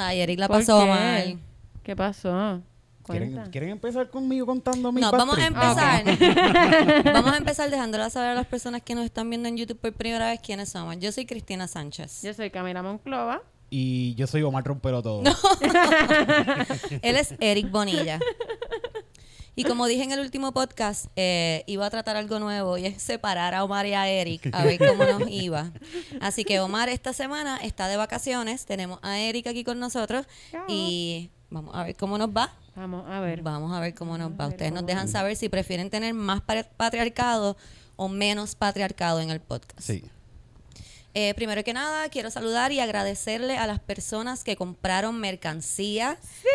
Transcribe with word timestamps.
Ay, 0.00 0.20
Eric 0.20 0.38
la 0.38 0.48
¿Por 0.48 0.58
pasó 0.58 0.80
qué? 0.80 0.86
mal. 0.86 1.38
¿Qué 1.82 1.96
pasó? 1.96 2.60
¿Quieren, 3.04 3.32
Cuenta. 3.32 3.50
¿Quieren 3.50 3.70
empezar 3.70 4.08
conmigo 4.08 4.46
contando 4.46 4.92
mi 4.92 5.00
No, 5.00 5.10
vamos 5.10 5.36
a 5.38 5.46
empezar. 5.46 6.04
vamos 7.12 7.32
a 7.32 7.36
empezar 7.38 7.70
dejándola 7.70 8.08
saber 8.10 8.30
a 8.30 8.34
las 8.34 8.46
personas 8.46 8.82
que 8.82 8.94
nos 8.94 9.04
están 9.04 9.28
viendo 9.28 9.48
en 9.48 9.56
YouTube 9.56 9.78
por 9.80 9.92
primera 9.92 10.30
vez 10.30 10.40
quiénes 10.40 10.68
somos. 10.68 10.96
Yo 10.98 11.10
soy 11.10 11.26
Cristina 11.26 11.66
Sánchez. 11.66 12.22
Yo 12.22 12.32
soy 12.34 12.50
Camila 12.50 12.82
Monclova. 12.82 13.42
Y 13.68 14.14
yo 14.16 14.26
soy 14.26 14.42
Omar 14.42 14.64
Rompero 14.64 15.00
todo. 15.02 15.22
Él 17.02 17.16
es 17.16 17.34
Eric 17.38 17.70
Bonilla. 17.70 18.18
Y 19.56 19.64
como 19.64 19.86
dije 19.86 20.04
en 20.04 20.12
el 20.12 20.20
último 20.20 20.52
podcast, 20.52 21.06
eh, 21.16 21.64
iba 21.66 21.84
a 21.84 21.90
tratar 21.90 22.16
algo 22.16 22.38
nuevo 22.38 22.78
y 22.78 22.86
es 22.86 23.02
separar 23.02 23.54
a 23.54 23.64
Omar 23.64 23.84
y 23.86 23.94
a 23.94 24.08
Eric 24.08 24.48
a 24.54 24.64
ver 24.64 24.78
cómo 24.78 25.04
nos 25.04 25.22
iba. 25.30 25.70
Así 26.20 26.44
que 26.44 26.60
Omar 26.60 26.88
esta 26.88 27.12
semana 27.12 27.58
está 27.58 27.88
de 27.88 27.96
vacaciones, 27.96 28.64
tenemos 28.64 28.98
a 29.02 29.18
Eric 29.18 29.48
aquí 29.48 29.64
con 29.64 29.78
nosotros 29.78 30.26
y 30.68 31.30
vamos 31.50 31.74
a 31.74 31.82
ver 31.84 31.96
cómo 31.96 32.16
nos 32.16 32.28
va. 32.30 32.54
Vamos 32.76 33.04
a 33.10 33.20
ver. 33.20 33.42
Vamos 33.42 33.76
a 33.76 33.80
ver 33.80 33.94
cómo 33.94 34.16
nos 34.16 34.30
va. 34.32 34.46
Ustedes 34.46 34.72
nos 34.72 34.86
dejan 34.86 35.08
saber 35.08 35.36
si 35.36 35.48
prefieren 35.48 35.90
tener 35.90 36.14
más 36.14 36.40
pa- 36.40 36.62
patriarcado 36.76 37.56
o 37.96 38.08
menos 38.08 38.54
patriarcado 38.54 39.20
en 39.20 39.30
el 39.30 39.40
podcast. 39.40 39.80
Sí. 39.80 40.04
Eh, 41.12 41.34
primero 41.34 41.64
que 41.64 41.74
nada, 41.74 42.08
quiero 42.08 42.30
saludar 42.30 42.70
y 42.70 42.78
agradecerle 42.78 43.58
a 43.58 43.66
las 43.66 43.80
personas 43.80 44.44
que 44.44 44.54
compraron 44.54 45.18
mercancía. 45.18 46.16
¡Sí! 46.22 46.46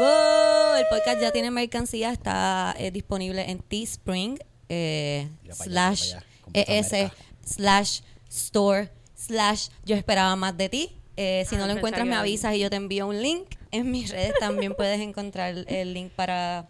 El 0.00 0.86
podcast 0.88 1.20
ya 1.20 1.30
tiene 1.30 1.50
mercancía, 1.50 2.10
está 2.10 2.74
eh, 2.78 2.90
disponible 2.90 3.48
en 3.48 3.60
Teespring, 3.60 4.38
eh, 4.68 5.28
allá, 5.44 5.54
slash 5.54 6.14
esa 6.52 6.98
ES, 6.98 7.12
slash 7.44 8.00
store, 8.28 8.90
slash 9.14 9.68
yo 9.84 9.94
esperaba 9.94 10.34
más 10.36 10.56
de 10.56 10.68
ti. 10.68 10.96
Eh, 11.16 11.44
si 11.48 11.54
Ah, 11.54 11.58
no 11.58 11.66
lo 11.66 11.74
encuentras, 11.74 12.06
me 12.06 12.16
avisas 12.16 12.54
y 12.56 12.58
yo 12.58 12.70
te 12.70 12.76
envío 12.76 13.06
un 13.06 13.22
link. 13.22 13.46
En 13.70 13.90
mis 13.90 14.10
redes 14.10 14.34
también 14.40 14.74
puedes 14.74 15.00
encontrar 15.00 15.64
el 15.68 15.94
link 15.94 16.10
para, 16.12 16.68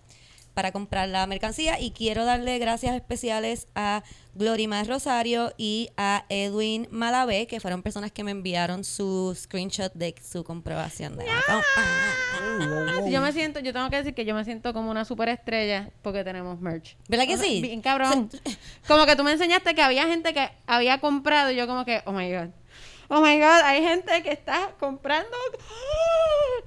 para 0.54 0.72
comprar 0.72 1.08
la 1.08 1.26
mercancía. 1.26 1.80
Y 1.80 1.90
quiero 1.90 2.24
darle 2.24 2.58
gracias 2.58 2.94
especiales 2.94 3.66
a 3.74 4.02
Glorima 4.34 4.82
Rosario 4.84 5.52
y 5.56 5.90
a 5.96 6.24
Edwin 6.28 6.88
Malavé, 6.90 7.46
que 7.46 7.60
fueron 7.60 7.82
personas 7.82 8.10
que 8.10 8.24
me 8.24 8.30
enviaron 8.30 8.84
su 8.84 9.36
screenshot 9.36 9.92
de 9.94 10.14
su 10.22 10.44
comprobación 10.44 11.16
de 11.16 11.26
la 11.26 11.40
compra. 11.46 13.10
Yo 13.10 13.20
me 13.20 13.32
siento, 13.32 13.60
yo 13.60 13.72
tengo 13.72 13.90
que 13.90 13.96
decir 13.96 14.14
que 14.14 14.24
yo 14.24 14.34
me 14.34 14.44
siento 14.44 14.72
como 14.72 14.90
una 14.90 15.04
superestrella 15.04 15.90
porque 16.02 16.24
tenemos 16.24 16.60
merch. 16.60 16.96
¿Verdad 17.08 17.26
que 17.26 17.36
sí? 17.36 17.60
Bien 17.60 17.80
cabrón. 17.80 18.30
Como 18.86 19.06
que 19.06 19.16
tú 19.16 19.24
me 19.24 19.32
enseñaste 19.32 19.74
que 19.74 19.82
había 19.82 20.06
gente 20.06 20.32
que 20.32 20.50
había 20.66 21.00
comprado 21.00 21.50
y 21.50 21.56
yo 21.56 21.66
como 21.66 21.84
que, 21.84 22.02
oh 22.06 22.12
my 22.12 22.32
god. 22.32 22.48
Oh 23.08 23.20
my 23.20 23.38
god, 23.38 23.60
hay 23.64 23.82
gente 23.82 24.22
que 24.22 24.30
está 24.32 24.74
comprando. 24.80 25.36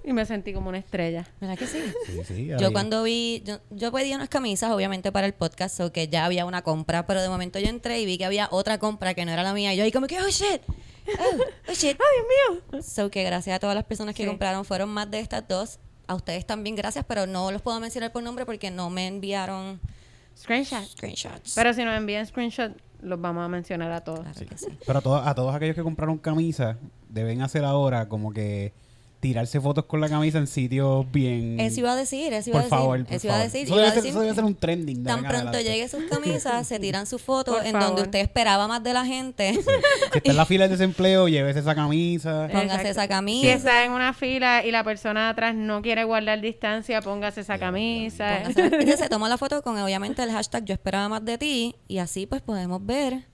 Y 0.03 0.13
me 0.13 0.25
sentí 0.25 0.53
como 0.53 0.69
una 0.69 0.77
estrella. 0.77 1.27
¿Verdad 1.41 1.57
que 1.57 1.67
sí? 1.67 1.83
Sí, 2.05 2.21
sí, 2.25 2.47
Yo 2.59 2.71
cuando 2.71 3.03
vi, 3.03 3.41
yo, 3.45 3.59
yo 3.71 3.91
pedí 3.91 4.13
unas 4.13 4.30
camisas, 4.30 4.71
obviamente 4.71 5.11
para 5.11 5.27
el 5.27 5.33
podcast, 5.33 5.80
o 5.81 5.91
que 5.91 6.08
ya 6.08 6.25
había 6.25 6.45
una 6.45 6.61
compra, 6.61 7.05
pero 7.05 7.21
de 7.21 7.27
momento 7.30 7.59
yo 7.59 7.67
entré 7.67 7.99
y 7.99 8.05
vi 8.05 8.17
que 8.17 8.25
había 8.25 8.47
otra 8.52 8.77
compra 8.77 9.13
que 9.13 9.25
no 9.25 9.31
era 9.31 9.43
la 9.43 9.53
mía. 9.53 9.73
Y 9.73 9.77
yo 9.77 9.83
ahí 9.83 9.91
como 9.91 10.08
que, 10.08 10.19
oh 10.21 10.30
shit, 10.30 10.61
oh, 11.19 11.38
oh 11.69 11.73
shit. 11.73 11.97
¡Ay, 12.02 12.23
Dios 12.49 12.63
mío! 12.71 12.81
So 12.81 13.09
que 13.11 13.23
gracias 13.23 13.55
a 13.55 13.59
todas 13.59 13.75
las 13.75 13.83
personas 13.85 14.15
que 14.15 14.23
Sí. 14.23 14.30
compraron, 14.30 14.63
fueron 14.63 14.89
más 14.89 15.09
de 15.11 15.19
estas 15.19 15.45
dos. 15.48 15.80
A 16.08 16.15
ustedes 16.15 16.45
también 16.45 16.75
gracias, 16.77 17.04
pero 17.05 17.27
no 17.27 17.52
los 17.52 17.61
puedo 17.61 17.80
mencionar 17.81 18.14
por 18.14 18.23
nombre 18.23 18.45
porque 18.45 18.71
no 18.71 18.89
me 18.89 19.08
enviaron 19.08 19.81
Screenshot. 20.37 20.86
screenshots. 20.86 21.54
Pero 21.55 21.73
si 21.73 21.83
nos 21.83 21.98
envían 21.98 22.25
screenshot, 22.25 22.71
los 23.02 23.19
vamos 23.19 23.45
a 23.45 23.47
mencionar 23.47 23.91
a 23.91 24.02
todos. 24.02 24.19
Claro 24.19 24.58
sí. 24.58 24.67
Pero 24.85 24.99
a 24.99 25.02
todos, 25.02 25.27
a 25.27 25.35
todos 25.35 25.55
aquellos 25.55 25.75
que 25.75 25.83
compraron 25.83 26.17
camisas, 26.17 26.77
deben 27.09 27.41
hacer 27.41 27.63
ahora 27.63 28.09
como 28.09 28.33
que 28.33 28.73
tirarse 29.20 29.60
fotos 29.60 29.86
con 29.86 30.00
la 30.00 30.08
camisa 30.10 30.38
en 30.38 30.45
sitios 30.48 31.11
bien... 31.11 31.60
Eso 31.60 31.80
iba 31.80 31.92
a 31.92 31.95
decir, 31.95 32.32
eso 32.33 32.52
iba 32.52 32.60
por 32.60 32.61
a 32.61 32.64
decir. 32.66 32.78
favor, 32.78 33.05
por 33.05 33.14
eso 33.16 33.28
iba 33.28 33.36
a 33.36 33.39
decir. 33.39 33.64
Eso 33.66 33.73
iba 33.73 33.78
a 33.78 33.86
debe, 33.86 33.94
ser, 33.94 33.95
decir 34.04 34.10
eso 34.11 34.22
debe 34.22 34.36
ser 34.36 34.44
un 34.44 34.55
trending. 34.55 35.04
de 35.04 35.08
Tan 35.10 35.23
pronto 35.23 35.60
llegue 35.60 35.88
sus 35.89 36.04
camisas, 36.10 36.67
se 36.67 36.80
tiran 36.80 37.05
su 37.08 37.17
foto 37.17 37.54
Por 37.54 37.66
en 37.66 37.72
favor. 37.72 37.88
donde 37.88 38.02
usted 38.04 38.20
esperaba 38.20 38.67
más 38.67 38.83
de 38.83 38.94
la 38.94 39.05
gente. 39.05 39.54
Si 39.54 39.60
está 40.17 40.32
en 40.32 40.38
la 40.38 40.45
fila 40.48 40.66
de 40.67 40.78
desempleo, 40.78 41.28
llévese 41.28 41.60
esa 41.60 41.73
camisa. 41.76 42.48
Póngase 42.48 42.66
Exacto. 42.66 42.89
esa 42.89 43.08
camisa. 43.08 43.42
Si 43.42 43.50
está 43.50 43.86
en 43.86 43.92
una 43.92 44.14
fila 44.14 44.64
y 44.66 44.72
la 44.72 44.83
persona 44.83 45.23
de 45.26 45.30
atrás 45.32 45.55
no 45.55 45.82
quiere 45.82 46.04
guardar 46.04 46.39
distancia, 46.39 47.02
póngase 47.02 47.42
esa 47.42 47.58
camisa. 47.58 48.44
Póngase- 48.44 48.64
Entonces 48.66 48.99
se 48.99 49.10
toma 49.10 49.28
la 49.30 49.38
foto 49.38 49.61
con 49.64 49.78
obviamente 49.80 50.22
el 50.23 50.32
hashtag 50.32 50.64
yo 50.66 50.73
esperaba 50.73 51.10
más 51.10 51.26
de 51.26 51.38
ti 51.38 51.76
y 51.88 51.98
así 51.98 52.28
pues 52.28 52.42
podemos 52.42 52.86
ver 52.86 53.26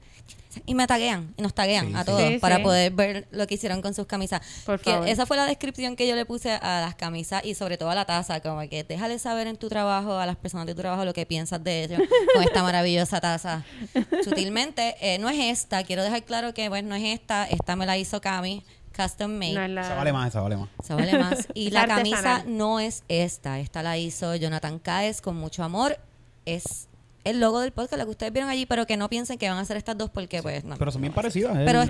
y 0.67 0.75
me 0.75 0.85
taguean 0.85 1.33
y 1.35 1.41
nos 1.41 1.55
taguean 1.55 1.87
Sí, 1.87 1.93
a 1.95 2.05
todos 2.05 2.21
Sí, 2.21 2.37
para 2.37 2.57
sí. 2.57 2.61
poder 2.63 2.91
ver 2.91 3.27
lo 3.31 3.47
que 3.47 3.55
hicieron 3.55 3.81
con 3.81 3.95
sus 3.95 4.05
camisas. 4.05 4.41
Por 4.65 4.79
Que 4.79 4.91
favor. 4.91 5.07
esa 5.07 5.25
fue 5.25 5.35
la 5.35 5.45
descripción 5.47 5.95
que 5.95 6.07
yo 6.07 6.15
le 6.15 6.25
puse 6.25 6.51
a 6.51 6.79
las 6.81 6.93
camisas 6.93 7.43
y 7.43 7.55
sobre 7.55 7.77
todo 7.79 7.89
a 7.89 7.95
la 7.95 8.05
taza, 8.05 8.39
como 8.39 8.59
que 8.69 8.83
déjale 8.83 9.17
saber 9.17 9.47
en 9.47 9.57
tu 9.57 9.67
trabajo 9.67 10.13
a 10.19 10.25
las 10.27 10.35
personas 10.35 10.67
de 10.67 10.75
tu 10.75 10.81
trabajo 10.81 11.05
lo 11.05 11.13
que 11.13 11.25
piensas 11.25 11.63
de 11.63 11.85
ellos 11.85 11.99
con 12.35 12.43
esta 12.43 12.61
maravillosa 12.61 13.19
taza. 13.19 13.63
Sutilmente, 14.23 14.95
eh, 15.01 15.17
no 15.17 15.27
es 15.29 15.39
esta, 15.39 15.83
quiero 15.83 16.03
dejar 16.03 16.23
claro 16.23 16.53
que 16.53 16.69
bueno, 16.69 16.89
no 16.89 16.95
es 16.95 17.03
esta, 17.19 17.45
esta 17.45 17.75
me 17.75 17.85
la 17.87 17.97
hizo 17.97 18.21
Cami, 18.21 18.63
custom 18.95 19.31
made. 19.31 19.53
No 19.53 19.63
es 19.63 19.69
la- 19.71 19.81
Esa 19.81 19.95
vale 19.95 20.13
más, 20.13 20.27
esa 20.29 20.41
vale 20.41 20.57
más. 20.57 20.69
Se 20.83 20.93
vale 20.93 21.17
más. 21.17 21.47
Y 21.55 21.71
la 21.71 21.87
camisa 21.87 22.43
no 22.45 22.79
es 22.79 23.03
esta. 23.07 23.59
Esta 23.59 23.81
la 23.81 23.97
hizo 23.97 24.35
Jonathan 24.35 24.77
Caes 24.77 25.19
con 25.19 25.35
mucho 25.35 25.63
amor. 25.63 25.97
Es 26.45 26.87
el 27.23 27.39
logo 27.39 27.61
del 27.61 27.71
podcast, 27.71 27.97
lo 27.99 28.05
que 28.05 28.11
ustedes 28.11 28.33
vieron 28.33 28.49
allí, 28.49 28.65
pero 28.65 28.85
que 28.85 28.97
no 28.97 29.09
piensen 29.09 29.37
que 29.37 29.49
van 29.49 29.57
a 29.57 29.65
ser 29.65 29.77
estas 29.77 29.97
dos 29.97 30.09
porque 30.09 30.41
pues 30.41 30.63
no. 30.63 30.75
Pero 30.77 30.91
son 30.91 31.01
bien 31.01 31.13
parecidas. 31.13 31.55
¿eh? 31.55 31.63
Pero 31.65 31.81
es. 31.81 31.89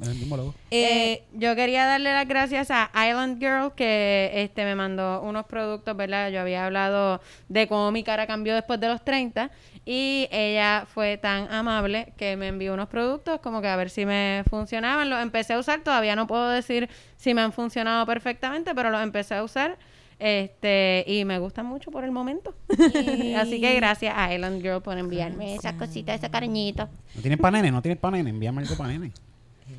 Es 0.00 0.08
el 0.08 0.14
mismo 0.14 0.36
logo. 0.36 0.54
Eh, 0.70 1.12
Eh, 1.12 1.24
yo 1.32 1.56
quería 1.56 1.86
darle 1.86 2.12
las 2.12 2.28
gracias 2.28 2.70
a 2.70 2.90
Island 2.94 3.38
Girl 3.40 3.72
que 3.74 4.30
este 4.34 4.64
me 4.64 4.74
mandó 4.74 5.22
unos 5.22 5.46
productos, 5.46 5.96
¿verdad? 5.96 6.30
Yo 6.30 6.40
había 6.40 6.66
hablado 6.66 7.20
de 7.48 7.66
cómo 7.66 7.90
mi 7.90 8.04
cara 8.04 8.26
cambió 8.26 8.54
después 8.54 8.78
de 8.80 8.88
los 8.88 9.04
30 9.04 9.50
y 9.84 10.28
ella 10.30 10.86
fue 10.86 11.16
tan 11.16 11.50
amable 11.52 12.12
que 12.16 12.36
me 12.36 12.48
envió 12.48 12.74
unos 12.74 12.88
productos 12.88 13.40
como 13.40 13.60
que 13.60 13.68
a 13.68 13.76
ver 13.76 13.90
si 13.90 14.06
me 14.06 14.44
funcionaban. 14.48 15.10
Los 15.10 15.20
empecé 15.22 15.54
a 15.54 15.58
usar, 15.58 15.82
todavía 15.82 16.14
no 16.14 16.26
puedo 16.26 16.48
decir 16.50 16.88
si 17.16 17.34
me 17.34 17.40
han 17.40 17.52
funcionado 17.52 18.06
perfectamente, 18.06 18.74
pero 18.74 18.90
los 18.90 19.02
empecé 19.02 19.34
a 19.34 19.42
usar 19.42 19.78
este 20.20 21.04
y 21.06 21.24
me 21.24 21.38
gustan 21.38 21.66
mucho 21.66 21.90
por 21.90 22.04
el 22.04 22.10
momento. 22.12 22.54
Así 23.36 23.60
que 23.60 23.74
gracias 23.74 24.14
a 24.16 24.32
Island 24.34 24.60
Girl 24.62 24.80
por 24.82 24.96
enviarme 24.98 25.54
esas 25.56 25.74
cositas, 25.74 26.16
ese 26.16 26.30
cariñito. 26.30 26.88
¿No 27.14 27.20
tienes 27.22 27.38
panene? 27.40 27.70
¿No 27.70 27.82
tienes 27.82 27.98
panene? 27.98 28.30
Envíame 28.30 28.62
algo 28.62 28.76
panene. 28.76 29.12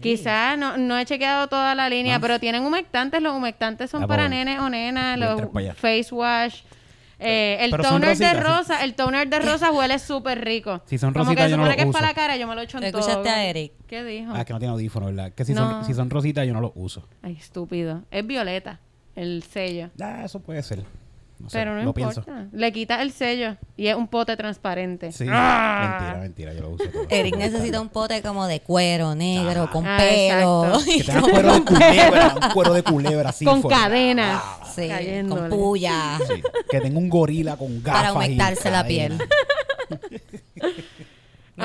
Quizás 0.02 0.58
no, 0.58 0.78
no 0.78 0.98
he 0.98 1.06
chequeado 1.06 1.48
toda 1.48 1.76
la 1.76 1.90
línea, 1.90 2.16
No. 2.16 2.22
pero 2.22 2.40
tienen 2.40 2.64
humectantes. 2.64 3.22
Los 3.22 3.36
humectantes 3.36 3.90
son 3.90 4.04
Ah, 4.04 4.08
para 4.08 4.24
pues, 4.24 4.32
nenes 4.32 4.60
o 4.60 4.70
nenas. 4.70 5.18
Los 5.20 5.42
face 5.76 6.08
wash. 6.12 6.62
Eh, 7.24 7.58
el 7.66 7.70
Pero 7.70 7.84
toner 7.84 8.18
de 8.18 8.30
sí. 8.32 8.34
rosa, 8.36 8.84
el 8.84 8.96
toner 8.96 9.30
de 9.30 9.38
rosa 9.40 9.72
huele 9.72 10.00
súper 10.00 10.44
rico. 10.44 10.82
Si 10.88 10.98
son 10.98 11.14
Como 11.14 11.26
rositas, 11.26 11.46
que 11.46 11.52
yo 11.52 11.58
no 11.58 11.66
lo 11.66 11.72
que 11.76 11.82
uso. 11.82 11.90
es 11.90 11.94
para 11.94 12.08
la 12.08 12.14
cara, 12.16 12.36
yo 12.36 12.48
me 12.48 12.56
lo 12.56 12.62
echo 12.62 12.80
en 12.80 12.90
todo. 12.92 13.00
¿Escuchaste 13.00 13.30
a 13.30 13.46
Eric? 13.46 13.74
¿Qué 13.86 14.04
dijo? 14.04 14.32
Ah, 14.36 14.44
que 14.44 14.54
no 14.54 14.58
tiene 14.60 14.72
audífono, 14.74 15.06
¿verdad? 15.06 15.32
Que 15.34 15.46
si, 15.46 15.54
No. 15.54 15.70
son, 15.70 15.86
si 15.86 15.94
son 15.94 16.10
rositas, 16.10 16.48
yo 16.48 16.54
no 16.54 16.62
los 16.62 16.72
uso. 16.74 17.08
Ay, 17.22 17.34
estúpido. 17.40 18.02
Es 18.10 18.26
violeta, 18.26 18.80
el 19.22 19.44
sello. 19.44 19.90
Ah, 20.02 20.24
eso 20.26 20.40
puede 20.40 20.62
ser. 20.64 20.84
No 21.40 21.50
sé, 21.50 21.58
pero 21.58 21.72
no 21.72 21.78
lo 21.82 21.88
importa. 21.90 22.22
pienso. 22.22 22.50
Le 22.56 22.72
quitas 22.72 23.02
el 23.02 23.12
sello 23.12 23.56
y 23.76 23.88
es 23.88 23.96
un 23.96 24.08
pote 24.08 24.38
transparente. 24.38 25.12
Sí, 25.12 25.26
Ah. 25.28 25.98
mentira, 26.14 26.22
mentira, 26.22 26.54
yo 26.54 26.62
lo 26.62 26.70
uso 26.76 26.84
todo. 26.92 27.08
Eric 27.10 27.36
necesita 27.36 27.82
un 27.82 27.90
pote 27.90 28.22
como 28.22 28.46
de 28.46 28.60
cuero 28.60 29.16
negro, 29.16 29.68
con 29.72 29.88
Ah, 29.88 29.98
pelo. 29.98 30.78
Que 30.86 31.04
tenga 31.04 31.22
cuero 31.22 31.54
de 31.56 31.64
culebra, 31.66 32.36
un 32.44 32.50
cuero 32.54 32.74
de 32.74 32.84
culebra 32.84 33.30
así. 33.30 33.44
Con 33.44 33.62
fuera. 33.64 33.78
cadenas. 33.78 34.44
Sí, 34.76 34.88
cayéndole. 34.88 35.50
con 35.50 35.50
puya. 35.50 36.20
Sí, 36.28 36.44
Que 36.70 36.80
tenga 36.80 37.00
un 37.00 37.10
gorila 37.10 37.58
con 37.58 37.82
gafas. 37.82 38.02
Para 38.02 38.14
humectarse 38.14 38.70
y 38.70 38.72
la 38.72 38.86
piel. 38.86 39.18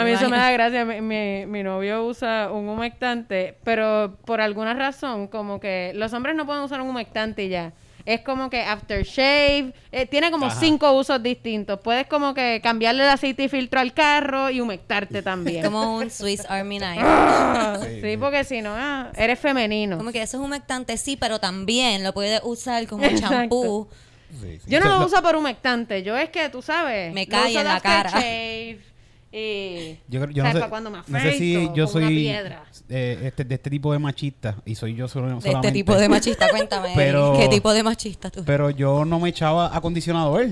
A 0.00 0.04
mí 0.04 0.10
eso 0.10 0.28
me 0.28 0.36
da 0.36 0.50
gracia. 0.52 0.84
Mi, 0.84 1.00
mi, 1.00 1.46
mi 1.46 1.62
novio 1.62 2.04
usa 2.04 2.50
un 2.52 2.68
humectante, 2.68 3.56
pero 3.64 4.16
por 4.24 4.40
alguna 4.40 4.74
razón, 4.74 5.26
como 5.28 5.60
que 5.60 5.92
los 5.94 6.12
hombres 6.12 6.34
no 6.36 6.46
pueden 6.46 6.62
usar 6.62 6.80
un 6.80 6.88
humectante 6.88 7.44
y 7.44 7.48
ya. 7.48 7.72
Es 8.04 8.20
como 8.20 8.48
que 8.50 8.62
aftershave, 8.62 9.72
eh, 9.90 10.06
tiene 10.06 10.30
como 10.30 10.46
Ajá. 10.46 10.60
cinco 10.60 10.92
usos 10.92 11.20
distintos. 11.20 11.80
Puedes 11.80 12.06
como 12.06 12.34
que 12.34 12.60
cambiarle 12.62 13.02
el 13.02 13.08
aceite 13.08 13.42
y 13.42 13.48
filtro 13.48 13.80
al 13.80 13.92
carro 13.94 14.48
y 14.48 14.60
humectarte 14.60 15.22
también. 15.22 15.64
Como 15.64 15.96
un 15.96 16.08
Swiss 16.08 16.44
Army 16.48 16.78
Knife. 16.78 17.00
Ah, 17.02 17.78
Sí, 18.00 18.16
porque 18.16 18.44
si 18.44 18.62
no, 18.62 18.70
ah, 18.76 19.10
eres 19.16 19.40
femenino. 19.40 19.98
Como 19.98 20.12
que 20.12 20.22
eso 20.22 20.36
es 20.36 20.42
humectante, 20.44 20.96
sí, 20.98 21.16
pero 21.16 21.40
también 21.40 22.04
lo 22.04 22.12
puedes 22.14 22.40
usar 22.44 22.86
como 22.86 23.04
champú. 23.18 23.88
Sí, 24.40 24.58
sí. 24.58 24.70
Yo 24.70 24.78
no 24.78 24.86
lo 25.00 25.04
uso 25.06 25.20
por 25.20 25.34
humectante. 25.34 26.04
Yo 26.04 26.16
es 26.16 26.30
que, 26.30 26.48
tú 26.48 26.62
sabes, 26.62 27.12
Me 27.12 27.26
cae 27.26 27.56
en 27.58 27.64
la 27.64 27.80
cara. 27.80 28.08
aftershave 28.10 28.78
Y, 29.38 29.98
Yo, 30.08 30.22
creo- 30.22 30.30
yo 30.32 30.44
no 30.44 30.52
sé, 30.52 30.68
cuando 30.70 30.90
me 30.90 30.98
no 31.06 31.20
sé 31.20 31.32
si 31.36 31.68
yo 31.74 31.86
soy 31.86 32.26
eh, 32.28 33.20
este, 33.24 33.44
de 33.44 33.54
este 33.56 33.68
tipo 33.68 33.92
de 33.92 33.98
machista 33.98 34.56
y 34.64 34.74
soy 34.76 34.94
yo 34.94 35.08
solo, 35.08 35.26
De 35.28 35.34
este 35.34 35.48
solamente. 35.50 35.72
tipo 35.72 35.94
de 35.94 36.08
machista, 36.08 36.48
cuéntame. 36.48 36.92
Pero- 36.96 37.36
¿Qué 37.38 37.48
tipo 37.48 37.70
de 37.74 37.82
machista 37.82 38.30
tú? 38.30 38.44
Pero 38.46 38.70
yo 38.70 39.04
no 39.04 39.20
me 39.20 39.28
echaba 39.28 39.76
acondicionador. 39.76 40.46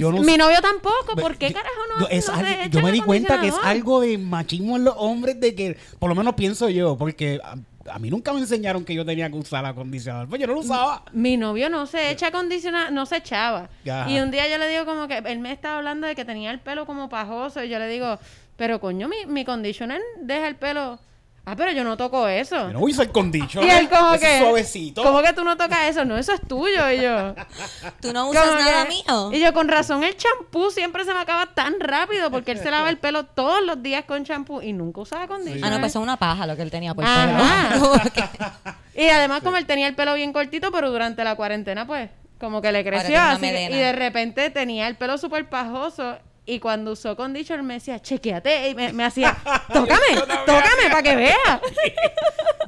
Yo 0.00 0.10
no 0.10 0.20
mi 0.24 0.36
novio 0.36 0.60
tampoco. 0.60 1.14
¿Por 1.14 1.36
qué 1.36 1.50
Yo- 1.50 1.54
carajo 1.54 1.76
no? 1.94 2.00
yo, 2.00 2.08
es 2.10 2.26
no 2.26 2.34
algo- 2.34 2.48
se 2.64 2.70
yo 2.70 2.82
me 2.82 2.90
di 2.90 3.00
cuenta 3.00 3.40
que 3.40 3.46
es 3.48 3.54
algo 3.62 4.00
de 4.00 4.18
machismo 4.18 4.76
en 4.76 4.82
los 4.82 4.94
hombres, 4.98 5.38
de 5.38 5.54
que, 5.54 5.76
por 6.00 6.08
lo 6.08 6.16
menos 6.16 6.34
pienso 6.34 6.68
yo, 6.68 6.96
porque 6.98 7.38
ah, 7.44 7.54
a 7.90 7.98
mí 7.98 8.10
nunca 8.10 8.32
me 8.32 8.40
enseñaron 8.40 8.84
que 8.84 8.94
yo 8.94 9.04
tenía 9.04 9.28
que 9.28 9.36
usar 9.36 9.64
acondicionador. 9.64 10.28
Pues 10.28 10.40
yo 10.40 10.46
no 10.46 10.54
lo 10.54 10.60
usaba. 10.60 11.02
Mi 11.12 11.36
novio 11.36 11.68
no 11.70 11.86
se 11.86 12.10
echa 12.10 12.28
acondicionador, 12.28 12.92
no 12.92 13.06
se 13.06 13.16
echaba. 13.16 13.68
Ajá. 13.88 14.10
Y 14.10 14.20
un 14.20 14.30
día 14.30 14.48
yo 14.48 14.58
le 14.58 14.68
digo 14.68 14.84
como 14.84 15.08
que 15.08 15.18
él 15.18 15.38
me 15.38 15.52
estaba 15.52 15.78
hablando 15.78 16.06
de 16.06 16.14
que 16.14 16.24
tenía 16.24 16.50
el 16.50 16.60
pelo 16.60 16.86
como 16.86 17.08
pajoso 17.08 17.62
y 17.62 17.68
yo 17.68 17.78
le 17.78 17.88
digo, 17.88 18.18
pero 18.56 18.80
coño, 18.80 19.08
mi, 19.08 19.26
mi 19.26 19.44
conditioner 19.44 20.00
deja 20.20 20.48
el 20.48 20.56
pelo. 20.56 20.98
Ah, 21.48 21.54
pero 21.56 21.70
yo 21.70 21.84
no 21.84 21.96
toco 21.96 22.26
eso. 22.26 22.56
Yo 22.56 22.72
no 22.72 22.80
voy 22.80 22.90
a 22.90 22.94
usar 22.94 23.12
condition. 23.12 23.64
y 23.64 23.70
él 23.70 23.88
como 23.88 24.14
Eso 24.14 24.20
que, 24.20 24.34
es 24.34 24.42
suavecito. 24.42 25.02
¿cómo 25.04 25.22
que 25.22 25.32
tú 25.32 25.44
no 25.44 25.56
tocas 25.56 25.84
eso? 25.88 26.04
No, 26.04 26.18
eso 26.18 26.32
es 26.32 26.40
tuyo. 26.40 26.90
Y 26.90 27.00
yo, 27.00 27.34
Tú 28.02 28.12
no 28.12 28.28
usas 28.30 28.46
como 28.48 28.58
nada 28.60 28.82
que- 28.82 28.88
mío. 28.88 29.30
Y 29.32 29.38
yo, 29.38 29.52
con 29.54 29.68
razón, 29.68 30.02
el 30.02 30.16
champú 30.16 30.72
siempre 30.72 31.04
se 31.04 31.14
me 31.14 31.20
acaba 31.20 31.46
tan 31.54 31.78
rápido 31.78 32.32
porque 32.32 32.50
él 32.50 32.58
se 32.58 32.68
lava 32.70 32.90
el 32.90 32.98
pelo 32.98 33.26
todos 33.26 33.62
los 33.64 33.80
días 33.80 34.04
con 34.06 34.24
champú 34.24 34.60
y 34.60 34.72
nunca 34.72 35.02
usaba 35.02 35.28
conditioner. 35.28 35.64
Ah, 35.64 35.70
no, 35.70 35.78
pues 35.78 35.92
es 35.92 35.96
una 36.02 36.16
paja 36.16 36.48
lo 36.48 36.56
que 36.56 36.62
él 36.62 36.70
tenía 36.72 36.94
por. 36.94 37.04
Como 37.78 37.92
que- 38.12 39.02
Y 39.04 39.08
además, 39.08 39.42
como 39.42 39.56
él 39.56 39.66
tenía 39.66 39.86
el 39.86 39.94
pelo 39.94 40.14
bien 40.14 40.32
cortito, 40.32 40.72
pero 40.72 40.90
durante 40.90 41.22
la 41.22 41.36
cuarentena, 41.36 41.86
pues, 41.86 42.10
como 42.40 42.60
que 42.60 42.72
le 42.72 42.82
creció 42.84 43.20
así. 43.20 43.46
y 43.46 43.76
de 43.78 43.92
repente 43.92 44.50
tenía 44.50 44.88
el 44.88 44.96
pelo 44.96 45.16
súper 45.16 45.48
pajoso. 45.48 46.18
Y 46.48 46.60
cuando 46.60 46.92
usó 46.92 47.16
conditioner 47.16 47.64
me 47.64 47.74
decía, 47.74 48.00
chequeate. 48.00 48.70
Y 48.70 48.74
me, 48.76 48.92
me 48.92 49.04
hacía, 49.04 49.36
tócame, 49.72 50.14
tócame 50.46 50.88
para 50.90 51.02
que 51.02 51.16
vea. 51.16 51.60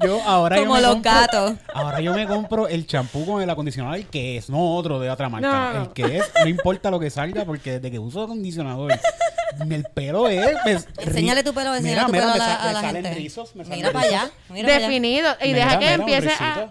Yo 0.03 0.21
ahora 0.23 0.57
yo 0.57 0.63
Como 0.63 0.75
me 0.77 0.81
los 0.81 0.97
compro- 0.97 1.03
gatos. 1.03 1.53
Ahora 1.75 2.01
yo 2.01 2.15
me 2.15 2.25
compro 2.27 2.69
el 2.69 2.87
champú 2.87 3.27
con 3.27 3.43
el 3.43 3.51
acondicionador 3.51 4.01
que 4.07 4.37
es, 4.37 4.49
no 4.49 4.77
otro 4.77 5.01
de 5.01 5.11
otra 5.11 5.29
marca. 5.29 5.73
No. 5.75 5.83
El 5.83 5.89
que 5.93 6.19
es, 6.19 6.31
no 6.41 6.49
importa 6.49 6.91
lo 6.91 7.01
que 7.01 7.11
salga, 7.11 7.45
porque 7.45 7.73
desde 7.73 7.91
que 7.91 7.99
uso 7.99 8.23
acondicionador, 8.23 8.93
el 9.69 9.85
pelo 9.95 10.29
es. 10.29 10.57
pues, 10.63 10.87
Enséñale 10.99 11.43
tu 11.43 11.53
pelo, 11.53 11.75
enséñale 11.75 11.97
Mira, 11.97 12.07
tu 12.07 12.13
mira, 12.13 12.23
pelo 12.23 12.31
a 12.31 12.35
me 12.35 12.39
la, 12.39 12.45
sa- 12.47 12.63
a 12.63 12.67
me 12.69 12.73
la 12.75 12.81
salen 12.81 13.05
gente. 13.05 13.19
rizos, 13.19 13.57
me 13.57 13.65
salen 13.65 13.79
mira 13.81 13.93
para 13.93 14.07
allá, 14.07 14.31
mira 14.51 14.67
para 14.69 14.77
allá. 14.77 14.87
Definido. 14.89 15.37
Y 15.43 15.47
Mira, 15.49 15.59
deja 15.65 15.79
que 15.81 15.93
empiece 15.95 16.31
a... 16.39 16.69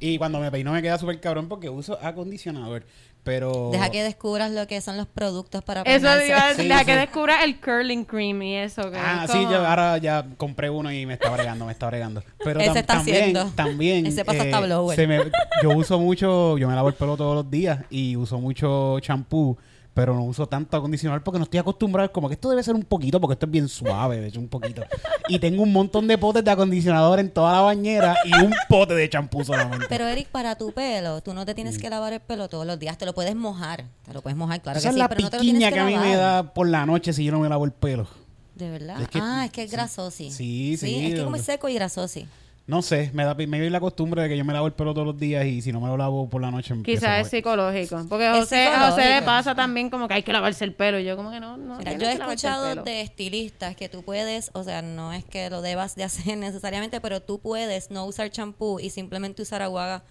Y 0.00 0.18
cuando 0.18 0.38
me 0.38 0.50
peino 0.50 0.70
me 0.72 0.82
queda 0.82 0.98
súper 0.98 1.18
cabrón 1.20 1.48
porque 1.48 1.70
uso 1.70 1.98
acondicionador. 2.02 2.84
Pero. 3.28 3.68
Deja 3.70 3.90
que 3.90 4.02
descubras 4.02 4.50
lo 4.50 4.66
que 4.66 4.80
son 4.80 4.96
los 4.96 5.06
productos 5.06 5.62
para 5.62 5.82
Eso 5.82 5.90
peinarse. 6.06 6.26
iba 6.28 6.42
a 6.44 6.48
decir, 6.48 6.62
Sí, 6.62 6.68
deja 6.68 6.80
sí. 6.80 6.86
que 6.86 6.96
descubra 6.96 7.44
el 7.44 7.60
curling 7.60 8.04
cream 8.04 8.40
y 8.42 8.54
eso. 8.56 8.90
Que 8.90 8.96
Ah, 8.98 9.22
es 9.26 9.30
sí, 9.30 9.36
como- 9.38 9.50
yo 9.52 9.66
ahora 9.66 9.98
ya 9.98 10.24
compré 10.38 10.70
uno 10.70 10.90
y 10.90 11.04
me 11.04 11.12
está 11.12 11.28
bregando, 11.28 11.66
me 11.66 11.72
está 11.72 11.86
bregando. 11.88 12.22
Pero 12.42 12.58
Ese 12.58 12.70
tam- 12.70 12.76
está 12.78 12.94
también, 12.94 13.16
haciendo. 13.18 13.44
también. 13.54 14.06
eh, 14.06 14.08
Ese 14.08 14.24
pasa 14.24 14.42
hasta 14.44 14.60
blower. 14.60 14.96
se 14.96 15.06
me- 15.06 15.20
yo 15.62 15.70
uso 15.76 15.98
mucho, 15.98 16.56
yo 16.56 16.66
me 16.68 16.74
lavo 16.74 16.88
el 16.88 16.94
pelo 16.94 17.16
todos 17.18 17.34
los 17.34 17.50
días 17.50 17.80
y 17.90 18.16
uso 18.16 18.38
mucho 18.38 18.98
champú, 19.00 19.58
pero 19.98 20.14
no 20.14 20.22
uso 20.22 20.46
tanto 20.46 20.76
acondicionador 20.76 21.24
porque 21.24 21.38
no 21.38 21.42
estoy 21.44 21.58
acostumbrado. 21.58 22.12
Como 22.12 22.28
que 22.28 22.34
esto 22.34 22.48
debe 22.48 22.62
ser 22.62 22.76
un 22.76 22.84
poquito, 22.84 23.20
porque 23.20 23.32
esto 23.32 23.46
es 23.46 23.50
bien 23.50 23.68
suave, 23.68 24.20
de 24.20 24.28
hecho, 24.28 24.38
un 24.38 24.46
poquito. 24.46 24.84
Y 25.26 25.40
tengo 25.40 25.60
un 25.64 25.72
montón 25.72 26.06
de 26.06 26.16
potes 26.16 26.44
de 26.44 26.50
acondicionador 26.52 27.18
en 27.18 27.32
toda 27.32 27.52
la 27.54 27.60
bañera 27.62 28.14
y 28.24 28.32
un 28.32 28.54
pote 28.68 28.94
de 28.94 29.10
champú 29.10 29.44
solamente. 29.44 29.86
Pero 29.88 30.06
Eric, 30.06 30.28
para 30.28 30.54
tu 30.54 30.70
pelo, 30.70 31.20
tú 31.20 31.34
no 31.34 31.44
te 31.44 31.52
tienes 31.52 31.78
que 31.78 31.90
lavar 31.90 32.12
el 32.12 32.20
pelo 32.20 32.48
todos 32.48 32.64
los 32.64 32.78
días, 32.78 32.96
te 32.96 33.06
lo 33.06 33.12
puedes 33.12 33.34
mojar. 33.34 33.86
Te 34.04 34.12
lo 34.14 34.22
puedes 34.22 34.36
mojar, 34.36 34.62
claro 34.62 34.78
Esa 34.78 34.86
que 34.86 34.90
es 34.90 34.94
sí, 34.94 34.98
la 35.00 35.08
pero 35.08 35.20
no 35.22 35.30
te 35.30 35.36
lo 35.38 35.42
tienes 35.42 35.64
que, 35.68 35.74
que, 35.74 35.80
a 35.80 35.84
mí 35.84 35.92
lavar. 35.94 36.08
me 36.08 36.14
da 36.16 36.54
por 36.54 36.68
la 36.68 36.86
noche 36.86 37.12
si 37.12 37.24
yo 37.24 37.32
no 37.32 37.40
me 37.40 37.48
lavo 37.48 37.64
el 37.64 37.72
pelo. 37.72 38.06
De 38.54 38.70
verdad. 38.70 39.02
Es 39.02 39.08
que- 39.08 39.18
ah, 39.20 39.46
es 39.46 39.50
que 39.50 39.64
es 39.64 39.70
sí. 39.70 39.76
grasoso. 39.76 40.10
Sí, 40.10 40.30
sí, 40.30 41.06
es 41.06 41.14
que 41.16 41.24
como 41.24 41.34
es 41.34 41.42
seco 41.42 41.68
y 41.68 41.74
grasoso. 41.74 42.20
No 42.68 42.82
sé, 42.82 43.10
me 43.14 43.24
da 43.24 43.34
me 43.34 43.60
dio 43.62 43.70
la 43.70 43.80
costumbre 43.80 44.20
de 44.20 44.28
que 44.28 44.36
yo 44.36 44.44
me 44.44 44.52
lavo 44.52 44.66
el 44.66 44.74
pelo 44.74 44.92
todos 44.92 45.06
los 45.06 45.18
días 45.18 45.46
y 45.46 45.62
si 45.62 45.72
no 45.72 45.80
me 45.80 45.88
lo 45.88 45.96
lavo 45.96 46.28
por 46.28 46.42
la 46.42 46.50
noche 46.50 46.74
Quizás 46.84 47.22
es 47.22 47.30
psicológico. 47.30 48.04
Porque 48.10 48.26
a 48.26 48.34
José, 48.34 48.66
a 48.66 48.90
José 48.90 49.08
le 49.08 49.22
pasa 49.22 49.54
también 49.54 49.88
como 49.88 50.06
que 50.06 50.12
hay 50.12 50.22
que 50.22 50.34
lavarse 50.34 50.66
el 50.66 50.74
pelo. 50.74 50.98
Y 50.98 51.04
yo 51.06 51.16
como 51.16 51.30
que 51.30 51.40
no, 51.40 51.56
no. 51.56 51.78
Mira, 51.78 51.94
yo 51.94 52.06
he 52.06 52.12
escuchado 52.12 52.74
de 52.74 53.00
estilistas 53.00 53.74
que 53.74 53.88
tú 53.88 54.02
puedes, 54.02 54.50
o 54.52 54.64
sea, 54.64 54.82
no 54.82 55.14
es 55.14 55.24
que 55.24 55.48
lo 55.48 55.62
debas 55.62 55.96
de 55.96 56.04
hacer 56.04 56.36
necesariamente, 56.36 57.00
pero 57.00 57.22
tú 57.22 57.38
puedes 57.38 57.90
no 57.90 58.04
usar 58.04 58.28
champú 58.28 58.78
y 58.80 58.90
simplemente 58.90 59.40
usar 59.40 59.62
agua 59.62 60.02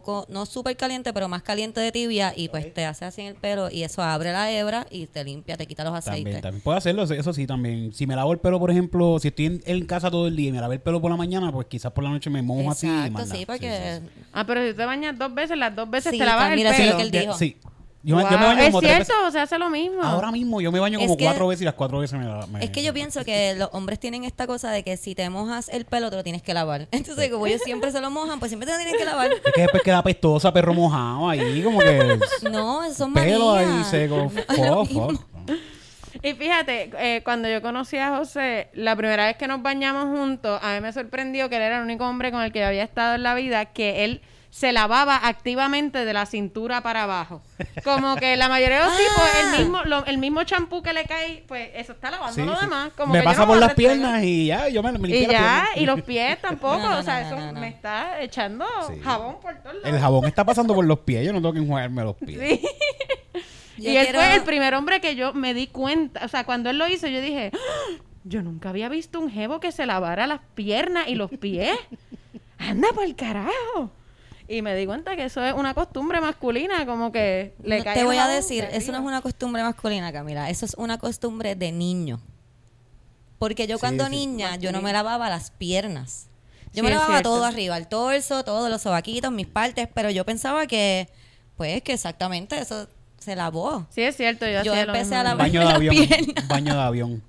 poco, 0.00 0.26
no 0.28 0.46
súper 0.46 0.76
caliente, 0.76 1.12
pero 1.12 1.28
más 1.28 1.42
caliente 1.42 1.80
de 1.80 1.92
tibia 1.92 2.32
y 2.36 2.48
pues 2.48 2.72
te 2.74 2.84
hace 2.84 3.04
así 3.04 3.20
en 3.22 3.28
el 3.28 3.34
pelo 3.34 3.70
y 3.70 3.82
eso 3.82 4.02
abre 4.02 4.32
la 4.32 4.50
hebra 4.50 4.86
y 4.90 5.06
te 5.06 5.24
limpia, 5.24 5.56
te 5.56 5.66
quita 5.66 5.84
los 5.84 5.94
aceites. 5.94 6.22
También, 6.24 6.40
también. 6.42 6.62
Puedo 6.62 6.76
hacerlo, 6.78 7.02
eso 7.04 7.32
sí, 7.32 7.46
también. 7.46 7.92
Si 7.92 8.06
me 8.06 8.14
lavo 8.16 8.32
el 8.32 8.38
pelo, 8.38 8.58
por 8.58 8.70
ejemplo, 8.70 9.18
si 9.18 9.28
estoy 9.28 9.46
en, 9.46 9.62
en 9.66 9.86
casa 9.86 10.10
todo 10.10 10.26
el 10.26 10.36
día 10.36 10.48
y 10.48 10.52
me 10.52 10.60
lavé 10.60 10.76
el 10.76 10.80
pelo 10.80 11.00
por 11.00 11.10
la 11.10 11.16
mañana, 11.16 11.50
pues 11.52 11.66
quizás 11.66 11.92
por 11.92 12.04
la 12.04 12.10
noche 12.10 12.30
me 12.30 12.42
mojo 12.42 12.70
así. 12.70 12.86
y 12.86 12.90
Exacto, 12.90 13.34
sí, 13.36 13.46
porque... 13.46 14.00
sí, 14.02 14.08
Ah, 14.32 14.44
pero 14.46 14.66
si 14.66 14.74
te 14.74 14.84
bañas 14.84 15.18
dos 15.18 15.34
veces, 15.34 15.56
las 15.56 15.74
dos 15.74 15.88
veces 15.90 16.12
Sí, 16.12 16.18
te 16.18 16.24
lavas 16.26 16.50
el 16.50 16.56
mira, 16.56 16.72
sí, 16.74 16.82
pelo. 16.82 16.90
lo 16.92 16.96
que 16.98 17.02
él 17.04 17.10
Ya, 17.10 17.20
dijo. 17.20 17.32
sí. 17.34 17.56
Yo, 18.06 18.14
me- 18.16 18.22
yo 18.22 18.30
me 18.30 18.36
Wow, 18.36 18.46
baño 18.46 18.60
es 18.60 18.66
como 18.68 18.80
tres 18.80 18.92
cierto, 18.94 19.12
veces. 19.14 19.28
o 19.28 19.30
sea, 19.32 19.42
hace 19.42 19.58
lo 19.58 19.68
mismo. 19.68 20.00
Ahora 20.02 20.30
mismo 20.30 20.60
yo 20.60 20.70
me 20.70 20.78
baño 20.78 20.98
Es 21.00 21.04
como 21.06 21.16
que- 21.16 21.24
cuatro 21.24 21.48
veces 21.48 21.62
y 21.62 21.64
las 21.64 21.74
cuatro 21.74 21.98
veces 21.98 22.18
me, 22.48 22.64
Es 22.64 22.70
que 22.70 22.84
yo 22.84 22.94
pienso 22.94 23.24
que 23.24 23.54
los 23.56 23.68
hombres 23.72 23.98
tienen 23.98 24.22
esta 24.22 24.46
cosa 24.46 24.70
de 24.70 24.84
que 24.84 24.96
si 24.96 25.16
te 25.16 25.28
mojas 25.28 25.68
el 25.68 25.86
pelo 25.86 26.08
te 26.08 26.14
lo 26.16 26.22
tienes 26.22 26.40
que 26.42 26.54
lavar. 26.54 26.86
Entonces, 26.92 27.28
como 27.30 27.46
ellos 27.48 27.62
siempre 27.64 27.90
se 27.90 28.00
lo 28.00 28.10
mojan, 28.12 28.38
pues 28.38 28.50
siempre 28.50 28.66
te 28.66 28.72
lo 28.72 28.78
tienen 28.78 28.96
que 28.96 29.04
lavar. 29.04 29.32
Es 29.32 29.52
que 29.52 29.60
después 29.62 29.82
queda 29.82 30.02
pestosa, 30.04 30.52
perro 30.52 30.72
mojado 30.72 31.28
ahí, 31.28 31.62
como 31.64 31.80
que... 31.80 32.18
No, 32.50 32.84
eso 32.84 32.94
son 32.94 33.12
pelo 33.12 33.52
ahí 33.54 33.66
manías. 33.66 33.90
seco. 33.90 34.30
Y 36.22 36.32
fíjate, 36.32 36.90
eh, 36.98 37.20
cuando 37.22 37.46
yo 37.48 37.60
conocí 37.60 37.98
a 37.98 38.16
José, 38.16 38.68
la 38.72 38.96
primera 38.96 39.26
vez 39.26 39.36
que 39.36 39.46
nos 39.46 39.62
bañamos 39.62 40.16
juntos, 40.18 40.58
a 40.62 40.74
mí 40.74 40.80
me 40.80 40.92
sorprendió 40.92 41.48
que 41.50 41.56
él 41.56 41.62
era 41.62 41.76
el 41.78 41.84
único 41.84 42.06
hombre 42.08 42.32
con 42.32 42.40
el 42.40 42.52
que 42.52 42.60
yo 42.60 42.66
había 42.66 42.82
estado 42.84 43.16
en 43.16 43.22
la 43.22 43.34
vida 43.34 43.66
que 43.66 44.02
él 44.04 44.22
se 44.56 44.72
lavaba 44.72 45.16
activamente 45.28 46.06
de 46.06 46.12
la 46.14 46.24
cintura 46.24 46.80
para 46.80 47.02
abajo. 47.02 47.42
Como 47.84 48.16
que 48.16 48.36
la 48.38 48.48
mayoría 48.48 48.78
de 48.78 48.84
los 48.86 48.96
tipos, 48.96 49.22
Ah. 49.22 49.40
el 49.52 49.58
mismo 49.58 49.82
lo- 49.84 50.06
el 50.06 50.16
mismo 50.16 50.44
champú 50.44 50.82
que 50.82 50.94
le 50.94 51.04
cae, 51.04 51.44
pues 51.46 51.68
eso 51.74 51.92
está 51.92 52.10
lavando 52.10 52.32
Sí, 52.34 52.40
lo 52.42 52.54
sí. 52.56 52.62
demás. 52.62 52.90
Como 52.96 53.12
me 53.12 53.18
que 53.18 53.24
pasa 53.26 53.40
no 53.42 53.48
por 53.48 53.58
las 53.58 53.74
piernas 53.74 54.22
y 54.24 54.46
ya, 54.46 54.68
yo 54.70 54.82
me, 54.82 54.92
me 54.92 55.08
limpio 55.08 55.14
Y 55.18 55.26
las 55.26 55.32
ya, 55.32 55.38
piernas. 55.38 55.68
y 55.76 55.84
los 55.84 56.00
pies 56.02 56.40
tampoco. 56.40 56.78
No, 56.78 56.88
no, 56.90 56.98
o 57.00 57.02
sea, 57.02 57.20
no, 57.20 57.26
eso 57.26 57.36
no, 57.36 57.52
no. 57.52 57.60
me 57.60 57.68
está 57.68 58.22
echando 58.22 58.64
Sí. 58.88 58.94
jabón 59.04 59.40
por 59.42 59.56
todos 59.56 59.74
lados. 59.74 59.88
El 59.94 60.00
jabón 60.00 60.24
está 60.24 60.42
pasando 60.46 60.74
por 60.74 60.86
los 60.86 61.00
pies, 61.00 61.26
yo 61.26 61.34
no 61.34 61.40
tengo 61.40 61.52
que 61.52 61.58
enjuagarme 61.58 62.02
los 62.04 62.16
pies. 62.16 62.60
Sí. 62.60 62.66
Yo 63.76 63.90
y 63.90 63.96
él 63.98 64.04
quiero- 64.06 64.20
fue 64.20 64.34
el 64.36 64.42
primer 64.42 64.72
hombre 64.74 65.02
que 65.02 65.16
yo 65.16 65.34
me 65.34 65.52
di 65.52 65.66
cuenta, 65.66 66.24
o 66.24 66.28
sea, 66.28 66.44
cuando 66.44 66.70
él 66.70 66.78
lo 66.78 66.88
hizo, 66.88 67.08
yo 67.08 67.20
dije, 67.20 67.50
"Ah, 67.52 68.00
yo 68.24 68.40
nunca 68.42 68.70
había 68.70 68.88
visto 68.88 69.20
un 69.20 69.30
jevo 69.30 69.60
que 69.60 69.70
se 69.70 69.84
lavara 69.84 70.26
las 70.26 70.40
piernas 70.54 71.08
y 71.08 71.14
los 71.14 71.30
pies. 71.30 71.76
Anda 72.56 72.88
por 72.94 73.04
el 73.04 73.14
carajo. 73.14 73.90
Y 74.48 74.62
me 74.62 74.74
di 74.76 74.86
cuenta 74.86 75.16
que 75.16 75.24
eso 75.24 75.44
es 75.44 75.52
una 75.54 75.74
costumbre 75.74 76.20
masculina, 76.20 76.86
como 76.86 77.10
que 77.10 77.54
le 77.64 77.78
No, 77.78 77.84
cae 77.84 77.94
te 77.94 78.04
voy 78.04 78.16
a 78.18 78.28
decir, 78.28 78.64
de 78.68 78.76
eso 78.76 78.92
no 78.92 78.98
es 78.98 79.04
una 79.04 79.20
costumbre 79.20 79.62
masculina, 79.62 80.12
Camila, 80.12 80.48
eso 80.50 80.64
es 80.64 80.74
una 80.74 80.98
costumbre 80.98 81.54
de 81.56 81.72
niño. 81.72 82.20
Porque 83.38 83.66
yo 83.66 83.76
Sí, 83.76 83.80
cuando 83.80 84.04
sí. 84.06 84.10
niña, 84.12 84.56
yo 84.56 84.72
no 84.72 84.80
me 84.82 84.92
lavaba 84.92 85.28
las 85.28 85.50
piernas. 85.50 86.28
Yo 86.72 86.80
Sí, 86.80 86.82
me 86.82 86.90
lavaba 86.90 87.22
todo 87.22 87.44
arriba, 87.44 87.76
el 87.76 87.86
torso, 87.88 88.44
todos 88.44 88.70
los 88.70 88.82
sobaquitos, 88.82 89.32
mis 89.32 89.46
partes, 89.46 89.88
pero 89.92 90.10
yo 90.10 90.24
pensaba 90.24 90.66
que, 90.66 91.08
pues, 91.56 91.82
que 91.82 91.92
exactamente 91.92 92.58
eso 92.58 92.86
se 93.18 93.34
lavó. 93.34 93.86
Sí, 93.90 94.02
es 94.02 94.16
cierto, 94.16 94.46
yo, 94.46 94.62
Yo 94.62 94.72
hacía 94.72 94.86
lo 94.86 94.94
empecé 94.94 95.04
mismo. 95.16 95.16
a 95.16 95.24
lavar- 95.24 95.38
Baño 95.38 95.60
de 95.60 95.66
las 95.66 95.74
avión. 95.74 95.94
piernas. 96.08 96.48
Baño 96.48 96.74
de 96.74 96.80
avión. 96.80 97.22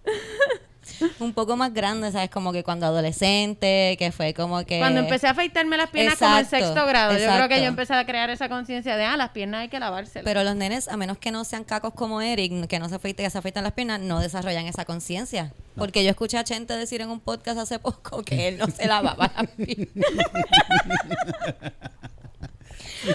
Un 1.19 1.33
poco 1.33 1.55
más 1.55 1.73
grande, 1.73 2.11
¿sabes? 2.11 2.29
Como 2.29 2.51
que 2.51 2.63
cuando 2.63 2.85
adolescente, 2.85 3.95
que 3.97 4.11
fue 4.11 4.33
como 4.33 4.63
que... 4.65 4.79
Cuando 4.79 5.01
empecé 5.01 5.27
a 5.27 5.31
afeitarme 5.31 5.77
las 5.77 5.89
piernas 5.89 6.17
como 6.17 6.35
en 6.35 6.43
Exacto, 6.43 6.65
sexto 6.65 6.85
grado, 6.85 7.13
yo 7.13 7.17
creo 7.17 7.29
que 7.29 7.33
exacto. 7.43 7.57
yo 7.61 7.67
empecé 7.67 7.93
a 7.93 8.05
crear 8.05 8.29
esa 8.29 8.49
conciencia 8.49 8.97
de, 8.97 9.05
ah, 9.05 9.17
las 9.17 9.29
piernas 9.29 9.61
hay 9.61 9.69
que 9.69 9.79
lavárselas. 9.79 10.23
Pero 10.23 10.43
los 10.43 10.55
nenes, 10.55 10.87
a 10.87 10.97
menos 10.97 11.17
que 11.17 11.31
no 11.31 11.43
sean 11.43 11.63
cacos 11.63 11.93
como 11.93 12.21
Eric, 12.21 12.67
que 12.67 12.79
no 12.79 12.89
se 12.89 12.95
afeiten, 12.95 13.25
que 13.25 13.29
se 13.29 13.37
afeitan 13.37 13.63
las 13.63 13.73
piernas, 13.73 13.99
no 13.99 14.19
desarrollan 14.19 14.65
esa 14.65 14.85
conciencia. 14.85 15.53
Porque 15.75 16.03
yo 16.03 16.09
escuché 16.09 16.37
a 16.37 16.43
Chente 16.43 16.75
decir 16.75 17.01
en 17.01 17.09
un 17.09 17.19
podcast 17.19 17.59
hace 17.59 17.77
poco 17.79 18.23
que 18.23 18.47
él 18.47 18.57
no 18.57 18.67
se 18.67 18.87
lavaba 18.87 19.31
las 19.35 19.47
piernas. 19.57 20.05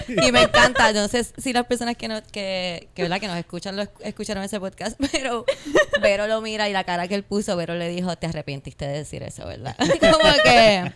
Y 0.07 0.31
me 0.31 0.43
encanta, 0.43 0.91
no 0.93 1.07
sé 1.07 1.23
si 1.23 1.53
las 1.53 1.65
personas 1.65 1.95
que, 1.97 2.07
no, 2.07 2.21
que, 2.31 2.89
que, 2.93 3.01
¿verdad? 3.03 3.19
que 3.19 3.27
nos 3.27 3.37
escuchan 3.37 3.75
lo 3.75 3.83
esc- 3.83 4.01
escucharon 4.03 4.43
ese 4.43 4.59
podcast, 4.59 4.99
pero 5.11 5.45
Vero 6.01 6.27
lo 6.27 6.41
mira 6.41 6.69
y 6.69 6.73
la 6.73 6.83
cara 6.83 7.07
que 7.07 7.15
él 7.15 7.23
puso, 7.23 7.55
Vero 7.55 7.75
le 7.75 7.89
dijo, 7.89 8.15
te 8.15 8.27
arrepentiste 8.27 8.85
de 8.87 8.97
decir 8.99 9.23
eso, 9.23 9.45
¿verdad? 9.47 9.75
Como 9.77 10.33
que, 10.43 10.91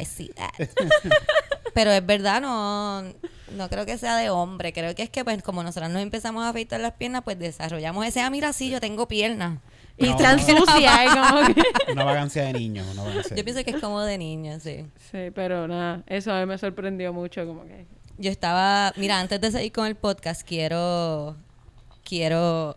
I 0.00 0.04
see 0.04 0.28
that. 0.30 0.50
Pero 1.74 1.90
es 1.90 2.04
verdad, 2.04 2.40
no, 2.42 3.02
no 3.56 3.68
creo 3.70 3.86
que 3.86 3.96
sea 3.96 4.16
de 4.16 4.28
hombre. 4.30 4.72
Creo 4.74 4.94
que 4.94 5.02
es 5.04 5.10
que, 5.10 5.24
pues, 5.24 5.42
como 5.42 5.62
nosotros 5.62 5.90
nos 5.90 6.02
empezamos 6.02 6.44
a 6.44 6.50
afeitar 6.50 6.80
las 6.80 6.92
piernas, 6.92 7.22
pues 7.24 7.38
desarrollamos 7.38 8.04
ese, 8.06 8.20
ah, 8.20 8.28
mira, 8.30 8.52
sí, 8.52 8.68
yo 8.68 8.78
tengo 8.78 9.08
piernas. 9.08 9.58
y 9.96 10.04
No, 10.10 10.16
tan 10.16 10.36
no. 10.36 10.42
sucia, 10.42 11.06
y 11.06 11.08
como 11.08 11.54
que... 11.54 11.62
Una 11.92 12.04
vagancia 12.04 12.44
de 12.44 12.52
niño. 12.52 12.84
Una 12.92 13.04
vagancia 13.04 13.34
Yo 13.36 13.42
pienso 13.44 13.64
que 13.64 13.70
es 13.70 13.80
como 13.80 14.02
de 14.02 14.18
niño, 14.18 14.60
sí. 14.60 14.84
Sí, 15.10 15.30
pero 15.34 15.66
nada, 15.66 16.02
eso 16.08 16.30
a 16.30 16.40
mí 16.40 16.46
me 16.46 16.58
sorprendió 16.58 17.12
mucho, 17.14 17.46
como 17.46 17.64
que... 17.64 17.86
Yo 18.18 18.30
estaba, 18.30 18.92
mira, 18.96 19.18
antes 19.20 19.40
de 19.40 19.50
seguir 19.50 19.72
con 19.72 19.86
el 19.86 19.96
podcast, 19.96 20.42
quiero, 20.46 21.36
quiero 22.04 22.76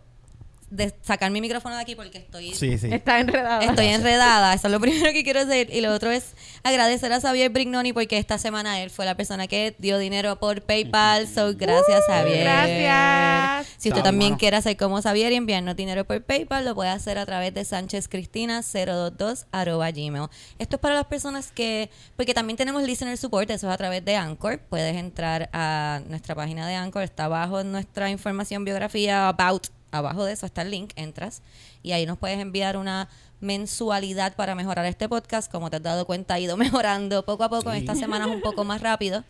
de 0.70 0.92
sacar 1.02 1.30
mi 1.30 1.40
micrófono 1.40 1.76
de 1.76 1.82
aquí 1.82 1.94
porque 1.94 2.18
estoy 2.18 2.52
Sí, 2.54 2.76
sí. 2.76 2.88
Está 2.92 3.20
enredada. 3.20 3.64
Estoy 3.64 3.86
enredada, 3.86 4.52
eso 4.52 4.66
es 4.66 4.72
lo 4.72 4.80
primero 4.80 5.12
que 5.12 5.22
quiero 5.22 5.44
decir. 5.46 5.68
Y 5.72 5.80
lo 5.80 5.92
otro 5.94 6.10
es 6.10 6.34
agradecer 6.64 7.12
a 7.12 7.20
Xavier 7.20 7.50
Brignoni 7.50 7.92
porque 7.92 8.18
esta 8.18 8.36
semana 8.38 8.80
él 8.80 8.90
fue 8.90 9.04
la 9.04 9.14
persona 9.16 9.46
que 9.46 9.76
dio 9.78 9.98
dinero 9.98 10.36
por 10.40 10.62
PayPal. 10.62 11.28
So, 11.28 11.54
gracias, 11.54 12.02
Xavier. 12.08 12.44
Gracias. 12.44 13.66
Si 13.78 13.88
usted 13.88 13.98
Está 13.98 14.02
también 14.10 14.30
bueno. 14.32 14.38
quiere 14.38 14.56
hacer 14.56 14.76
como 14.76 15.00
Xavier 15.00 15.32
y 15.32 15.36
enviarnos 15.36 15.76
dinero 15.76 16.04
por 16.04 16.22
PayPal, 16.22 16.64
lo 16.64 16.74
puede 16.74 16.90
hacer 16.90 17.18
a 17.18 17.26
través 17.26 17.54
de 17.54 17.64
Sánchez 17.64 18.08
Cristina 18.08 18.60
022 18.62 19.46
arroba 19.52 19.90
gmail. 19.90 20.28
Esto 20.58 20.76
es 20.76 20.80
para 20.80 20.94
las 20.94 21.06
personas 21.06 21.52
que, 21.52 21.90
porque 22.16 22.34
también 22.34 22.56
tenemos 22.56 22.82
listener 22.82 23.16
support, 23.16 23.48
eso 23.50 23.68
es 23.68 23.72
a 23.72 23.76
través 23.76 24.04
de 24.04 24.16
Anchor. 24.16 24.58
Puedes 24.68 24.96
entrar 24.96 25.48
a 25.52 26.00
nuestra 26.08 26.34
página 26.34 26.66
de 26.66 26.74
Anchor, 26.74 27.02
está 27.02 27.26
abajo 27.26 27.60
en 27.60 27.70
nuestra 27.72 28.10
información, 28.10 28.64
biografía, 28.64 29.28
about, 29.28 29.68
abajo 29.98 30.24
de 30.24 30.32
eso 30.32 30.46
está 30.46 30.62
el 30.62 30.70
link, 30.70 30.92
entras 30.96 31.42
y 31.82 31.92
ahí 31.92 32.06
nos 32.06 32.18
puedes 32.18 32.38
enviar 32.38 32.76
una 32.76 33.08
mensualidad 33.40 34.34
para 34.34 34.54
mejorar 34.54 34.86
este 34.86 35.08
podcast. 35.08 35.50
Como 35.50 35.70
te 35.70 35.76
has 35.76 35.82
dado 35.82 36.06
cuenta, 36.06 36.34
ha 36.34 36.40
ido 36.40 36.56
mejorando 36.82 37.24
poco 37.24 37.44
a 37.44 37.48
poco. 37.48 37.70
En 37.70 37.76
Sí. 37.76 37.80
estas 37.84 37.98
semanas 37.98 38.28
un 38.28 38.40
poco 38.40 38.64
más 38.64 38.80
rápido. 38.80 39.24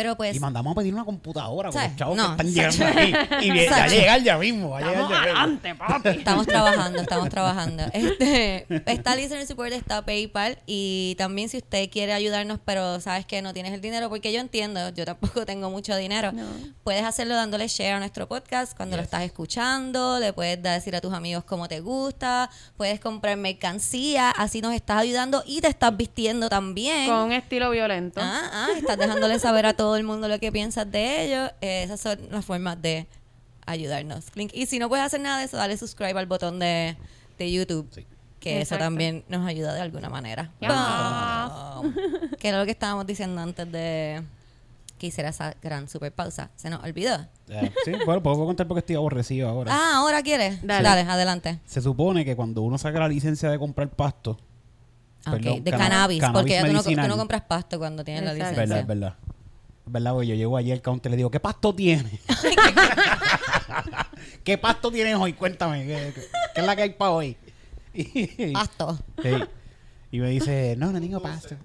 Pero 0.00 0.16
pues... 0.16 0.34
Y 0.34 0.40
mandamos 0.40 0.72
a 0.72 0.74
pedir 0.76 0.94
una 0.94 1.04
computadora 1.04 1.68
con 1.68 1.74
¿Sabes? 1.74 1.90
los 1.90 1.98
chavos 1.98 2.16
No. 2.16 2.36
que 2.36 2.46
están 2.46 2.54
llegando 2.54 2.86
aquí. 2.86 3.46
Y 3.46 3.50
bien, 3.50 3.70
va 3.70 3.84
a 3.84 3.88
llegar 3.88 4.22
ya 4.22 4.38
mismo. 4.38 4.70
Va 4.70 4.78
a 4.78 4.80
llegar 4.80 5.08
ya 5.10 5.46
mismo. 5.46 6.10
Estamos 6.10 6.46
trabajando, 6.46 7.00
estamos 7.02 7.28
trabajando. 7.28 7.82
Este, 7.92 8.66
está 8.90 9.14
Listener 9.14 9.46
Support, 9.46 9.72
está 9.72 10.02
PayPal 10.06 10.58
y 10.66 11.16
también 11.18 11.50
si 11.50 11.58
usted 11.58 11.90
quiere 11.90 12.14
ayudarnos, 12.14 12.58
pero 12.64 12.98
sabes 13.00 13.26
que 13.26 13.42
no 13.42 13.52
tienes 13.52 13.74
el 13.74 13.82
dinero, 13.82 14.08
porque 14.08 14.32
yo 14.32 14.40
entiendo, 14.40 14.88
yo 14.90 15.04
tampoco 15.04 15.44
tengo 15.44 15.68
mucho 15.68 15.94
dinero, 15.96 16.32
puedes 16.82 17.04
hacerlo 17.04 17.34
dándole 17.34 17.68
share 17.68 17.94
a 17.94 17.98
nuestro 17.98 18.26
podcast 18.26 18.74
cuando 18.76 18.96
lo 18.96 19.02
Yes. 19.02 19.08
estás 19.08 19.22
escuchando, 19.24 20.18
le 20.18 20.32
puedes 20.32 20.62
decir 20.62 20.96
a 20.96 21.00
tus 21.02 21.12
amigos 21.12 21.44
cómo 21.44 21.68
te 21.68 21.80
gusta, 21.80 22.48
puedes 22.78 23.00
comprar 23.00 23.36
mercancía, 23.36 24.30
así 24.30 24.60
nos 24.62 24.72
estás 24.72 24.98
ayudando 24.98 25.42
y 25.46 25.60
te 25.60 25.68
estás 25.68 25.94
vistiendo 25.96 26.48
también. 26.48 27.06
Con 27.08 27.16
un 27.18 27.32
estilo 27.32 27.70
violento. 27.70 28.20
Ah, 28.22 28.50
ah, 28.52 28.68
estás 28.76 28.96
dejándole 28.98 29.38
saber 29.38 29.66
a 29.66 29.74
todo 29.74 29.89
el 29.96 30.04
mundo 30.04 30.28
lo 30.28 30.38
que 30.38 30.52
piensas 30.52 30.90
de 30.90 31.24
ellos. 31.24 31.50
Eh, 31.60 31.82
esas 31.84 32.00
son 32.00 32.18
las 32.30 32.44
formas 32.44 32.80
de 32.80 33.06
ayudarnos. 33.66 34.30
Clink. 34.30 34.52
Y 34.54 34.66
si 34.66 34.78
no 34.78 34.88
puedes 34.88 35.04
hacer 35.04 35.20
nada 35.20 35.38
de 35.38 35.44
eso, 35.44 35.56
dale 35.56 35.76
subscribe 35.76 36.18
al 36.18 36.26
botón 36.26 36.58
de, 36.58 36.96
de 37.38 37.52
YouTube. 37.52 37.88
Sí. 37.92 38.06
Que 38.40 38.62
eso 38.62 38.78
también 38.78 39.22
nos 39.28 39.46
ayuda 39.46 39.74
de 39.74 39.82
alguna 39.82 40.08
manera. 40.08 40.50
Que 42.38 42.48
era 42.48 42.58
lo 42.58 42.64
que 42.64 42.70
estábamos 42.70 43.06
diciendo 43.06 43.40
antes 43.40 43.70
de 43.70 44.22
que 44.98 45.06
hiciera 45.06 45.30
esa 45.30 45.54
gran 45.62 45.88
super 45.88 46.12
pausa. 46.12 46.50
Se 46.56 46.68
nos 46.70 46.82
olvidó. 46.84 47.26
Eh, 47.48 47.72
sí, 47.84 47.92
bueno, 48.04 48.22
puedo 48.22 48.44
contar 48.44 48.66
porque 48.66 48.80
estoy 48.80 48.96
aborrecido 48.96 49.48
ahora. 49.48 49.72
Ah, 49.74 49.96
ahora 49.96 50.22
quieres. 50.22 50.64
Dale. 50.66 50.86
Dale, 50.86 51.00
adelante. 51.02 51.58
Se 51.66 51.80
supone 51.80 52.24
que 52.24 52.36
cuando 52.36 52.62
uno 52.62 52.78
saca 52.78 52.98
la 52.98 53.08
licencia 53.08 53.50
de 53.50 53.58
comprar 53.58 53.88
pasto, 53.88 54.38
Perdón, 55.24 55.64
de 55.64 55.70
cannabis, 55.70 56.20
cannabis 56.20 56.40
porque 56.40 56.52
ya 56.52 56.66
tú 56.66 56.72
no, 56.72 56.82
tú 56.82 57.08
no 57.08 57.16
compras 57.16 57.42
pasto 57.42 57.78
cuando 57.78 58.04
tienes 58.04 58.24
la 58.24 58.32
licencia. 58.32 58.56
verdad, 58.56 58.78
es 58.78 58.86
verdad. 58.86 59.14
Verdad, 59.90 60.12
porque 60.12 60.28
yo 60.28 60.34
llego 60.36 60.56
allí 60.56 60.70
al 60.72 60.82
counter 60.82 61.10
y 61.10 61.12
le 61.12 61.16
digo, 61.18 61.30
¿qué 61.30 61.40
pasto 61.40 61.74
tiene? 61.74 62.20
¿Qué 64.44 64.58
pasto 64.58 64.90
tienes 64.90 65.16
hoy? 65.16 65.32
Cuéntame, 65.32 65.86
¿qué, 65.86 66.12
qué 66.54 66.60
es 66.60 66.66
la 66.66 66.76
que 66.76 66.82
hay 66.82 66.90
para 66.90 67.10
hoy? 67.12 67.36
Y, 67.92 68.52
Pasto. 68.52 68.98
Sí. 69.22 69.30
Y 70.12 70.18
me 70.20 70.30
dice, 70.30 70.74
no, 70.76 70.90
no 70.92 71.00
tengo 71.00 71.20
pasto. 71.20 71.56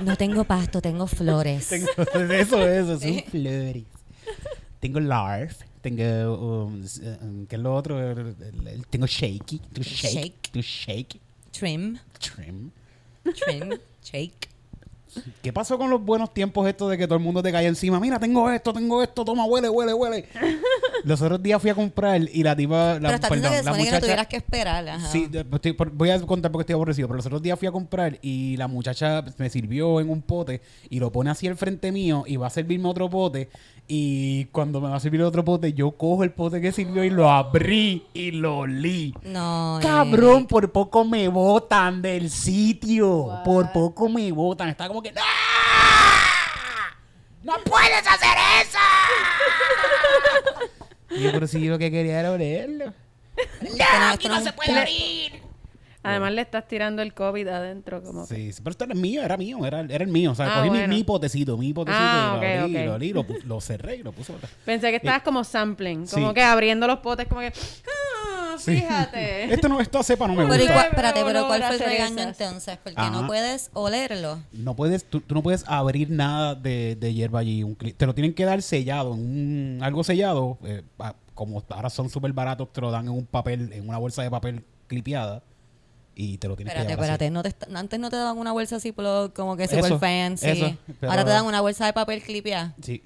No 0.00 0.16
tengo 0.16 0.44
pasto, 0.44 0.80
tengo 0.80 1.06
flores. 1.06 1.68
Tengo- 1.68 1.88
eso, 2.32 2.66
eso, 2.68 2.98
son 3.00 3.22
flores. 3.30 3.84
Tengo 4.80 5.00
larf, 5.00 5.60
tengo, 5.80 6.64
um, 6.66 6.84
um, 7.22 7.46
¿qué 7.46 7.56
es 7.56 7.62
lo 7.62 7.74
otro? 7.74 7.98
Tengo 8.90 9.06
shaky, 9.06 9.58
tengo 9.72 9.82
shake, 9.88 10.12
Shake. 10.12 10.50
tengo 10.52 10.62
shake, 10.66 11.20
Trim, 11.52 11.98
trim. 12.18 12.70
trim, 13.34 13.78
shake. 14.02 14.48
¿Qué 15.42 15.52
pasó 15.52 15.78
con 15.78 15.90
los 15.90 16.02
buenos 16.02 16.32
tiempos 16.32 16.66
estos 16.68 16.90
de 16.90 16.98
que 16.98 17.06
todo 17.06 17.16
el 17.16 17.24
mundo 17.24 17.42
te 17.42 17.52
cae 17.52 17.66
encima? 17.66 18.00
Mira, 18.00 18.18
tengo 18.18 18.50
esto, 18.50 18.72
tengo 18.72 19.02
esto, 19.02 19.24
toma, 19.24 19.44
huele, 19.44 19.68
huele, 19.68 19.94
huele. 19.94 20.28
Los 21.04 21.20
otros 21.22 21.42
días 21.42 21.60
fui 21.60 21.70
a 21.70 21.74
comprar 21.74 22.20
y 22.32 22.42
la 22.42 22.54
tipa, 22.56 22.94
la, 22.94 23.00
Pero 23.00 23.14
está 23.14 23.28
perdón, 23.28 23.50
que 23.50 23.56
la 23.56 23.62
supone 23.62 23.72
que 23.78 23.78
no 23.78 23.84
muchacha... 23.84 24.00
tuvieras 24.00 24.26
que 24.26 24.36
esperar. 24.36 24.88
Ajá. 24.88 25.08
Sí, 25.08 25.28
estoy- 25.52 25.76
voy 25.92 26.10
a 26.10 26.20
contar 26.20 26.50
porque 26.52 26.62
estoy 26.62 26.74
aborrecido, 26.74 27.08
pero 27.08 27.16
los 27.16 27.26
otros 27.26 27.42
días 27.42 27.58
fui 27.58 27.68
a 27.68 27.72
comprar 27.72 28.18
y 28.22 28.56
la 28.56 28.68
muchacha 28.68 29.24
me 29.38 29.50
sirvió 29.50 30.00
en 30.00 30.10
un 30.10 30.22
pote 30.22 30.62
y 30.90 31.00
lo 31.00 31.10
pone 31.12 31.30
así 31.30 31.46
al 31.48 31.56
frente 31.56 31.90
mío 31.92 32.24
y 32.26 32.36
va 32.36 32.46
a 32.46 32.50
servirme 32.50 32.88
otro 32.88 33.08
pote 33.10 33.48
y 33.88 34.44
cuando 34.46 34.80
me 34.80 34.88
va 34.88 34.96
a 34.96 35.00
servir 35.00 35.20
otro 35.22 35.44
pote 35.44 35.72
yo 35.72 35.90
cojo 35.92 36.22
el 36.22 36.30
pote 36.30 36.60
que 36.60 36.70
sirvió 36.72 37.02
y 37.04 37.10
lo 37.10 37.28
abrí 37.30 38.04
y 38.14 38.30
lo 38.30 38.58
olí. 38.58 39.12
No. 39.24 39.78
eh. 39.80 39.82
Cabrón, 39.82 40.46
por 40.46 40.70
poco 40.70 41.04
me 41.04 41.26
botan 41.28 42.00
del 42.00 42.30
sitio. 42.30 43.40
Por 43.44 43.72
poco 43.72 44.08
me 44.08 44.30
botan. 44.32 44.68
Está 44.68 44.86
como 44.88 45.02
que 45.02 45.12
¡No! 45.12 45.20
¡No 47.42 47.54
puedes 47.64 48.06
hacer 48.06 48.36
eso! 48.62 48.78
Y 51.16 51.22
yo, 51.22 51.30
pero 51.32 51.46
si 51.46 51.62
yo 51.62 51.70
lo 51.72 51.78
que 51.78 51.90
quería 51.90 52.20
era 52.20 52.32
olerlo. 52.32 52.86
No- 52.86 54.12
esto 54.14 54.28
no 54.28 54.36
es- 54.38 55.32
Además 56.04 56.32
le 56.32 56.42
estás 56.42 56.66
tirando 56.66 57.00
el 57.00 57.14
COVID 57.14 57.46
adentro. 57.46 58.02
Como 58.02 58.26
Sí, 58.26 58.52
sí, 58.52 58.60
pero 58.60 58.72
esto 58.72 58.84
era 58.84 58.94
mío, 58.94 59.22
era 59.22 59.36
mío, 59.36 59.64
era, 59.64 59.80
era 59.82 60.02
el 60.02 60.08
mío. 60.10 60.32
O 60.32 60.34
sea, 60.34 60.46
Ah, 60.52 60.58
cogí 60.58 60.70
mi- 60.70 60.78
bueno. 60.78 60.94
mi, 60.94 61.04
potecito, 61.04 61.56
mi 61.56 61.72
potecito 61.72 62.02
Ah, 62.04 62.32
y 62.34 62.36
ok, 62.38 62.42
lo 62.42 62.60
abrí, 62.62 62.76
ok. 62.76 62.84
lo 62.86 62.92
abrí, 62.94 63.12
lo, 63.12 63.24
pu- 63.24 63.42
lo 63.44 63.60
cerré 63.60 63.96
y 63.96 64.02
lo 64.02 64.10
puse 64.10 64.32
otra. 64.32 64.48
Pensé 64.64 64.90
que 64.90 64.96
estabas 64.96 65.22
como 65.22 65.44
sampling. 65.44 66.06
Como 66.08 66.28
Sí. 66.30 66.34
que 66.34 66.42
abriendo 66.42 66.88
los 66.88 66.98
potes, 66.98 67.28
como 67.28 67.40
que... 67.40 67.52
Ah, 68.54 68.58
Sí. 68.58 68.76
fíjate. 68.76 69.52
Esto 69.54 69.68
no, 69.68 69.80
esta 69.80 70.02
cepa 70.02 70.26
no 70.26 70.34
me 70.34 70.44
Pero, 70.46 70.54
¿y 70.56 70.66
gusta. 70.66 70.74
cua- 70.74 70.88
espérate, 70.90 71.24
pero 71.24 71.46
¿cuál 71.46 71.62
fue 71.64 71.74
el 71.76 71.80
regaño 71.80 72.22
entonces? 72.22 72.78
Porque 72.82 73.00
Ajá. 73.00 73.10
no 73.10 73.26
puedes 73.26 73.70
olerlo. 73.72 74.38
No 74.52 74.74
puedes, 74.76 75.04
tú, 75.04 75.20
tú 75.20 75.34
no 75.34 75.42
puedes 75.42 75.64
abrir 75.66 76.10
nada 76.10 76.54
de, 76.54 76.96
de 76.96 77.14
hierba 77.14 77.40
allí. 77.40 77.62
Un 77.62 77.76
cli- 77.76 77.94
te 77.96 78.06
lo 78.06 78.14
tienen 78.14 78.34
que 78.34 78.44
dar 78.44 78.62
sellado, 78.62 79.14
en 79.14 79.20
un, 79.20 79.78
algo 79.82 80.04
sellado. 80.04 80.58
eh, 80.64 80.82
pa- 80.96 81.16
como 81.34 81.62
ahora 81.70 81.88
son 81.90 82.10
súper 82.10 82.32
baratos, 82.32 82.70
te 82.72 82.80
lo 82.82 82.90
dan 82.90 83.06
en 83.06 83.12
un 83.12 83.24
papel, 83.26 83.72
en 83.72 83.88
una 83.88 83.98
bolsa 83.98 84.22
de 84.22 84.30
papel 84.30 84.64
clipeada. 84.86 85.42
Y 86.14 86.36
te 86.36 86.46
lo 86.46 86.56
tienes 86.56 86.74
Espérate, 86.74 86.88
que 86.88 86.92
llevar 87.02 87.20
espérate. 87.20 87.30
No 87.30 87.42
te 87.42 87.54
antes 87.78 87.98
no 87.98 88.10
te 88.10 88.16
daban 88.16 88.36
una 88.36 88.52
bolsa 88.52 88.76
así 88.76 88.92
por- 88.92 89.32
como 89.32 89.56
que 89.56 89.66
super 89.66 89.84
Eso, 89.86 89.98
fancy. 89.98 90.46
eso, 90.50 90.76
pero- 91.00 91.10
Ahora 91.10 91.24
te 91.24 91.30
dan 91.30 91.46
una 91.46 91.62
bolsa 91.62 91.86
de 91.86 91.94
papel 91.94 92.22
clipeada. 92.22 92.74
así. 92.78 92.96
Sí. 92.98 93.02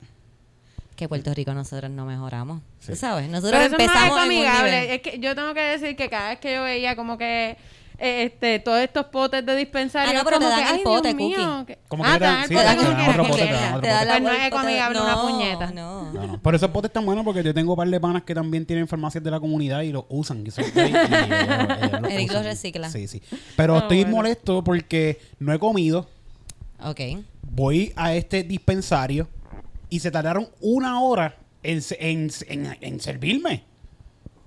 Que 0.97 1.09
Puerto 1.09 1.33
Rico 1.35 1.53
nosotros 1.53 1.91
no 1.91 2.07
mejoramos. 2.07 2.63
Sí. 2.81 2.93
¿Tú 2.93 2.97
sabes? 2.97 3.29
Nosotros 3.29 3.53
Pero 3.53 3.65
eso 3.67 3.77
es 3.77 3.87
más 3.87 3.97
empezamos 3.97 4.17
en 4.19 4.23
un 4.23 4.29
nivel. 4.31 4.49
amigable. 4.49 4.95
Es 4.95 5.03
que 5.03 5.19
yo 5.19 5.35
tengo 5.35 5.53
que 5.55 5.61
decir 5.61 5.95
que 5.97 6.09
cada 6.09 6.31
vez 6.31 6.39
que 6.41 6.55
yo 6.55 6.63
veía 6.63 6.97
como 6.97 7.19
que 7.19 7.57
eh, 7.99 8.25
este 8.25 8.59
todos 8.61 8.81
estos 8.81 9.07
potes 9.07 9.45
de 9.45 9.57
dispensario, 9.57 10.11
Ah, 10.11 10.15
no, 10.15 10.25
pero 10.25 10.39
te 10.39 10.45
como 10.45 10.57
dan 10.57 10.65
que, 10.65 10.71
el 10.71 10.77
"Ay, 10.77 10.85
pote, 10.85 11.09
Dios 11.09 11.17
mío", 11.17 11.65
que- 11.67 11.79
Como 11.89 12.03
que 12.03 12.09
ah, 12.11 12.13
te 12.15 12.19
te 12.19 12.25
dan- 12.25 12.35
dan 12.35 12.43
el 12.43 12.49
sí, 12.49 12.55
pote 12.55 12.65
te 12.65 12.67
dan 12.67 12.77
como 12.97 13.11
otro 13.11 13.25
pote, 13.27 13.47
te 13.47 13.53
dan 13.53 13.81
Te 13.83 13.89
dan 13.89 14.07
Pues 14.09 14.23
no 14.23 14.31
es 14.33 14.53
amigable 14.55 15.01
una 15.03 15.21
puñeta. 15.23 15.71
No. 15.73 16.13
No, 16.13 16.27
no. 16.27 16.43
Pero 16.43 16.57
esos 16.57 16.71
potes 16.71 16.89
están 16.89 17.05
buenos 17.07 17.25
porque 17.25 17.43
yo 17.43 17.53
tengo 17.55 17.73
un 17.73 17.77
par 17.77 17.89
de 17.89 18.01
panas 18.01 18.23
que 18.23 18.35
también 18.35 18.65
tienen 18.65 18.89
farmacias 18.89 19.23
de 19.23 19.31
la 19.31 19.39
comunidad 19.41 19.83
y 19.83 19.93
los 19.93 20.05
usan. 20.09 20.45
que 20.45 20.51
son 20.51 20.65
y 20.65 20.81
ellos 20.81 20.93
los 22.01 22.11
Eric 22.11 22.29
los 22.29 22.41
usan. 22.41 22.45
recicla. 22.45 22.91
Sí, 22.91 23.07
sí. 23.07 23.23
Pero 23.55 23.75
Ah, 23.77 23.79
estoy 23.81 24.01
bueno. 24.03 24.17
molesto 24.17 24.65
porque 24.65 25.21
no 25.39 25.53
he 25.53 25.59
comido. 25.59 26.09
Ok. 26.83 27.01
Voy 27.43 27.93
a 27.97 28.15
este 28.15 28.43
dispensario 28.43 29.29
y 29.89 30.01
se 30.01 30.11
tardaron 30.11 30.49
una 30.61 31.01
hora 31.01 31.37
en, 31.63 31.81
en, 31.99 32.31
en- 32.49 32.77
en 32.81 33.01
servirme. 33.01 33.65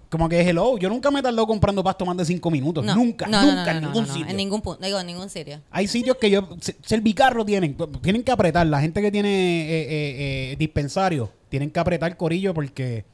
Como 0.09 0.27
que 0.27 0.41
hello, 0.41 0.77
yo 0.79 0.89
nunca 0.89 1.11
me 1.11 1.19
he 1.19 1.21
tardado 1.21 1.45
comprando 1.45 1.83
pasto 1.83 2.03
más 2.03 2.17
de 2.17 2.25
cinco 2.25 2.49
minutos. 2.49 2.83
No, 2.83 2.95
nunca, 2.95 3.27
no, 3.27 3.41
nunca 3.45 3.65
no, 3.65 3.69
en 3.77 3.81
no, 3.83 3.87
ningún 3.89 4.01
no, 4.03 4.07
no, 4.07 4.13
sitio. 4.15 4.29
En 4.31 4.37
ningún 4.37 4.61
punto. 4.61 4.83
Digo, 4.83 4.99
en 4.99 5.05
ningún 5.05 5.29
sitio. 5.29 5.61
Hay 5.69 5.87
sitios 5.87 6.17
que 6.17 6.31
yo. 6.31 6.49
se- 6.59 6.75
Servicarro 6.83 7.45
tienen. 7.45 7.77
Tienen 8.01 8.23
que 8.23 8.31
apretar. 8.31 8.65
La 8.65 8.81
gente 8.81 9.03
que 9.03 9.11
tiene 9.11 9.29
eh, 9.29 9.81
eh, 9.83 10.51
eh, 10.51 10.55
dispensario. 10.57 11.31
Tienen 11.49 11.69
que 11.69 11.79
apretar 11.79 12.17
corillo 12.17 12.55
porque. 12.55 13.05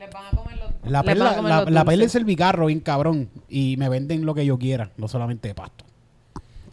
Les 0.00 0.10
van 0.10 0.24
a 0.26 0.30
comer 0.36 0.56
los 0.58 0.90
La 0.90 1.04
perla, 1.04 1.36
comer 1.36 1.48
la, 1.48 1.60
los 1.62 1.70
la 1.72 1.84
perla 1.84 2.04
es 2.06 2.12
servicarro 2.12 2.66
bien 2.66 2.80
cabrón. 2.80 3.30
Y 3.48 3.76
me 3.78 3.88
venden 3.88 4.26
lo 4.26 4.34
que 4.34 4.44
yo 4.44 4.58
quiera. 4.58 4.90
No 4.96 5.06
solamente 5.06 5.54
pasto. 5.54 5.84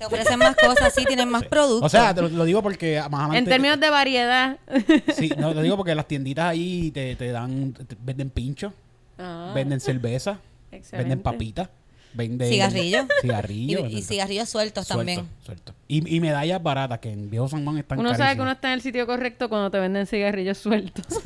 Te 0.10 0.16
ofrecen 0.16 0.40
más 0.40 0.56
cosas, 0.56 0.94
sí, 0.94 1.04
tienen 1.06 1.30
más 1.30 1.44
productos. 1.46 1.86
O 1.86 1.90
sea, 1.90 2.14
te 2.14 2.22
lo, 2.22 2.30
lo 2.30 2.46
digo 2.46 2.62
porque 2.62 2.98
más 3.10 3.22
adelante. 3.22 3.38
En 3.40 3.46
términos 3.46 3.80
de 3.80 3.90
variedad. 3.90 4.58
Sí, 5.16 5.32
no, 5.38 5.54
lo 5.54 5.62
digo 5.62 5.78
porque 5.78 5.96
las 5.96 6.08
tienditas 6.08 6.46
ahí 6.46 6.92
te, 6.92 7.16
te 7.16 7.32
dan. 7.32 7.74
te 7.74 7.96
venden 8.00 8.30
pincho. 8.30 8.74
Ah, 9.18 9.52
Venden 9.56 9.80
cerveza. 9.80 10.40
excelente. 10.72 10.98
Venden 11.10 11.22
papitas. 11.22 11.70
Venden. 12.16 12.48
Cigarrillo. 12.50 13.08
Cigarrillo. 13.22 13.80
y, 13.80 13.84
venden- 13.84 14.04
cigarrillos 14.04 14.50
sueltos 14.50 14.86
suelto, 14.88 14.98
también. 15.00 15.28
suelto. 15.46 15.74
Y, 15.88 16.16
y 16.16 16.20
medallas 16.20 16.62
baratas 16.62 17.00
que 17.00 17.12
en 17.12 17.30
Viejo 17.30 17.48
San 17.48 17.64
Juan 17.64 17.78
están 17.80 18.00
Uno 18.00 18.10
sabe 18.10 18.18
que 18.18 18.24
carísimas. 18.24 18.44
uno 18.46 18.52
está 18.52 18.68
en 18.68 18.74
el 18.76 18.82
sitio 18.82 19.08
correcto 19.08 19.50
cuando 19.50 19.72
te 19.72 19.80
venden 19.80 20.06
cigarrillos 20.08 20.58
sueltos. 20.58 21.06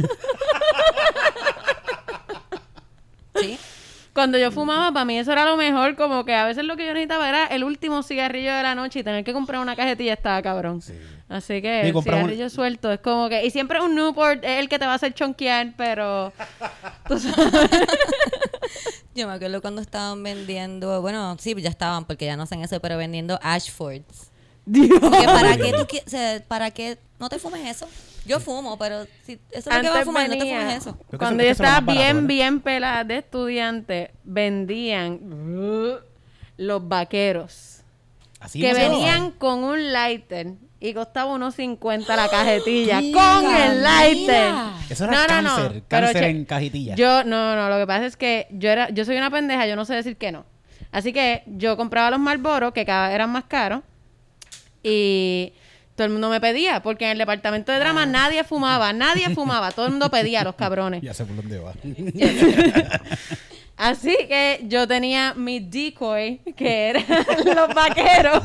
Sí. 3.39 3.57
Cuando 4.17 4.39
yo 4.39 4.50
fumaba, 4.50 4.91
para 4.91 5.05
mí 5.05 5.19
eso 5.19 5.31
era 5.31 5.45
lo 5.45 5.57
mejor. 5.57 5.95
Como 5.95 6.25
que 6.25 6.33
a 6.33 6.43
veces 6.43 6.65
lo 6.65 6.75
que 6.75 6.88
yo 6.88 6.93
necesitaba 6.93 7.29
era 7.29 7.45
el 7.45 7.63
último 7.63 8.01
cigarrillo 8.01 8.51
de 8.51 8.63
la 8.63 8.74
noche 8.74 8.97
y 8.97 9.03
tener 9.03 9.24
que 9.24 9.31
comprar 9.31 9.62
una 9.62 9.75
cajetilla 9.75 10.13
estaba 10.13 10.41
cabrón. 10.41 10.81
Así 11.29 11.62
que 11.62 11.81
el 11.81 11.95
un- 11.95 12.01
cigarrillo 12.01 12.50
suelto 12.50 12.91
es 12.91 13.00
como 13.00 13.29
que... 13.29 13.45
Y 13.45 13.51
siempre 13.51 13.79
un 13.79 13.93
Newport 13.93 14.43
es 14.43 14.59
el 14.59 14.69
que 14.69 14.79
te 14.79 14.88
va 14.88 14.93
a 14.93 14.95
hacer 14.95 15.13
chonquear, 15.13 15.74
pero... 15.77 16.33
tú 17.07 17.19
sabes. 17.19 17.69
Yo 19.13 19.27
me 19.27 19.33
acuerdo 19.36 19.62
cuando 19.62 19.81
estaban 19.83 20.24
vendiendo, 20.24 21.00
bueno, 21.03 21.36
sí, 21.39 21.53
ya 21.62 21.69
estaban 21.69 22.05
porque 22.05 22.25
ya 22.25 22.36
no 22.38 22.43
hacen 22.43 22.63
eso, 22.63 22.79
pero 22.79 22.97
vendiendo 22.97 23.38
Ashfords. 23.43 24.31
Dios. 24.65 24.97
Porque 25.00 25.25
para 25.25 25.57
qué 25.57 25.74
tú 25.74 25.81
o 25.83 26.09
sea, 26.09 26.43
para 26.47 26.71
qué 26.71 26.97
no 27.19 27.29
te 27.29 27.38
fumes 27.38 27.69
eso. 27.69 27.88
Yo 28.27 28.39
fumo, 28.39 28.77
pero 28.77 29.05
si 29.24 29.39
eso 29.51 29.69
es 29.69 29.75
lo 29.75 29.81
que 29.81 29.89
vas 29.89 30.01
a 30.01 30.05
fumar, 30.05 30.27
no 30.29 30.34
te 30.34 30.39
venía- 30.39 30.60
fumes 30.62 30.77
eso. 30.77 30.98
Cuando 31.17 31.43
yo 31.43 31.50
estaba 31.50 31.79
bien, 31.93 32.27
bien 32.27 32.60
pelada 32.60 33.03
de 33.03 33.17
estudiante, 33.17 34.12
vendían 34.24 35.13
uh, 35.34 35.96
los 36.57 36.88
vaqueros. 36.88 37.81
Así 38.39 38.62
que 38.62 38.74
venían 38.74 39.31
con 39.31 39.63
un 39.63 39.91
lighter 39.91 40.53
y 40.79 40.93
costaba 40.93 41.34
unos 41.34 41.55
50 41.55 42.15
la 42.15 42.29
cajetilla. 42.29 43.00
¡Qué 43.00 43.12
¡Con 43.12 43.46
el 43.55 43.81
lighter! 43.84 44.51
mira! 44.51 44.74
Eso 44.89 45.05
era 45.05 45.25
cáncer, 45.25 45.84
cáncer 45.88 46.24
en 46.25 46.46
cajitilla. 46.46 46.96
Yo, 46.96 47.24
no, 47.24 47.55
no, 47.55 47.69
lo 47.69 47.77
que 47.77 47.88
pasa 47.88 48.05
es 48.05 48.15
que 48.15 48.48
yo 48.51 48.69
era, 48.69 48.89
yo 48.89 49.05
soy 49.05 49.17
una 49.17 49.31
pendeja, 49.31 49.65
yo 49.65 49.75
no 49.75 49.86
sé 49.86 49.96
decir 49.96 50.17
que 50.17 50.31
no. 50.31 50.46
Así 50.91 51.13
que 51.13 51.43
yo 51.48 51.75
compraba 51.77 52.12
los 52.12 52.19
Marlboro, 52.19 52.74
que 52.74 52.86
cada 52.86 53.07
vez 53.07 53.15
eran 53.15 53.31
más 53.31 53.46
caros, 53.46 53.81
y 54.84 55.53
todo 55.98 56.06
el 56.06 56.13
mundo 56.13 56.30
me 56.30 56.39
pedía, 56.39 56.82
porque 56.84 57.06
en 57.06 57.12
el 57.12 57.18
departamento 57.18 57.72
de 57.72 57.80
Ah. 57.80 57.82
drama 57.82 58.06
nadie 58.06 58.44
fumaba, 58.46 58.94
nadie 58.94 59.30
fumaba, 59.36 59.72
todo 59.72 59.88
el 59.88 59.92
mundo 59.92 60.10
pedía, 60.10 60.44
los 60.44 60.56
cabrones. 60.56 61.01
Ya 61.01 61.13
sé 61.13 61.25
por 61.25 61.36
dónde 61.36 61.58
va. 61.60 61.74
Así 63.77 64.16
que 64.27 64.62
yo 64.63 64.88
tenía 64.88 65.34
mi 65.36 65.60
decoy, 65.60 66.39
que 66.56 66.89
eran 66.89 67.04
los 67.56 67.74
vaqueros. 67.75 68.44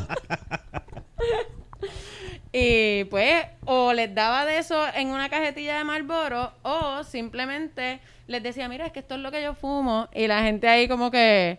y 2.52 3.04
pues, 3.04 3.44
o 3.64 3.92
les 3.92 4.14
daba 4.14 4.44
de 4.44 4.58
eso 4.58 4.84
en 4.94 5.08
una 5.08 5.28
cajetilla 5.30 5.78
de 5.78 5.84
Marlboro, 5.84 6.52
o 6.62 7.02
simplemente 7.04 8.00
les 8.26 8.42
decía, 8.42 8.68
mira, 8.68 8.86
es 8.86 8.92
que 8.92 8.98
esto 9.00 9.14
es 9.14 9.20
lo 9.20 9.30
que 9.30 9.42
yo 9.42 9.54
fumo. 9.54 10.08
Y 10.14 10.26
la 10.26 10.42
gente 10.42 10.68
ahí 10.68 10.86
como 10.88 11.10
que, 11.10 11.58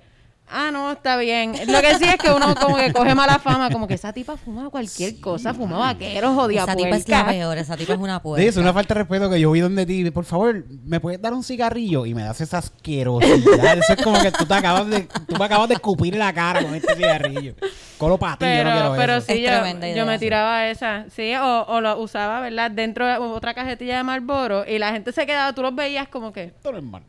ah, 0.49 0.69
no, 0.71 0.91
está 0.91 1.17
bien. 1.17 1.53
Lo 1.67 1.81
que 1.81 1.95
sí 1.95 2.05
es 2.05 2.17
que 2.17 2.31
uno 2.31 2.53
como 2.55 2.77
que 2.77 2.93
coge 2.93 3.15
mala 3.15 3.39
fama, 3.39 3.69
como 3.71 3.87
que 3.87 3.95
esa 3.95 4.13
tipa 4.13 4.37
fuma 4.37 4.69
cualquier 4.69 5.19
cosa, 5.19 5.53
fuma 5.53 5.77
vaqueros, 5.77 6.33
jodía 6.35 6.63
Esa 6.63 6.75
tipa 6.75 6.95
es 6.95 7.07
la 7.09 7.25
peor, 7.25 7.57
esa 7.57 7.75
tipa 7.77 7.93
es 7.93 7.99
una 7.99 8.17
Sí, 8.19 8.23
puerca. 8.23 8.47
es 8.49 8.57
una 8.57 8.73
falta 8.73 8.93
de 8.93 8.99
respeto 9.01 9.29
que 9.29 9.39
yo 9.39 9.51
vi 9.51 9.59
donde 9.61 9.85
ti. 9.85 10.09
Por 10.11 10.25
favor, 10.25 10.63
¿me 10.85 10.99
puedes 10.99 11.21
dar 11.21 11.33
un 11.33 11.43
cigarrillo? 11.43 12.05
Y 12.05 12.13
me 12.13 12.23
das 12.23 12.39
esa 12.41 12.59
asquerosidad. 12.59 13.77
Eso 13.77 13.93
es 13.93 14.03
como 14.03 14.21
que 14.21 14.31
tú, 14.31 14.45
te 14.45 14.53
acabas 14.53 14.87
de, 14.87 15.07
tú 15.27 15.35
me 15.37 15.45
acabas 15.45 15.67
de 15.69 15.75
escupir 15.75 16.15
la 16.15 16.31
cara 16.33 16.61
con 16.63 16.75
este 16.75 16.95
cigarrillo. 16.95 17.55
Colo 17.97 18.17
para 18.17 18.37
ti, 18.37 18.45
yo 18.45 18.51
Pero, 18.51 18.69
no 18.69 18.75
quiero 18.75 18.95
pero 18.97 19.13
eso. 19.15 19.27
sí, 19.27 19.45
Es 19.45 19.51
yo, 19.51 19.95
yo 19.95 20.05
me 20.05 20.19
tiraba 20.19 20.67
esa, 20.67 21.05
sí, 21.09 21.33
o, 21.35 21.63
o 21.67 21.79
lo 21.81 21.97
usaba, 21.99 22.41
¿verdad? 22.41 22.69
Dentro 22.69 23.07
de 23.07 23.17
otra 23.17 23.53
cajetilla 23.53 23.97
de 23.97 24.03
Marlboro 24.03 24.65
y 24.67 24.77
la 24.77 24.91
gente 24.91 25.11
se 25.13 25.25
quedaba, 25.25 25.53
tú 25.53 25.61
los 25.61 25.73
veías 25.73 26.07
como 26.09 26.33
que, 26.33 26.45
Esto 26.45 26.71
no 26.71 26.77
es 26.79 26.83
mal. 26.83 27.03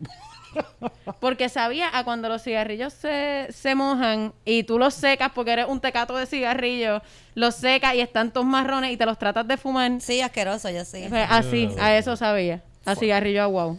Porque 1.21 1.49
sabía 1.49 1.97
a 1.97 2.05
cuando 2.05 2.29
los 2.29 2.43
cigarrillos 2.43 2.93
se, 2.93 3.49
se 3.51 3.75
mojan 3.75 4.33
y 4.45 4.65
tú 4.65 4.79
los 4.79 4.95
secas 4.95 5.33
porque 5.35 5.53
eres 5.53 5.67
un 5.69 5.81
tecato 5.81 6.17
de 6.17 6.27
cigarrillos, 6.27 7.03
los 7.35 7.55
secas 7.55 7.95
y 7.95 8.01
están 8.01 8.31
todos 8.31 8.47
marrones 8.47 8.93
y 8.93 8.97
te 8.97 9.07
los 9.07 9.19
tratas 9.19 9.47
de 9.47 9.57
fumar. 9.57 10.01
Sí, 10.01 10.21
asqueroso, 10.21 10.71
yo 10.71 10.85
sí. 10.85 11.07
Pues 11.09 11.27
así, 11.31 11.69
a 11.81 11.97
eso 11.97 12.17
sabía, 12.17 12.63
a 12.85 12.95
cigarrillo 12.95 13.43
a 13.43 13.47
wow. 13.47 13.79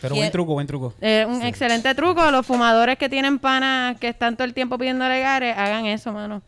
Pero 0.00 0.14
buen 0.14 0.30
truco, 0.30 0.54
buen 0.54 0.66
truco. 0.66 0.94
Eh, 1.00 1.26
un 1.28 1.42
excelente 1.42 1.94
truco, 1.94 2.30
los 2.30 2.46
fumadores 2.46 2.96
que 2.96 3.08
tienen 3.08 3.38
panas 3.38 3.98
que 3.98 4.08
están 4.08 4.34
todo 4.34 4.44
el 4.44 4.54
tiempo 4.54 4.78
pidiendo 4.78 5.06
legares, 5.06 5.56
hagan 5.56 5.86
eso, 5.86 6.12
mano. 6.12 6.42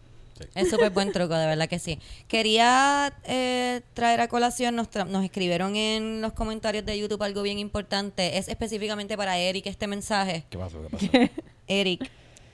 Es 0.55 0.71
súper 0.71 0.91
buen 0.91 1.13
truco, 1.13 1.35
de 1.35 1.47
verdad 1.47 1.69
que 1.69 1.79
sí. 1.79 1.99
Quería 2.29 3.13
eh, 3.25 3.81
traer 3.95 4.21
a 4.21 4.29
colación, 4.29 4.77
nos, 4.77 4.91
tra- 4.91 5.07
nos 5.07 5.25
escribieron 5.25 5.77
en 5.77 6.21
los 6.21 6.33
comentarios 6.33 6.85
de 6.85 6.99
YouTube 6.99 7.23
algo 7.23 7.43
bien 7.43 7.59
importante. 7.59 8.39
Es 8.39 8.49
específicamente 8.49 9.17
para 9.17 9.39
Eric 9.39 9.67
este 9.67 9.87
mensaje. 9.87 10.45
¿Qué 10.51 10.59
pasó? 10.59 10.83
¿Qué 10.83 10.89
pasó? 10.91 11.33
Eric, 11.69 12.11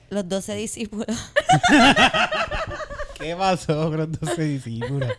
los 0.09 0.27
12 0.27 0.55
discípulos. 0.55 1.07
¿Qué 3.19 3.35
pasó 3.35 3.89
con 3.89 3.97
los 3.97 4.11
12 4.19 4.43
discípulos? 4.43 5.11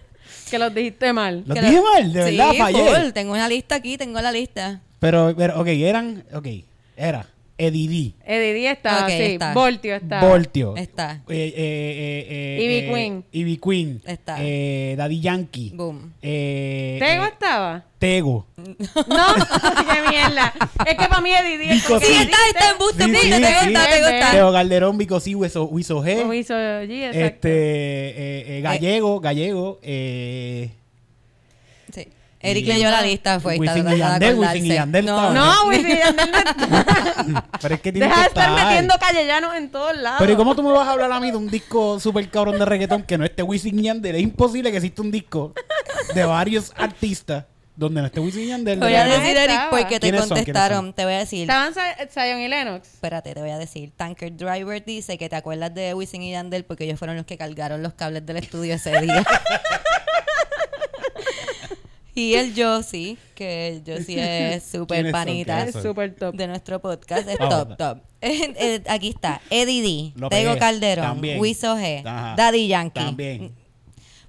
Que 0.49 0.59
los 0.59 0.75
dijiste 0.75 1.13
mal. 1.13 1.45
¿Los 1.47 1.55
Que 1.59 1.65
dije 1.65 1.77
lo- 1.77 1.83
mal? 1.85 2.13
¿De 2.13 2.25
verdad? 2.25 2.51
Sí, 2.53 2.59
Fallé. 2.59 2.95
full. 3.03 3.11
Tengo 3.13 3.33
una 3.33 3.49
lista 3.49 3.75
aquí, 3.77 3.97
tengo 3.99 4.21
la 4.21 4.33
lista. 4.33 4.81
Pero, 4.99 5.35
pero, 5.37 5.61
ok, 5.61 5.67
eran... 5.69 6.25
Ok, 6.33 6.47
era 6.97 7.27
Eddie 7.67 8.15
Eddie 8.25 8.71
estaba, 8.71 9.03
Ok, 9.03 9.09
sí. 9.11 9.23
está. 9.23 9.53
Voltio 9.53 9.95
estaba. 9.95 10.27
Voltio. 10.29 10.77
Está. 10.77 11.23
Eh, 11.29 11.53
eh, 11.55 11.55
eh, 11.57 12.27
eh, 12.59 12.65
Ivy 12.65 12.75
eh, 12.75 12.91
Queen. 12.91 13.25
Ivy 13.33 13.57
Queen. 13.59 14.03
Está. 14.07 14.37
Eh, 14.41 14.95
Daddy 14.97 15.21
Yankee. 15.21 15.73
Boom. 15.75 16.13
Eh, 16.23 16.97
¿Tego 17.01 17.25
eh, 17.25 17.29
estaba? 17.29 17.85
Tego. 17.99 18.47
No, 18.57 18.65
qué 19.95 20.11
mierda. 20.11 20.55
Es 20.87 20.95
que 20.97 21.07
para 21.07 21.21
mí 21.21 21.33
es 21.33 21.85
como 21.85 22.01
que 22.01 22.07
Sí, 22.07 22.13
está, 22.15 22.39
está 22.49 22.71
en 22.71 22.79
buste, 22.79 23.05
Sí, 23.05 23.15
sí, 23.15 23.31
te 23.31 23.37
sí. 23.37 23.65
gusta, 23.67 23.91
te 23.91 23.99
gusta. 24.01 24.31
Teo 24.31 24.53
Calderón, 24.53 24.99
Vico 24.99 25.21
Sí, 25.21 25.35
Huiso 25.35 25.71
G. 25.71 26.33
exacto. 26.33 27.19
Este, 27.19 27.49
eh, 27.51 28.59
eh, 28.59 28.61
Gallego, 28.63 29.21
Gallego, 29.21 29.79
eh. 29.83 30.71
Eric 32.43 32.65
Y- 32.65 32.69
leyó 32.69 32.91
la 32.91 33.03
lista, 33.03 33.39
fue. 33.39 33.59
Wisin 33.59 33.87
y 33.93 33.99
Yandel. 33.99 34.35
Wisin 34.39 34.65
y 34.67 34.69
Yandel 34.69 35.05
No. 35.05 35.31
No, 35.35 35.69
Wisin 35.69 35.91
y 35.91 35.99
Yandel 35.99 36.31
pero 37.61 37.75
es 37.75 37.81
que 37.83 37.93
tiene 37.93 38.07
Deja 38.09 38.17
que 38.17 38.23
de 38.23 38.29
estar 38.29 38.51
metiendo 38.65 38.95
callellanos 38.99 39.55
en 39.57 39.71
todos 39.71 39.97
lados. 39.97 40.19
Pero 40.21 40.33
¿y 40.33 40.37
cómo 40.37 40.55
tú 40.57 40.63
me 40.63 40.73
vas 40.73 40.89
a 40.89 40.93
hablar 40.93 41.13
a 41.13 41.21
mí 41.21 41.31
de 41.31 41.37
un 41.37 41.49
disco 41.51 42.01
super 42.01 42.29
cabrón 42.31 42.59
de 42.59 42.65
reggaetón 42.65 43.03
que 43.03 43.19
no 43.19 43.25
esté 43.25 43.43
Wisin 43.43 43.79
y 43.79 43.83
Yandel? 43.83 44.17
Es 44.17 44.23
imposible 44.23 44.71
que 44.71 44.79
exista 44.79 45.03
un 45.03 45.11
disco 45.11 45.53
de 46.15 46.25
varios 46.25 46.73
artistas 46.77 47.45
donde 47.77 48.01
no 48.01 48.07
esté 48.07 48.21
Wisin 48.21 48.43
y 48.43 48.47
Yandel. 48.49 48.79
Te 48.79 48.85
voy 48.87 48.95
a 48.95 49.05
decir, 49.07 49.37
Eric, 49.37 49.61
porque 49.71 50.01
te 50.01 50.11
¿Quiénes 50.11 50.21
son? 50.21 50.29
¿Quiénes 50.29 50.45
contestaron. 50.47 50.85
son? 50.87 50.93
Te 50.95 51.05
voy 51.05 51.15
a 51.15 51.19
decir. 51.19 51.43
Estaban 51.43 51.75
Zion 52.11 52.41
y 52.41 52.49
Lennox. 52.49 52.89
Espérate, 52.95 53.35
te 53.35 53.41
voy 53.41 53.51
a 53.51 53.59
decir. 53.59 53.93
Tanker 53.97 54.35
Driver 54.37 54.83
dice 54.85 55.19
que 55.19 55.29
te 55.29 55.37
acuerdas 55.37 55.75
de 55.75 55.93
Wisin 55.95 56.23
y 56.23 56.31
Yandel 56.33 56.65
porque 56.65 56.85
ellos 56.85 56.99
fueron 56.99 57.17
los 57.17 57.27
que 57.27 57.37
cargaron 57.37 57.83
los 57.83 57.93
cables 57.95 58.25
del 58.25 58.39
estudio 58.39 58.75
ese 58.75 58.99
día. 59.01 59.25
y 62.15 62.35
el 62.35 62.53
Josie, 62.57 63.17
que 63.35 63.69
el 63.69 63.83
Josie 63.87 64.17
es 64.55 64.65
súper 64.65 65.11
panita 65.13 65.57
¿Quiénes 65.57 65.77
Es 65.77 65.83
súper 65.83 66.15
top. 66.15 66.35
de 66.35 66.47
nuestro 66.49 66.81
podcast. 66.81 67.29
Es 67.29 67.39
Vamos. 67.39 67.69
top, 67.69 67.77
top. 67.77 67.99
Eh, 68.23 68.53
eh, 68.59 68.83
aquí 68.89 69.09
está. 69.09 69.41
Eddie 69.49 70.13
D, 70.15 70.29
Tego. 70.29 70.59
Calderón, 70.59 71.07
También. 71.07 71.41
Wiso 71.41 71.75
G, 71.77 72.03
Ajá. 72.05 72.35
Daddy 72.37 72.69
Yankee, 72.69 73.01
También. 73.01 73.55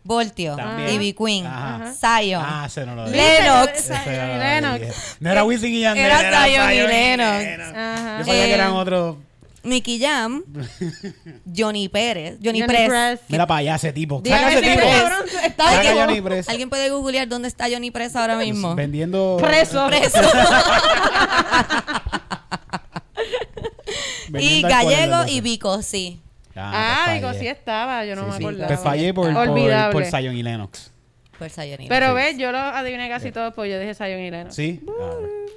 Voltio, 0.04 0.56
También. 0.56 0.96
Ivy 0.96 1.14
Queen, 1.14 1.46
Ajá. 1.46 1.94
Zion, 1.94 2.42
Ah, 2.44 2.64
ese 2.68 2.86
no. 2.86 3.06
Lennox. 3.08 3.90
Lennox. 4.08 5.18
No 5.20 5.30
era 5.32 5.44
Wisin 5.44 5.74
y 5.74 5.82
Yandel. 5.82 6.06
Era 6.06 6.46
Zion 6.46 6.72
y 6.72 6.88
Lennox. 6.88 7.76
Ajá. 7.76 8.18
Yo 8.20 8.26
sabía 8.26 8.46
Eh, 8.46 8.48
que 8.48 8.54
eran 8.54 8.72
otros. 8.74 9.18
Nicky 9.64 10.00
Jam, 10.00 10.44
Johnny 11.46 11.88
Pérez, 11.90 12.38
Johnny, 12.44 12.62
Johnny 12.62 12.64
Press. 12.64 12.90
Press. 12.90 13.20
Mira 13.30 13.46
para 13.46 13.60
allá 13.60 13.76
ese 13.76 13.94
tipo. 13.94 14.20
Dígame 14.22 14.54
Saca 14.54 14.60
ese 14.60 14.76
tipo. 14.76 14.88
cabrón 14.90 15.26
está 15.44 15.72
Saca. 15.72 15.94
Johnny 15.94 16.22
Press. 16.22 16.50
¿Alguien 16.50 16.70
puede 16.70 16.90
googlear 16.90 17.28
dónde 17.28 17.48
está 17.48 17.68
Johnny 17.72 17.92
Press 17.92 18.16
ahora 18.16 18.38
mismo? 18.38 18.74
Vendiendo. 18.76 19.38
Preso. 19.40 19.88
Preso. 19.88 20.20
y 24.40 24.62
Gallego 24.62 25.26
y. 25.28 25.42
Vico, 25.42 25.82
sí. 25.82 26.22
Ah, 26.56 27.04
pues 27.06 27.16
digo, 27.18 27.28
fallé. 27.30 27.40
sí 27.40 27.48
estaba, 27.48 28.06
yo 28.06 28.16
no 28.16 28.24
Sí, 28.24 28.28
me 28.32 28.38
sí. 28.38 28.44
acordaba. 28.44 28.68
Pues 28.68 28.80
fallé 28.82 29.14
por, 29.14 29.34
por, 29.34 29.50
Olvidable. 29.50 29.94
por 29.94 30.06
Zion 30.06 30.36
y 30.36 30.44
Lennox. 30.44 30.92
Pero 31.40 31.50
Sí. 32.10 32.14
ves, 32.14 32.38
yo 32.38 32.52
lo 32.52 32.60
adiviné 32.60 33.10
casi 33.10 33.32
todo, 33.32 33.52
pues 33.54 33.72
yo 33.72 33.80
dije 33.80 33.96
Zion 33.96 34.20
y 34.20 34.30
Lennox. 34.30 34.56
¿Sí? 34.56 34.80
Ah, 35.02 35.14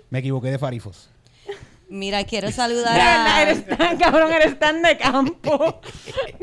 me 0.08 0.20
equivoqué 0.20 0.50
de 0.50 0.58
Farifos. 0.58 1.10
Mira, 1.88 2.24
quiero 2.24 2.50
saludar 2.52 2.94
verdad, 2.94 3.26
a... 3.36 3.42
eres 3.42 3.66
tan 3.66 3.96
cabrón, 3.98 4.32
eres 4.32 4.58
tan 4.58 4.82
de 4.82 4.96
campo. 4.96 5.80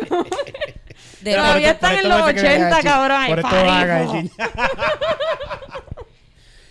de- 1.22 1.32
Pero 1.32 1.42
Todavía 1.44 1.72
están 1.72 1.98
en 2.00 2.10
los 2.10 2.18
me 2.18 2.24
hace 2.24 2.36
que 2.36 2.42
me 2.42 2.48
80, 2.50 2.66
haga 2.68 2.78
chi- 2.82 2.84
cabrón, 2.88 3.28
Por 3.28 3.40
esto 3.40 3.56
haga 3.56 4.24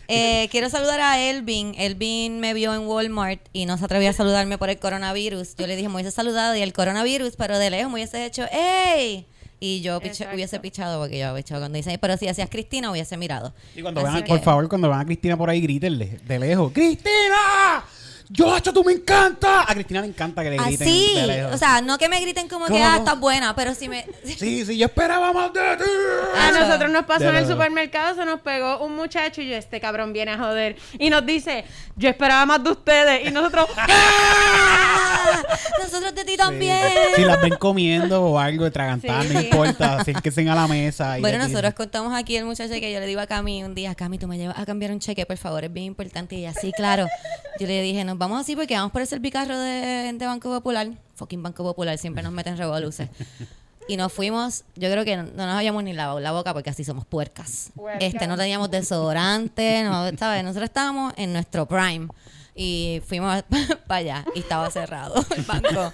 eh, 0.09 0.49
quiero 0.51 0.69
saludar 0.71 1.01
a 1.01 1.21
Elvin. 1.21 1.75
Elvin 1.79 2.41
me 2.41 2.53
vio 2.55 2.75
en 2.75 2.87
Walmart 2.87 3.41
y 3.53 3.67
no 3.67 3.79
se 3.79 3.85
atrevió 3.85 4.11
a 4.11 4.13
saludarme 4.13 4.59
por 4.59 4.69
el 4.71 4.79
coronavirus. 4.79 5.55
Yo 5.57 5.67
le 5.69 5.77
dije, 5.77 5.89
me 5.89 5.95
hubiese 5.97 6.11
saludado 6.11 6.57
y 6.57 6.63
el 6.63 6.73
coronavirus, 6.73 7.37
pero 7.37 7.59
de 7.59 7.71
lejos 7.71 7.89
me 7.89 7.95
hubiese 7.95 8.25
hecho, 8.27 8.45
¡Ey! 8.51 9.27
Y 9.63 9.83
yo 9.83 9.99
Exacto. 10.03 10.35
hubiese 10.35 10.59
pichado, 10.59 10.99
porque 11.01 11.19
yo 11.19 11.29
había 11.29 11.43
pichado 11.43 11.61
cuando 11.61 11.77
dice, 11.77 11.97
pero 11.99 12.17
si 12.17 12.27
hacías 12.27 12.49
Cristina, 12.49 12.91
hubiese 12.91 13.17
mirado. 13.19 13.53
Y 13.77 13.83
cuando 13.83 14.03
que- 14.03 14.23
por 14.23 14.41
favor, 14.41 14.67
cuando 14.71 14.89
vean 14.89 15.01
a 15.01 15.05
Cristina 15.05 15.37
por 15.37 15.51
ahí, 15.51 15.61
grítenle 15.61 16.19
de 16.25 16.39
lejos. 16.39 16.73
¡Cristina! 16.73 17.85
Yo, 18.33 18.55
hacho, 18.55 18.73
tú 18.73 18.85
me 18.85 18.93
encanta. 18.93 19.63
A 19.69 19.75
Cristina 19.75 20.01
le 20.01 20.07
encanta 20.07 20.45
que 20.45 20.51
le 20.51 20.57
griten 20.57 20.89
Así, 20.89 21.17
o 21.53 21.59
sea, 21.59 21.81
no 21.81 21.99
que 21.99 22.09
me 22.09 22.21
griten 22.21 22.49
como 22.49 22.67
que, 22.67 22.81
ah, 22.81 22.99
estás 22.99 23.19
buena, 23.19 23.57
pero 23.57 23.75
si 23.75 23.89
me... 23.89 24.07
sí, 24.25 24.65
sí, 24.65 24.79
yo 24.79 24.87
esperaba 24.87 25.33
más 25.33 25.53
de 25.53 25.61
ti. 25.77 25.91
A 26.39 26.53
nosotros 26.53 26.93
nos 26.93 27.07
pasó 27.07 27.25
De 27.25 27.31
en 27.31 27.37
el 27.37 27.47
supermercado, 27.49 28.15
se 28.15 28.25
nos 28.25 28.41
pegó 28.41 28.85
un 28.85 28.95
muchacho 28.95 29.43
y 29.43 29.49
yo, 29.49 29.57
este 29.57 29.81
cabrón 29.81 30.13
viene 30.13 30.31
a 30.31 30.39
joder. 30.39 30.77
Y 30.99 31.11
nos 31.11 31.27
dice, 31.27 31.65
yo 31.97 32.09
esperaba 32.09 32.47
más 32.47 32.63
de 32.63 32.71
ustedes. 32.71 33.27
Y 33.27 33.33
nosotros, 33.33 33.69
¡Ah! 33.77 35.43
Nosotros 35.83 36.15
de 36.15 36.25
ti 36.25 36.37
también. 36.37 36.79
Si 37.17 37.23
las 37.23 37.41
ven 37.43 37.57
comiendo 37.59 38.23
o 38.23 38.39
algo, 38.39 38.65
de 38.65 38.71
tragantar, 38.71 39.25
Sí. 39.25 39.35
no 39.35 39.41
importa. 39.41 39.99
Acérquense 39.99 40.49
a 40.49 40.55
la 40.55 40.69
mesa. 40.69 41.19
y 41.19 41.21
Bueno, 41.21 41.39
nosotros 41.39 41.75
contamos 41.75 42.15
aquí 42.15 42.37
el 42.37 42.45
muchacho 42.45 42.73
que 42.75 42.93
yo 42.93 43.01
le 43.01 43.07
digo 43.07 43.21
a 43.21 43.27
Cami 43.27 43.65
un 43.65 43.75
día, 43.75 43.95
Cami, 43.95 44.19
tú 44.19 44.29
me 44.29 44.39
llevas 44.39 44.59
a 44.59 44.67
cambiar 44.67 44.93
un 44.93 45.01
cheque, 45.01 45.27
por 45.27 45.37
favor, 45.37 45.65
es 45.65 45.73
bien 45.73 45.87
importante. 45.87 46.37
Y 46.37 46.41
ella, 46.41 46.55
sí, 46.55 46.73
claro. 46.73 47.09
Yo 47.59 47.67
le 47.67 47.83
dije, 47.83 48.05
nos 48.05 48.19
vamos 48.21 48.41
así 48.41 48.55
porque 48.55 48.75
vamos 48.77 48.93
por 48.93 49.01
el 49.01 49.09
servicarro 49.09 49.59
de, 49.59 50.13
de 50.13 50.27
Banco 50.27 50.51
Popular. 50.51 50.89
Fucking 51.15 51.43
Banco 51.43 51.65
Popular, 51.65 51.97
siempre 51.99 52.23
nos 52.23 52.33
meten 52.33 52.57
revoluces. 52.57 53.09
Y 53.89 53.97
nos 53.97 54.13
fuimos, 54.13 54.65
yo 54.77 54.91
creo 54.91 55.05
que 55.05 55.17
no, 55.17 55.25
no 55.25 55.47
nos 55.47 55.57
habíamos 55.57 55.83
ni 55.83 55.93
lavado 55.95 56.21
la 56.21 56.31
boca 56.31 56.53
porque 56.53 56.71
así 56.71 56.85
somos 56.85 57.07
puercas. 57.07 57.71
Puercas. 57.75 58.03
Este, 58.03 58.27
no 58.29 58.37
teníamos 58.37 58.71
desodorante, 58.71 59.83
no, 59.83 60.09
¿sabes? 60.19 60.45
Nosotros 60.45 60.69
estábamos 60.69 61.13
en 61.17 61.33
nuestro 61.33 61.67
prime. 61.67 62.09
Y 62.55 63.01
fuimos 63.07 63.43
para 63.87 63.99
allá 63.99 64.25
y 64.35 64.41
estaba 64.41 64.71
cerrado 64.71 65.15
el 65.35 65.43
banco. 65.43 65.93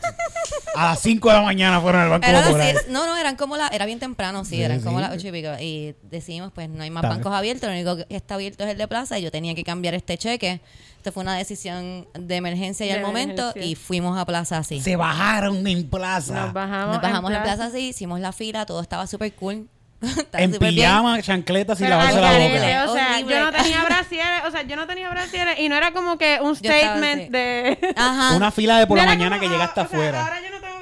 A 0.75 0.85
las 0.87 1.01
5 1.01 1.29
de 1.29 1.35
la 1.35 1.43
mañana 1.43 1.81
fueron 1.81 2.03
al 2.03 2.09
Banco 2.11 2.27
las 2.31 2.47
Popular. 2.49 2.75
no, 2.89 3.07
no, 3.07 3.17
eran 3.17 3.37
como 3.37 3.57
la, 3.57 3.69
era 3.69 3.87
bien 3.87 4.01
temprano, 4.01 4.45
sí, 4.45 4.57
Sí, 4.57 4.63
eran 4.63 4.81
sí. 4.81 4.85
como 4.85 5.01
las 5.01 5.13
ocho 5.13 5.29
y 5.29 5.33
pico. 5.33 5.51
Y 5.61 5.95
decidimos, 6.03 6.51
pues 6.53 6.69
no 6.69 6.83
hay 6.83 6.91
más 6.91 7.03
bancos 7.03 7.33
abiertos, 7.33 7.69
lo 7.69 7.75
único 7.75 7.97
que 7.97 8.07
está 8.15 8.35
abierto 8.35 8.65
es 8.65 8.71
el 8.71 8.79
de 8.79 8.89
plaza 8.89 9.17
y 9.19 9.23
yo 9.23 9.31
tenía 9.31 9.55
que 9.55 9.63
cambiar 9.63 9.95
este 9.95 10.19
cheque. 10.19 10.61
Esto 11.07 11.13
fue 11.15 11.23
una 11.23 11.37
decisión 11.37 12.09
de 12.15 12.35
emergencia 12.35 12.85
y 12.85 12.89
De 12.89 12.97
al 12.97 13.03
momento 13.03 13.43
emergencia. 13.43 13.65
y 13.71 13.77
fuimos 13.77 14.19
a 14.19 14.27
plaza 14.27 14.59
así. 14.59 14.81
Se 14.81 14.97
bajaron 14.97 15.65
en 15.65 15.89
plaza. 15.89 16.35
nos 16.47 16.53
bajamos. 16.53 16.95
Nos 16.95 17.01
bajamos 17.03 17.31
en 17.31 17.43
plaza 17.43 17.57
plaza. 17.59 17.71
así, 17.77 17.89
hicimos 17.91 18.19
la 18.19 18.33
fila, 18.33 18.67
todo 18.67 18.81
estaba 18.81 19.07
súper 19.07 19.33
cool. 19.35 19.69
En 20.33 20.53
súper 20.53 20.73
bien. 20.73 20.85
pijama, 20.87 21.23
chancletas 21.23 21.79
y 21.79 21.85
Pero 21.85 21.97
lavarse 21.97 22.21
la 22.21 22.33
boca. 22.33 22.91
o 22.91 22.95
sea, 22.95 23.11
Horrible. 23.15 23.35
yo 23.35 23.45
no 23.45 23.53
tenía 23.53 23.85
brasieres, 23.85 24.43
o 24.49 24.51
sea, 24.51 24.63
yo 24.63 24.75
no 24.75 24.87
tenía 24.89 25.09
brasieres 25.11 25.61
y 25.61 25.69
no 25.69 25.77
era 25.77 25.93
como 25.93 26.19
que 26.19 26.41
un 26.43 26.57
statement 26.57 27.31
de... 27.31 27.79
Ajá. 27.97 28.35
Una 28.37 28.51
fila 28.51 28.81
de 28.81 28.89
por 28.89 28.99
No 28.99 29.05
la 29.05 29.11
mañana 29.11 29.37
como, 29.39 29.49
que 29.49 29.55
llega 29.55 29.65
hasta 29.65 29.83
o 29.83 29.89
sea, 29.89 29.97
afuera. 29.99 30.23
ahora 30.25 30.41
yo 30.43 30.51
no 30.51 30.61
tengo 30.61 30.76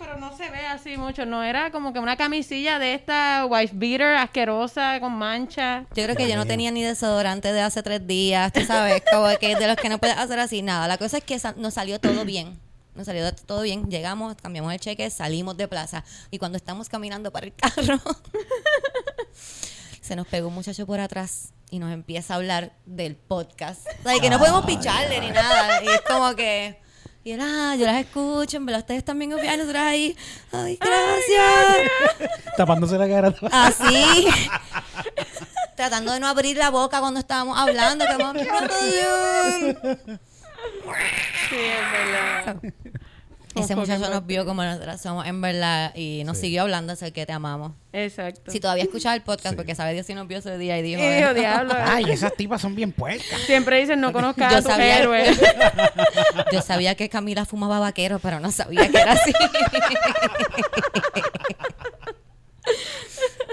pero 0.00 0.16
no 0.16 0.34
se 0.34 0.48
ve 0.48 0.66
así 0.66 0.96
mucho. 0.96 1.26
No 1.26 1.44
era 1.44 1.70
como 1.70 1.92
que 1.92 1.98
una 1.98 2.16
camisilla 2.16 2.78
de 2.78 2.94
esta 2.94 3.44
wife 3.46 3.74
beater 3.76 4.16
asquerosa 4.16 4.98
con 4.98 5.12
mancha. 5.12 5.84
Yo 5.94 6.04
creo 6.04 6.16
que 6.16 6.26
yo 6.26 6.36
no 6.36 6.46
tenía 6.46 6.70
ni 6.70 6.82
desodorante 6.82 7.52
de 7.52 7.60
hace 7.60 7.82
tres 7.82 8.06
días, 8.06 8.50
tú 8.52 8.64
sabes, 8.64 9.02
como 9.12 9.28
que 9.38 9.54
de 9.54 9.66
los 9.68 9.76
que 9.76 9.90
no 9.90 9.98
puedes 9.98 10.16
hacer 10.16 10.38
así 10.40 10.62
nada. 10.62 10.88
La 10.88 10.96
cosa 10.96 11.18
es 11.18 11.24
que 11.24 11.38
nos 11.56 11.74
salió 11.74 12.00
todo 12.00 12.24
bien. 12.24 12.58
Nos 12.94 13.06
salió 13.06 13.32
todo 13.34 13.60
bien. 13.60 13.90
Llegamos, 13.90 14.34
cambiamos 14.36 14.72
el 14.72 14.80
cheque, 14.80 15.10
salimos 15.10 15.56
de 15.58 15.68
plaza. 15.68 16.02
Y 16.30 16.38
cuando 16.38 16.56
estamos 16.56 16.88
caminando 16.88 17.30
para 17.30 17.46
el 17.46 17.54
carro, 17.54 18.00
se 20.00 20.16
nos 20.16 20.26
pegó 20.26 20.48
un 20.48 20.54
muchacho 20.54 20.86
por 20.86 20.98
atrás 20.98 21.52
y 21.70 21.78
nos 21.78 21.92
empieza 21.92 22.34
a 22.34 22.36
hablar 22.38 22.72
del 22.86 23.16
podcast. 23.16 23.86
O 24.00 24.02
sea, 24.04 24.16
y 24.16 24.20
que 24.20 24.30
no 24.30 24.38
podemos 24.38 24.64
picharle 24.64 25.20
ni 25.20 25.30
nada. 25.30 25.84
Y 25.84 25.88
es 25.88 26.00
como 26.00 26.34
que. 26.34 26.80
Y 27.22 27.32
él, 27.32 27.40
ah, 27.42 27.76
yo 27.78 27.84
las 27.84 28.00
escucho, 28.00 28.56
en 28.56 28.64
verdad 28.64 28.80
ustedes 28.80 29.04
también 29.04 29.34
opinan, 29.34 29.58
nosotros 29.58 29.82
ahí. 29.82 30.16
Ay, 30.52 30.78
gracias. 30.80 31.90
Tapándose 32.56 32.96
la 32.96 33.08
cara. 33.08 33.34
Así. 33.52 34.26
Tratando 35.76 36.12
de 36.12 36.20
no 36.20 36.28
abrir 36.28 36.56
la 36.56 36.70
boca 36.70 37.00
cuando 37.00 37.20
estábamos 37.20 37.58
hablando. 37.58 38.06
Como, 38.06 38.32
Sí, 41.48 41.56
es 41.56 41.92
verdad. 41.92 42.56
Ese 43.54 43.74
muchacho 43.74 44.08
nos 44.10 44.24
vio 44.26 44.46
como 44.46 44.62
nosotras 44.62 45.00
somos 45.02 45.26
en 45.26 45.40
verdad 45.40 45.92
y 45.96 46.22
nos 46.24 46.36
Sí. 46.36 46.42
siguió 46.42 46.62
hablando 46.62 46.92
así 46.92 47.10
que 47.10 47.26
te 47.26 47.32
amamos. 47.32 47.72
Exacto. 47.92 48.50
Si 48.52 48.60
todavía 48.60 48.84
escuchas 48.84 49.14
el 49.16 49.22
podcast, 49.22 49.50
Sí. 49.50 49.56
porque 49.56 49.74
sabe 49.74 49.92
Dios 49.92 50.06
si 50.06 50.14
nos 50.14 50.28
vio 50.28 50.38
ese 50.38 50.56
día 50.56 50.78
y 50.78 50.82
dijo... 50.82 51.00
"Eh". 51.02 51.34
diablo. 51.34 51.74
Ay, 51.84 52.04
esas 52.10 52.34
tipas 52.36 52.60
son 52.62 52.76
bien 52.76 52.92
puercas. 52.92 53.40
Siempre 53.46 53.80
dicen, 53.80 54.00
no 54.00 54.12
conozcas 54.12 54.54
a 54.54 54.62
tus 54.62 54.78
héroes. 54.78 55.36
Yo 56.52 56.62
sabía 56.62 56.94
que 56.94 57.08
Camila 57.08 57.44
fumaba 57.44 57.80
vaquero, 57.80 58.20
pero 58.20 58.38
no 58.38 58.52
sabía 58.52 58.88
que 58.88 58.98
era 58.98 59.12
así. 59.12 59.32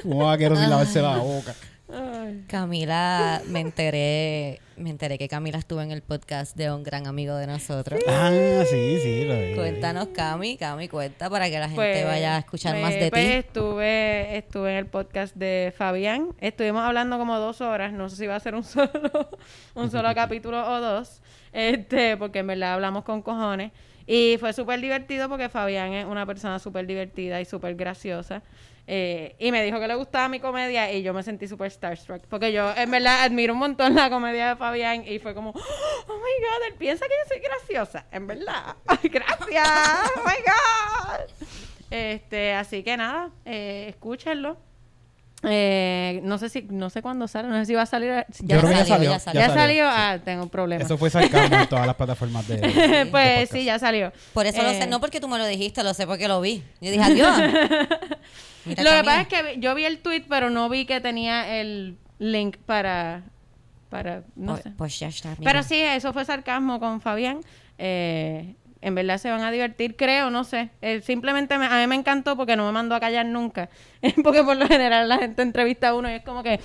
Como 0.03 0.25
vaquero 0.25 0.55
sin 0.55 0.69
lavarse 0.69 1.01
la 1.01 1.17
boca. 1.17 1.55
Ay. 1.89 2.43
Camila, 2.47 3.41
me 3.47 3.61
enteré, 3.61 4.59
me 4.75 4.89
enteré 4.89 5.17
que 5.17 5.29
Camila 5.29 5.57
estuvo 5.57 5.81
en 5.81 5.91
el 5.91 6.01
podcast 6.01 6.55
de 6.57 6.69
un 6.69 6.83
gran 6.83 7.07
amigo 7.07 7.35
de 7.35 7.47
nosotros. 7.47 8.01
Ah, 8.07 8.29
sí, 8.69 8.99
sí. 9.01 9.23
Lo 9.25 9.39
vi. 9.39 9.55
Cuéntanos, 9.55 10.09
Cami, 10.09 10.57
Cami, 10.57 10.89
cuenta 10.89 11.29
para 11.29 11.49
que 11.49 11.59
la 11.59 11.69
gente 11.69 11.75
Pues, 11.75 12.05
vaya 12.05 12.35
a 12.35 12.39
escuchar 12.39 12.73
pues, 12.73 12.83
más 12.83 12.93
de 12.93 13.09
pues, 13.09 13.25
ti. 13.25 13.31
Estuve, 13.31 14.37
estuve 14.37 14.71
en 14.71 14.77
el 14.77 14.85
podcast 14.87 15.35
de 15.35 15.73
Fabián. 15.77 16.35
Estuvimos 16.39 16.83
hablando 16.83 17.17
como 17.17 17.39
dos 17.39 17.61
horas. 17.61 17.93
No 17.93 18.09
sé 18.09 18.17
si 18.17 18.27
va 18.27 18.35
a 18.35 18.39
ser 18.41 18.55
un 18.55 18.63
solo, 18.65 19.29
un 19.73 19.89
solo 19.89 20.09
capítulo 20.15 20.69
o 20.69 20.81
dos. 20.81 21.21
Este, 21.53 22.17
porque 22.17 22.39
en 22.39 22.47
verdad 22.47 22.73
hablamos 22.73 23.05
con 23.05 23.21
cojones. 23.21 23.71
Y 24.05 24.37
fue 24.39 24.53
súper 24.53 24.79
divertido 24.81 25.27
porque 25.29 25.49
Fabián 25.49 25.93
es 25.93 26.05
una 26.05 26.25
persona 26.25 26.59
súper 26.59 26.85
divertida 26.85 27.39
y 27.41 27.45
súper 27.45 27.75
graciosa. 27.75 28.41
Eh, 28.89 29.35
y 29.37 29.51
me 29.51 29.61
dijo 29.63 29.81
que 29.81 29.87
le 29.87 29.95
gustaba 29.95 30.29
mi 30.29 30.39
comedia 30.39 30.91
y 30.93 31.03
yo 31.03 31.13
me 31.13 31.21
sentí 31.21 31.47
súper 31.47 31.69
starstruck. 31.69 32.23
Porque 32.27 32.53
yo, 32.53 32.73
en 32.75 32.89
verdad, 32.89 33.23
admiro 33.23 33.53
un 33.53 33.59
montón 33.59 33.95
la 33.95 34.09
comedia 34.09 34.49
de 34.49 34.55
Fabián 34.55 35.05
y 35.05 35.19
fue 35.19 35.35
como, 35.35 35.49
oh 35.51 35.53
my 35.53 36.45
god, 36.45 36.67
él 36.69 36.73
piensa 36.77 37.05
que 37.05 37.13
yo 37.13 37.27
soy 37.27 37.41
graciosa. 37.41 38.05
En 38.11 38.27
verdad. 38.27 38.77
Gracias. 39.03 39.69
Oh 40.15 40.21
my 40.25 40.35
god. 40.45 41.47
Este, 41.89 42.53
así 42.53 42.83
que 42.83 42.95
nada, 42.97 43.31
eh, 43.45 43.87
escúchenlo. 43.89 44.57
Eh, 45.43 46.19
no 46.23 46.39
sé 46.39 46.49
si, 46.49 46.63
no 46.63 46.89
sé 46.89 47.01
cuándo 47.03 47.27
sale, 47.27 47.47
no 47.47 47.55
sé 47.59 47.65
si 47.67 47.75
va 47.75 47.83
a 47.83 47.85
salir. 47.85 48.09
Ya, 48.39 48.59
que 48.59 48.67
ya 48.69 48.85
salió, 48.85 48.85
salió. 48.85 49.09
ya 49.11 49.17
¿Ya 49.17 49.19
salió. 49.19 49.53
salió? 49.53 49.83
sí. 49.85 49.95
Ah, 49.95 50.19
tengo 50.25 50.43
un 50.43 50.49
problema. 50.49 50.83
Eso 50.83 50.97
fue 50.97 51.09
sarcasmo 51.11 51.57
en 51.57 51.67
todas 51.67 51.85
las 51.85 51.95
plataformas 51.97 52.47
de. 52.47 52.57
de 52.57 53.05
pues 53.05 53.49
sí, 53.51 53.63
ya 53.63 53.77
salió. 53.77 54.11
Por 54.33 54.47
eso 54.47 54.61
lo 54.63 54.69
Eh, 54.69 54.79
sé, 54.81 54.87
no 54.87 54.99
porque 54.99 55.19
tú 55.19 55.27
me 55.27 55.37
lo 55.37 55.45
dijiste, 55.45 55.83
lo 55.83 55.93
sé 55.93 56.07
porque 56.07 56.27
lo 56.27 56.41
vi. 56.41 56.63
Yo 56.81 56.91
dije, 56.91 57.03
adiós. 57.03 57.37
Lo 58.65 58.75
que 58.75 59.03
pasa 59.05 59.21
es 59.21 59.27
que 59.29 59.43
vi- 59.43 59.59
yo 59.61 59.73
vi 59.75 59.85
el 59.85 59.99
tweet, 59.99 60.23
pero 60.27 60.49
no 60.49 60.67
vi 60.67 60.85
que 60.85 60.99
tenía 60.99 61.57
el 61.61 61.97
link 62.19 62.57
para, 62.65 63.23
para, 63.89 64.23
no 64.35 64.53
Pues- 64.53 64.63
sé. 64.63 64.71
Pues 64.77 64.99
ya 64.99 65.07
está. 65.07 65.29
mira. 65.37 65.51
Pero 65.51 65.63
sí, 65.63 65.79
eso 65.79 66.11
fue 66.11 66.25
sarcasmo 66.25 66.77
con 66.79 66.99
Fabián. 66.99 67.39
Eh, 67.77 68.55
en 68.81 68.95
verdad 68.95 69.17
se 69.17 69.29
van 69.31 69.41
a 69.41 69.51
divertir, 69.51 69.95
creo, 69.95 70.29
no 70.29 70.43
sé. 70.43 70.69
Eh, 70.81 71.01
simplemente 71.01 71.57
me- 71.57 71.65
a 71.65 71.79
mí 71.79 71.87
me 71.87 71.95
encantó 71.95 72.35
porque 72.37 72.55
no 72.55 72.65
me 72.65 72.71
mandó 72.71 72.95
a 72.95 72.99
callar 72.99 73.25
nunca. 73.25 73.69
porque 74.23 74.43
por 74.43 74.55
lo 74.57 74.67
general 74.67 75.09
la 75.09 75.17
gente 75.17 75.41
entrevista 75.41 75.89
a 75.89 75.95
uno 75.95 76.09
y 76.09 76.13
es 76.13 76.23
como 76.23 76.43
que... 76.43 76.59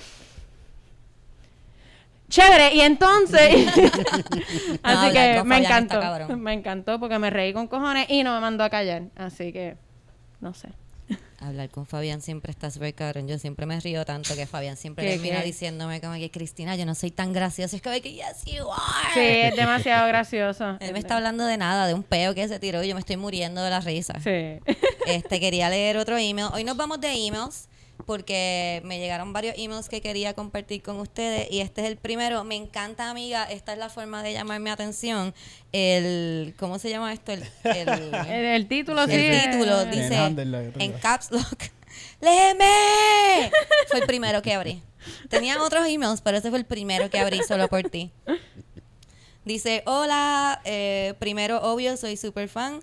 Chévere, 2.29 2.73
y 2.73 2.81
entonces... 2.81 3.67
Así 4.83 5.13
que 5.13 5.43
me 5.45 5.61
está 5.61 5.77
encantó. 5.77 6.37
Me 6.37 6.53
encantó 6.53 6.99
porque 6.99 7.19
me 7.19 7.29
reí 7.29 7.53
con 7.53 7.67
cojones 7.67 8.07
y 8.09 8.23
no 8.23 8.33
me 8.33 8.41
mandó 8.41 8.63
a 8.63 8.69
callar. 8.69 9.03
Así 9.15 9.53
que, 9.53 9.75
no 10.39 10.53
sé. 10.53 10.69
Hablar 11.43 11.69
con 11.69 11.85
Fabián 11.85 12.21
siempre 12.21 12.51
está 12.51 12.71
súper 12.71 12.93
cabrón. 12.93 13.27
Yo 13.27 13.37
siempre 13.37 13.65
me 13.65 13.79
río 13.79 14.05
tanto 14.05 14.33
que 14.35 14.45
Fabián 14.45 14.77
siempre 14.77 15.05
¿Qué, 15.05 15.11
termina 15.13 15.41
qué? 15.41 15.45
diciéndome 15.45 15.99
como 15.99 16.13
que 16.13 16.31
Cristina, 16.31 16.75
yo 16.75 16.85
no 16.85 16.95
soy 16.95 17.11
tan 17.11 17.33
graciosa. 17.33 17.75
Es 17.75 17.81
como 17.81 17.99
que 18.01 18.13
yes 18.13 18.45
you 18.45 18.63
are. 18.71 19.13
Sí, 19.13 19.19
es 19.19 19.55
demasiado 19.55 20.07
gracioso. 20.07 20.77
Él 20.79 20.93
me 20.93 20.99
está 20.99 21.17
hablando 21.17 21.45
de 21.45 21.57
nada, 21.57 21.85
de 21.85 21.93
un 21.93 22.03
peo 22.03 22.33
que 22.33 22.47
se 22.47 22.59
tiró 22.59 22.83
y 22.83 22.87
yo 22.87 22.95
me 22.95 23.01
estoy 23.01 23.17
muriendo 23.17 23.61
de 23.61 23.69
la 23.69 23.81
risa. 23.81 24.19
Sí. 24.23 24.59
Este, 25.05 25.39
quería 25.39 25.69
leer 25.69 25.97
otro 25.97 26.17
email. 26.17 26.47
Hoy 26.53 26.63
nos 26.63 26.77
vamos 26.77 27.01
de 27.01 27.11
emails 27.11 27.67
porque 28.05 28.81
me 28.83 28.99
llegaron 28.99 29.31
varios 29.33 29.55
emails 29.57 29.87
que 29.87 30.01
quería 30.01 30.33
compartir 30.33 30.81
con 30.81 30.99
ustedes 30.99 31.47
y 31.51 31.61
este 31.61 31.81
es 31.81 31.87
el 31.87 31.97
primero. 31.97 32.43
Me 32.43 32.55
encanta, 32.55 33.09
amiga, 33.09 33.45
esta 33.45 33.73
es 33.73 33.79
la 33.79 33.89
forma 33.89 34.23
de 34.23 34.33
llamar 34.33 34.59
mi 34.59 34.69
atención. 34.69 35.33
El, 35.71 36.53
¿cómo 36.59 36.79
se 36.79 36.89
llama 36.89 37.13
esto? 37.13 37.31
El, 37.31 37.43
el- 37.63 38.13
El, 38.29 38.45
el 38.45 38.67
título, 38.67 39.05
sí. 39.05 39.13
el 39.13 39.51
título 39.51 39.85
dice 39.85 40.15
en 40.79 40.91
caps 40.93 41.31
lock. 41.31 41.63
¡Léeme! 42.21 43.51
Fue 43.89 43.99
el 43.99 44.05
primero 44.07 44.41
que 44.41 44.53
abrí. 44.53 44.81
Tenían 45.29 45.59
otros 45.59 45.85
emails, 45.87 46.21
pero 46.21 46.37
ese 46.37 46.49
fue 46.49 46.59
el 46.59 46.65
primero 46.65 47.09
que 47.09 47.19
abrí 47.19 47.41
solo 47.47 47.67
por 47.67 47.83
ti. 47.89 48.11
Dice, 49.45 49.83
hola, 49.85 50.61
eh, 50.63 51.13
primero 51.19 51.61
obvio, 51.61 51.97
soy 51.97 52.15
super 52.15 52.47
fan. 52.47 52.79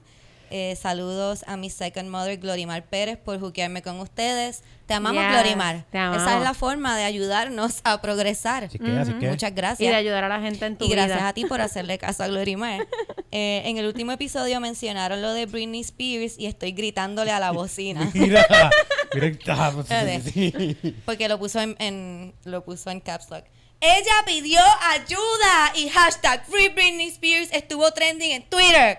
Eh, 0.50 0.76
saludos 0.80 1.44
a 1.46 1.56
mi 1.56 1.70
second 1.70 2.08
mother, 2.10 2.36
Glorimar 2.38 2.84
Pérez, 2.84 3.16
por 3.18 3.38
juquearme 3.38 3.82
con 3.82 4.00
ustedes. 4.00 4.62
Te 4.86 4.94
amamos, 4.94 5.22
Yes, 5.22 5.32
Glorimar. 5.32 5.84
te 5.90 5.98
amamos. 5.98 6.22
Esa 6.22 6.36
es 6.38 6.42
la 6.42 6.54
forma 6.54 6.96
de 6.98 7.04
ayudarnos 7.04 7.80
a 7.84 8.00
progresar. 8.02 8.64
Así 8.64 8.78
que, 8.78 8.90
así 8.98 9.12
que. 9.14 9.28
Muchas 9.28 9.52
Y 9.52 9.54
gracias. 9.54 9.90
de 9.90 9.96
ayudar 9.96 10.24
a 10.24 10.28
la 10.28 10.40
gente 10.40 10.66
en 10.66 10.76
tu 10.76 10.86
Y 10.86 10.88
gracias 10.90 11.18
vida. 11.18 11.28
a 11.28 11.32
ti 11.32 11.44
por 11.44 11.60
hacerle 11.60 11.98
caso 11.98 12.24
a 12.24 12.28
Glorimar. 12.28 12.86
Eh, 13.30 13.62
en 13.66 13.78
el 13.78 13.86
último 13.86 14.10
episodio 14.10 14.58
mencionaron 14.60 15.22
lo 15.22 15.32
de 15.32 15.46
Britney 15.46 15.82
Spears 15.82 16.36
y 16.38 16.46
estoy 16.46 16.72
gritándole 16.72 17.30
a 17.30 17.38
la 17.38 17.52
bocina. 17.52 18.10
Mira, 18.14 18.44
mira. 18.50 18.70
Porque 21.04 21.28
lo 21.28 21.38
puso 21.38 21.60
en, 21.60 21.76
en- 21.78 22.34
lo 22.44 22.64
puso 22.64 22.90
en 22.90 23.00
caps 23.00 23.30
lock. 23.30 23.44
Ella 23.82 24.12
pidió 24.26 24.60
ayuda 24.90 25.72
y 25.74 25.88
hashtag 25.88 26.44
Free 26.46 26.68
Britney 26.68 27.08
Spears 27.08 27.48
estuvo 27.52 27.90
trending 27.92 28.32
en 28.32 28.42
Twitter. 28.48 28.98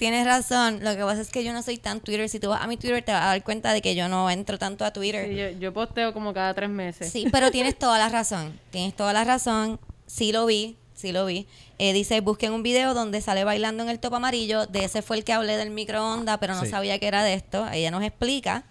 Tienes 0.00 0.24
razón. 0.26 0.82
Lo 0.82 0.96
que 0.96 1.02
pasa 1.02 1.20
es 1.20 1.28
que 1.28 1.44
yo 1.44 1.52
no 1.52 1.62
soy 1.62 1.76
tan 1.76 2.00
Twitter. 2.00 2.26
Si 2.30 2.40
tú 2.40 2.48
vas 2.48 2.62
a 2.62 2.66
mi 2.66 2.78
Twitter 2.78 3.02
te 3.04 3.12
vas 3.12 3.20
a 3.22 3.26
dar 3.26 3.44
cuenta 3.44 3.72
de 3.74 3.82
que 3.82 3.94
yo 3.94 4.08
no 4.08 4.30
entro 4.30 4.58
tanto 4.58 4.86
a 4.86 4.92
Twitter. 4.94 5.28
Sí, 5.28 5.36
yo, 5.36 5.50
yo 5.60 5.74
posteo 5.74 6.14
como 6.14 6.32
cada 6.32 6.54
tres 6.54 6.70
meses. 6.70 7.12
Sí, 7.12 7.26
pero 7.30 7.50
tienes 7.52 7.78
toda 7.78 7.98
la 7.98 8.08
razón. 8.08 8.58
Tienes 8.70 8.96
toda 8.96 9.12
la 9.12 9.24
razón. 9.24 9.78
Sí 10.06 10.32
lo 10.32 10.46
vi, 10.46 10.78
sí 10.94 11.12
lo 11.12 11.26
vi. 11.26 11.46
Eh, 11.78 11.92
dice, 11.92 12.20
busquen 12.22 12.52
un 12.54 12.62
video 12.62 12.94
donde 12.94 13.20
sale 13.20 13.44
bailando 13.44 13.82
en 13.82 13.90
el 13.90 14.00
top 14.00 14.14
amarillo. 14.14 14.64
De 14.66 14.84
ese 14.84 15.02
fue 15.02 15.18
el 15.18 15.24
que 15.24 15.34
hablé 15.34 15.58
del 15.58 15.68
microondas, 15.70 16.38
pero 16.38 16.54
no 16.54 16.64
Sí. 16.64 16.70
sabía 16.70 16.98
que 16.98 17.06
era 17.06 17.22
de 17.22 17.34
esto. 17.34 17.68
Ella 17.70 17.90
nos 17.90 18.02
explica 18.02 18.64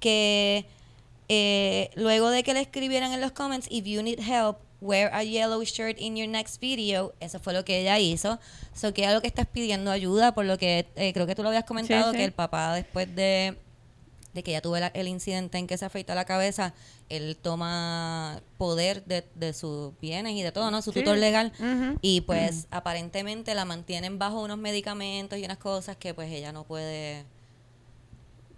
que 0.00 0.66
eh, 1.28 1.90
luego 1.94 2.30
de 2.30 2.42
que 2.42 2.52
le 2.52 2.60
escribieran 2.60 3.12
en 3.12 3.20
los 3.20 3.30
comments, 3.32 3.68
if 3.70 3.84
you 3.84 4.02
need 4.02 4.18
help, 4.18 4.56
wear 4.84 5.10
a 5.14 5.22
yellow 5.24 5.62
shirt 5.64 5.96
in 5.98 6.16
your 6.16 6.28
next 6.28 6.60
video. 6.60 7.12
Eso 7.20 7.40
fue 7.40 7.52
lo 7.52 7.64
que 7.64 7.80
ella 7.80 7.98
hizo. 7.98 8.38
So 8.74 8.92
que 8.92 9.10
lo 9.12 9.20
que 9.20 9.26
estás 9.28 9.46
pidiendo 9.46 9.90
ayuda, 9.90 10.34
por 10.34 10.44
lo 10.44 10.58
que 10.58 10.86
eh, 10.96 11.12
creo 11.12 11.26
que 11.26 11.34
tú 11.34 11.42
lo 11.42 11.48
habías 11.48 11.64
comentado, 11.64 12.12
sí. 12.12 12.18
que 12.18 12.24
el 12.24 12.32
papá 12.32 12.74
después 12.74 13.14
de 13.14 13.58
de 14.34 14.42
que 14.42 14.50
ya 14.50 14.60
tuve 14.60 14.80
la- 14.80 14.88
el 14.88 15.06
incidente 15.06 15.58
en 15.58 15.68
que 15.68 15.78
se 15.78 15.84
afeitó 15.84 16.12
la 16.16 16.24
cabeza, 16.24 16.74
él 17.08 17.36
toma 17.40 18.40
poder 18.58 19.04
de, 19.04 19.24
de 19.36 19.52
sus 19.52 19.92
bienes 20.00 20.32
y 20.34 20.42
de 20.42 20.50
todo, 20.50 20.72
¿no? 20.72 20.82
Su 20.82 20.90
Sí. 20.92 20.98
tutor 21.00 21.18
legal. 21.18 21.52
Y 22.02 22.22
pues 22.22 22.66
aparentemente 22.72 23.54
la 23.54 23.64
mantienen 23.64 24.18
bajo 24.18 24.42
unos 24.42 24.58
medicamentos 24.58 25.38
y 25.38 25.44
unas 25.44 25.58
cosas 25.58 25.96
que 25.96 26.14
pues 26.14 26.32
ella 26.32 26.50
no 26.50 26.64
puede 26.64 27.24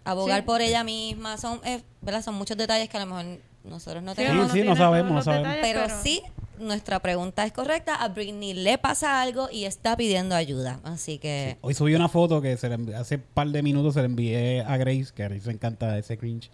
abogar 0.05 0.47
por 0.47 0.63
ella 0.63 0.83
misma. 0.85 1.37
Son, 1.37 1.61
eh, 1.65 1.83
¿verdad? 2.01 2.23
Son 2.25 2.35
muchos 2.37 2.57
detalles 2.57 2.89
que 2.89 2.97
a 2.97 3.01
lo 3.05 3.15
mejor 3.15 3.39
nosotros 3.69 4.03
no 4.03 4.13
Sí, 4.13 4.17
tenemos. 4.19 4.45
uno 4.47 4.53
sí, 4.55 4.63
no 4.63 4.77
sabemos, 4.77 5.13
no 5.13 5.23
sabemos. 5.23 5.55
detalles, 5.55 5.75
Pero 5.75 6.03
sí, 6.03 6.23
nuestra 6.59 7.01
pregunta 7.01 7.45
es 7.45 7.53
correcta. 7.53 7.95
A 7.97 8.09
Britney 8.09 8.55
le 8.55 8.79
pasa 8.79 9.21
algo 9.21 9.49
y 9.51 9.65
está 9.65 9.97
pidiendo 9.97 10.35
ayuda. 10.35 10.81
Así 10.85 11.19
que... 11.19 11.57
Hoy 11.61 11.75
subí 11.75 11.95
una 11.95 12.09
foto 12.09 12.41
que 12.41 12.57
se 12.57 12.69
le 12.69 12.95
hace 12.97 13.17
un 13.17 13.25
par 13.35 13.49
de 13.49 13.63
minutos 13.63 13.95
se 13.95 14.01
le 14.01 14.07
envié 14.07 14.63
a 14.63 14.77
Grace, 14.77 15.09
que 15.15 15.25
a 15.25 15.29
Grace 15.29 15.47
le 15.47 15.53
encanta 15.53 15.97
ese 15.99 16.17
cringe. 16.17 16.51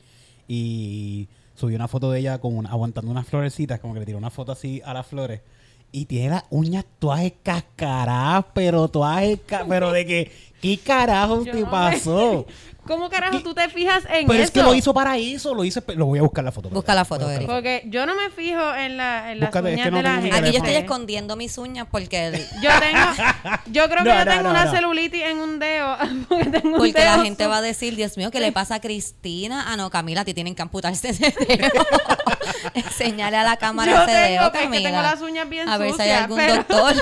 Y 0.48 1.28
subí 1.54 1.74
una 1.74 1.88
foto 1.88 2.10
de 2.10 2.20
ella 2.20 2.38
con 2.38 2.66
aguantando 2.66 3.10
unas 3.10 3.26
florecitas, 3.26 3.80
como 3.80 3.94
que 3.94 4.00
le 4.00 4.06
tiró 4.06 4.18
una 4.18 4.30
foto 4.30 4.52
así 4.52 4.82
a 4.84 4.92
las 4.94 5.06
flores. 5.06 5.40
Y 5.94 6.06
tiene 6.06 6.30
las 6.30 6.44
uñas 6.50 6.86
todas 6.98 7.20
escascaradas, 7.20 8.46
pero 8.54 8.88
todas 8.88 9.22
pero 9.68 9.92
de 9.92 10.06
que, 10.06 10.32
¿qué 10.62 10.78
carajo 10.78 11.44
Yo 11.44 11.52
te 11.52 11.60
no 11.60 11.70
pasó? 11.70 12.46
¿Cómo 12.84 13.08
carajo 13.10 13.38
tú 13.44 13.54
te 13.54 13.68
fijas 13.68 14.02
en 14.10 14.26
Pero 14.26 14.32
eso? 14.34 14.42
es 14.42 14.50
que 14.50 14.60
lo 14.60 14.74
hizo 14.74 14.92
para 14.92 15.16
eso, 15.16 15.54
lo 15.54 15.62
hice, 15.62 15.80
lo 15.94 16.06
voy 16.06 16.18
a 16.18 16.22
buscar 16.22 16.42
la 16.42 16.50
foto. 16.50 16.68
Busca 16.68 16.96
la 16.96 17.04
foto, 17.04 17.30
Eric. 17.30 17.46
Porque 17.48 17.84
yo 17.86 18.06
no 18.06 18.16
me 18.16 18.28
fijo 18.30 18.74
en, 18.74 18.96
la, 18.96 19.30
en 19.30 19.38
las 19.38 19.50
Búscate, 19.50 19.68
es 19.68 19.74
uñas 19.74 19.84
que 19.84 19.90
no 19.92 19.96
de 19.98 20.02
la 20.02 20.14
gente. 20.16 20.36
Aquí 20.36 20.50
yo 20.50 20.58
estoy 20.58 20.74
escondiendo 20.74 21.36
mis 21.36 21.56
uñas 21.58 21.86
porque... 21.88 22.26
el- 22.26 22.34
Yo 22.60 22.70
tengo, 22.80 22.98
yo 23.66 23.84
creo 23.88 23.98
que 24.02 24.08
No, 24.10 24.18
yo 24.18 24.24
no, 24.24 24.30
tengo 24.32 24.42
no, 24.42 24.50
una 24.50 24.64
no. 24.64 24.72
celulitis 24.72 25.22
en 25.22 25.38
un 25.38 25.60
dedo. 25.60 25.96
Porque, 26.28 26.44
tengo 26.46 26.68
un 26.70 26.78
Porque 26.78 27.04
la 27.04 27.20
gente 27.22 27.44
su- 27.44 27.50
va 27.50 27.58
a 27.58 27.62
decir, 27.62 27.94
Dios 27.94 28.16
mío, 28.16 28.32
¿qué 28.32 28.40
le 28.40 28.50
pasa 28.50 28.74
a 28.74 28.80
Cristina? 28.80 29.66
Ah, 29.68 29.76
no, 29.76 29.88
Camila, 29.88 30.24
te 30.24 30.34
tienen 30.34 30.56
que 30.56 30.62
amputarse 30.62 31.10
ese 31.10 31.32
dedo. 31.46 31.68
Enseñale 32.74 33.36
a 33.36 33.44
la 33.44 33.56
cámara 33.58 33.92
Yo 33.92 33.98
ese 34.02 34.06
tengo, 34.12 34.26
dedo, 34.40 34.52
que 34.52 34.58
es 34.58 34.62
que 34.64 34.70
Camila. 34.70 34.88
tengo 34.90 35.02
las 35.02 35.20
uñas 35.20 35.48
bien 35.48 35.68
A 35.68 35.78
ver 35.78 35.92
si 35.94 36.02
hay 36.02 36.10
algún 36.10 36.36
pero- 36.36 36.56
doctor. 36.56 36.94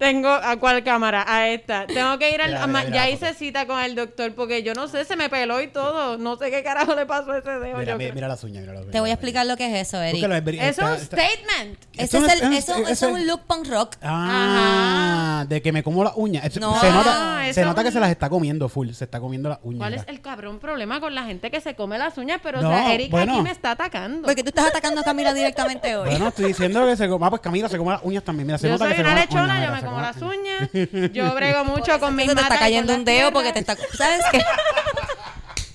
Tengo 0.00 0.30
a 0.30 0.56
cuál 0.56 0.82
cámara, 0.82 1.24
a 1.28 1.48
esta. 1.48 1.86
Tengo 1.86 2.18
que 2.18 2.34
ir 2.34 2.40
al 2.40 2.48
Mira, 2.48 2.62
ama- 2.64 2.78
mira, 2.80 2.90
mira 2.90 3.04
ya 3.04 3.10
hice 3.10 3.34
cita 3.34 3.66
con 3.66 3.78
el 3.80 3.94
doctor 3.94 4.34
porque 4.34 4.62
yo 4.62 4.72
no 4.72 4.88
sé, 4.88 5.04
se 5.04 5.14
me 5.14 5.28
peló 5.28 5.60
y 5.60 5.68
todo. 5.68 6.16
No 6.16 6.36
sé 6.36 6.50
qué 6.50 6.62
carajo 6.64 6.94
le 6.94 7.04
pasó 7.04 7.32
a 7.32 7.38
ese 7.38 7.50
dedo. 7.50 7.76
Mira, 7.76 7.96
mira, 7.96 8.26
las 8.26 8.42
uñas, 8.42 8.62
mira 8.62 8.72
las 8.72 8.82
uñas. 8.82 8.92
Te 8.92 9.00
voy 9.00 9.10
a 9.10 9.12
explicar 9.12 9.44
lo 9.44 9.58
que 9.58 9.66
es 9.66 9.86
eso, 9.88 10.00
Eric. 10.02 10.24
Eso 10.24 10.82
es 10.94 11.00
un 11.00 11.04
statement. 11.06 11.78
Ese 11.92 12.04
Esto 12.04 12.16
es, 12.26 12.40
el, 12.42 12.52
es- 12.54 12.64
eso, 12.64 12.74
es- 12.76 12.80
eso 12.80 12.90
es 12.90 13.02
es- 13.02 13.08
un 13.20 13.26
look 13.26 13.42
punk 13.46 13.66
rock. 13.68 13.96
Ah, 14.02 15.44
de 15.48 15.60
que 15.62 15.70
me 15.72 15.82
como 15.82 16.02
las 16.02 16.14
uñas. 16.16 16.44
No, 16.58 16.80
se 16.80 16.90
nota, 16.90 17.46
eso 17.46 17.60
se 17.60 17.66
nota 17.66 17.84
que 17.84 17.92
se 17.92 18.00
las 18.00 18.10
está 18.10 18.28
comiendo 18.30 18.68
full. 18.70 18.90
Se 18.92 19.04
está 19.04 19.20
comiendo 19.20 19.48
las 19.50 19.58
uñas. 19.62 19.78
¿Cuál 19.80 19.94
es 19.94 20.04
el 20.06 20.20
cabrón 20.20 20.58
problema 20.60 21.00
con 21.00 21.14
la 21.14 21.24
gente 21.24 21.50
que 21.50 21.60
se 21.60 21.74
come 21.74 21.98
las 21.98 22.16
uñas? 22.16 22.40
Pero, 22.42 22.60
o 22.60 22.62
No, 22.62 22.70
sea, 22.70 22.94
Erika 22.94 23.10
bueno. 23.12 23.34
aquí 23.34 23.42
me 23.42 23.50
está 23.50 23.72
atacando. 23.72 24.26
Porque 24.26 24.42
tú 24.42 24.48
estás 24.48 24.66
atacando 24.68 25.00
a 25.02 25.04
Camila 25.04 25.34
directamente 25.34 25.94
hoy. 25.96 26.08
Bueno, 26.08 26.28
estoy 26.28 26.46
diciendo 26.46 26.86
que 26.86 26.96
se 26.96 27.08
come. 27.08 27.26
Ah, 27.26 27.30
pues 27.30 27.42
Camila 27.42 27.68
se 27.68 27.76
come 27.76 27.92
las 27.92 28.02
uñas 28.02 28.24
también. 28.24 28.46
Mira, 28.46 28.58
se 28.58 28.66
yo 28.66 28.72
nota 28.72 28.84
soy 28.86 28.92
que 28.92 28.96
se 28.96 29.02
una 29.02 29.10
come 29.10 29.20
las 29.20 29.30
uñas, 29.34 29.82
como 29.90 30.00
las 30.02 30.16
uñas. 30.22 30.70
Yo 31.12 31.34
brego 31.34 31.64
mucho 31.64 31.98
con 32.00 32.16
mis 32.16 32.26
se 32.26 32.34
te 32.34 32.42
matas 32.42 32.52
está 32.52 32.64
cayendo 32.64 32.94
un 32.94 33.04
dedo 33.04 33.32
porque 33.32 33.52
te 33.52 33.60
está... 33.60 33.76
¿Sabes 33.96 34.22
qué? 34.30 34.40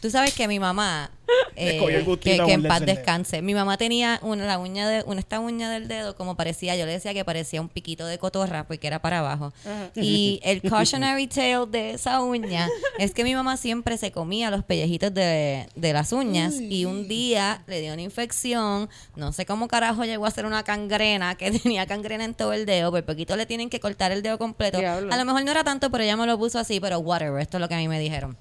Tú 0.06 0.12
sabes 0.12 0.36
que 0.36 0.48
mi 0.48 0.60
mamá, 0.60 1.10
eh, 1.56 2.06
que, 2.22 2.36
en 2.36 2.62
paz 2.62 2.86
descanse, 2.86 3.42
mi 3.42 3.56
mamá 3.56 3.76
tenía 3.76 4.20
una, 4.22 4.46
la 4.46 4.60
uña 4.60 4.88
de, 4.88 5.02
una, 5.08 5.20
esta 5.20 5.40
uña 5.40 5.68
del 5.72 5.88
dedo 5.88 6.16
como 6.16 6.38
parecía, 6.38 6.76
yo 6.76 6.86
le 6.86 6.92
decía 6.92 7.12
que 7.16 7.26
parecía 7.26 7.60
un 7.60 7.70
piquito 7.70 8.06
de 8.06 8.20
cotorra 8.20 8.68
porque 8.68 8.86
era 8.86 9.00
para 9.02 9.22
abajo. 9.22 9.52
Y 9.96 10.42
el 10.44 10.62
cautionary 10.62 11.26
tale 11.26 11.66
de 11.66 11.90
esa 11.96 12.22
uña 12.22 12.70
es 13.00 13.16
que 13.16 13.24
mi 13.24 13.34
mamá 13.34 13.58
siempre 13.58 13.98
se 13.98 14.12
comía 14.12 14.52
los 14.52 14.64
pellejitos 14.64 15.12
de, 15.12 15.66
de 15.74 15.92
las 15.92 16.12
uñas 16.12 16.54
y 16.62 16.86
un 16.86 17.08
día 17.08 17.64
le 17.66 17.82
dio 17.82 17.94
una 17.94 18.04
infección, 18.04 18.88
no 19.16 19.34
sé 19.34 19.48
cómo 19.48 19.68
carajo 19.68 20.06
llegó 20.06 20.28
a 20.28 20.30
ser 20.30 20.46
una 20.46 20.62
cangrena, 20.62 21.34
que 21.34 21.50
tenía 21.60 21.88
cangrena 21.88 22.26
en 22.26 22.36
todo 22.36 22.54
el 22.54 22.68
dedo, 22.68 22.92
por 22.92 23.04
poquito 23.06 23.36
le 23.36 23.48
tienen 23.48 23.72
que 23.72 23.80
cortar 23.80 24.12
el 24.12 24.22
dedo 24.22 24.38
completo. 24.38 24.78
Diablo. 24.78 25.12
A 25.12 25.18
lo 25.18 25.26
mejor 25.26 25.44
no 25.44 25.50
era 25.50 25.64
tanto, 25.64 25.90
pero 25.90 26.04
ella 26.04 26.16
me 26.16 26.28
lo 26.28 26.38
puso 26.38 26.60
así, 26.60 26.80
pero 26.80 27.00
whatever, 27.00 27.42
esto 27.42 27.58
es 27.58 27.62
lo 27.62 27.68
que 27.68 27.74
a 27.74 27.80
mí 27.80 27.88
me 27.88 28.00
dijeron. 28.00 28.38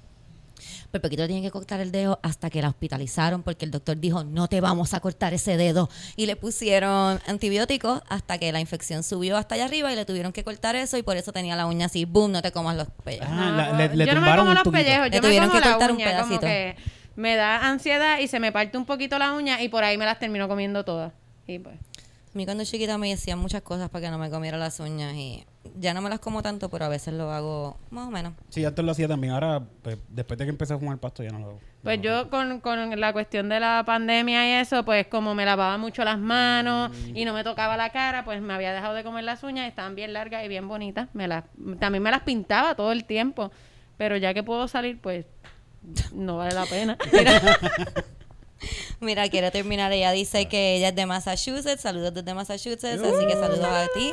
Por 0.95 1.01
poquito 1.01 1.23
le 1.23 1.27
tienen 1.27 1.43
que 1.43 1.51
cortar 1.51 1.81
el 1.81 1.91
dedo 1.91 2.19
hasta 2.23 2.49
que 2.49 2.61
la 2.61 2.69
hospitalizaron 2.69 3.43
porque 3.43 3.65
el 3.65 3.71
doctor 3.71 3.99
dijo, 3.99 4.23
no 4.23 4.47
te 4.47 4.61
vamos 4.61 4.93
a 4.93 4.99
cortar 5.01 5.33
ese 5.33 5.57
dedo. 5.57 5.89
Y 6.15 6.25
le 6.25 6.35
pusieron 6.37 7.19
antibióticos 7.27 8.01
hasta 8.07 8.37
que 8.37 8.51
la 8.53 8.61
infección 8.61 9.03
subió 9.03 9.35
hasta 9.37 9.55
allá 9.55 9.65
arriba 9.65 9.91
y 9.91 9.95
le 9.97 10.05
tuvieron 10.05 10.31
que 10.31 10.43
cortar 10.45 10.75
eso 10.77 10.97
y 10.97 11.03
por 11.03 11.17
eso 11.17 11.33
tenía 11.33 11.55
la 11.57 11.65
uña 11.65 11.87
así, 11.87 12.05
boom, 12.05 12.31
no 12.31 12.41
te 12.41 12.51
comas 12.53 12.77
los 12.77 12.87
pellejos. 13.03 13.27
Ah, 13.29 13.35
No, 13.51 13.55
la- 13.57 13.71
le- 13.77 13.87
pues, 13.87 13.97
le 13.97 14.05
yo 14.05 14.13
no 14.15 14.21
me 14.21 14.27
como 14.37 14.53
los 14.53 14.63
Le 15.11 15.21
me 15.21 15.27
tuvieron 15.27 15.49
como 15.49 15.61
que 15.61 15.65
la 15.67 15.71
cortar 15.73 15.91
un 15.91 15.97
uña, 15.97 16.05
pedacito. 16.05 16.39
que 16.39 16.75
me 17.17 17.35
da 17.35 17.67
ansiedad 17.67 18.19
y 18.19 18.27
se 18.29 18.39
me 18.39 18.51
parte 18.53 18.77
un 18.77 18.85
poquito 18.85 19.19
la 19.19 19.33
uña 19.33 19.61
y 19.61 19.67
por 19.69 19.83
ahí 19.83 19.97
me 19.97 20.05
las 20.05 20.17
termino 20.19 20.47
comiendo 20.47 20.85
todas. 20.85 21.11
Y 21.45 21.59
pues, 21.59 21.75
mí 22.35 22.45
cuando 22.45 22.63
chiquita 22.65 22.97
me 22.97 23.09
decían 23.09 23.39
muchas 23.39 23.61
cosas 23.61 23.89
para 23.89 24.05
que 24.05 24.11
no 24.11 24.17
me 24.17 24.29
comiera 24.29 24.57
las 24.57 24.79
uñas 24.79 25.13
y 25.15 25.45
ya 25.77 25.93
no 25.93 26.01
me 26.01 26.09
las 26.09 26.19
como 26.19 26.41
tanto, 26.43 26.69
pero 26.69 26.85
a 26.85 26.89
veces 26.89 27.13
lo 27.13 27.31
hago 27.31 27.77
más 27.89 28.07
o 28.07 28.11
menos. 28.11 28.33
Sí, 28.49 28.63
antes 28.65 28.83
lo 28.83 28.91
hacía 28.91 29.07
también. 29.07 29.33
Ahora, 29.33 29.63
pues, 29.81 29.97
después 30.09 30.37
de 30.37 30.45
que 30.45 30.49
empecé 30.49 30.73
a 30.73 30.77
fumar 30.77 30.97
pasto, 30.97 31.23
ya 31.23 31.31
no 31.31 31.39
lo 31.39 31.45
hago. 31.47 31.59
pues 31.83 31.97
No. 31.97 32.03
yo 32.03 32.29
con, 32.29 32.59
con 32.59 32.99
la 32.99 33.13
cuestión 33.13 33.49
de 33.49 33.59
la 33.59 33.83
pandemia 33.85 34.47
y 34.47 34.61
eso, 34.61 34.83
pues 34.85 35.07
como 35.07 35.33
me 35.33 35.45
lavaba 35.45 35.77
mucho 35.77 36.03
las 36.03 36.19
manos 36.19 36.91
y 37.13 37.25
no 37.25 37.33
me 37.33 37.43
tocaba 37.43 37.77
la 37.77 37.91
cara, 37.91 38.25
pues 38.25 38.41
me 38.41 38.53
había 38.53 38.73
dejado 38.73 38.93
de 38.95 39.03
comer 39.03 39.23
las 39.23 39.43
uñas, 39.43 39.67
estaban 39.67 39.95
bien 39.95 40.13
largas 40.13 40.43
y 40.43 40.47
bien 40.47 40.67
bonitas. 40.67 41.09
Me 41.13 41.27
las, 41.27 41.45
también 41.79 42.03
me 42.03 42.11
las 42.11 42.21
pintaba 42.23 42.75
todo 42.75 42.91
el 42.91 43.05
tiempo, 43.05 43.51
pero 43.97 44.17
ya 44.17 44.33
que 44.33 44.43
puedo 44.43 44.67
salir, 44.67 44.99
pues 44.99 45.25
no 46.13 46.37
vale 46.37 46.53
la 46.53 46.65
pena. 46.65 46.97
Mira, 48.99 49.27
quiero 49.29 49.51
terminar. 49.51 49.91
Ella 49.91 50.11
dice 50.11 50.47
que 50.47 50.75
ella 50.75 50.89
es 50.89 50.95
de 50.95 51.05
Massachusetts. 51.05 51.81
Saludos 51.81 52.13
desde 52.13 52.33
Massachusetts. 52.33 52.83
Así 52.83 53.27
que 53.27 53.33
saludos 53.33 53.65
a 53.65 53.87
ti. 53.93 54.11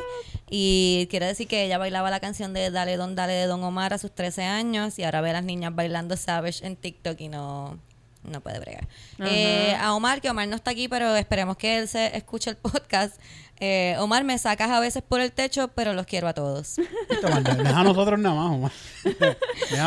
Y 0.49 1.07
quiero 1.09 1.25
decir 1.25 1.47
que 1.47 1.63
ella 1.65 1.77
bailaba 1.77 2.09
la 2.09 2.19
canción 2.19 2.53
de 2.53 2.71
Dale 2.71 2.97
Don 2.97 3.15
Dale 3.15 3.33
de 3.33 3.45
Don 3.47 3.63
Omar 3.63 3.93
a 3.93 3.97
sus 3.97 4.13
13 4.13 4.43
años. 4.43 4.99
Y 4.99 5.03
ahora 5.03 5.21
ve 5.21 5.31
a 5.31 5.33
las 5.33 5.43
niñas 5.43 5.73
bailando 5.73 6.17
Savage 6.17 6.65
en 6.65 6.75
TikTok 6.75 7.19
y 7.21 7.29
no, 7.29 7.79
no 8.23 8.41
puede 8.41 8.59
bregar. 8.59 8.87
Eh, 9.19 9.75
a 9.79 9.93
Omar, 9.93 10.21
que 10.21 10.29
Omar 10.29 10.47
no 10.47 10.55
está 10.55 10.71
aquí, 10.71 10.87
pero 10.87 11.15
esperemos 11.15 11.57
que 11.57 11.77
él 11.77 11.87
se 11.87 12.15
escuche 12.15 12.49
el 12.49 12.57
podcast. 12.57 13.19
Eh, 13.65 13.95
Omar, 13.99 14.25
me 14.25 14.37
sacas 14.37 14.69
a 14.71 14.81
veces 14.81 15.01
por 15.07 15.21
el 15.21 15.31
techo, 15.31 15.69
pero 15.69 15.93
los 15.93 16.05
quiero 16.05 16.27
a 16.27 16.33
todos. 16.33 16.75
Deja 17.09 17.79
a 17.79 17.83
nosotros 17.85 18.19
nada 18.19 18.35
más, 18.35 18.51
Omar. 18.51 18.71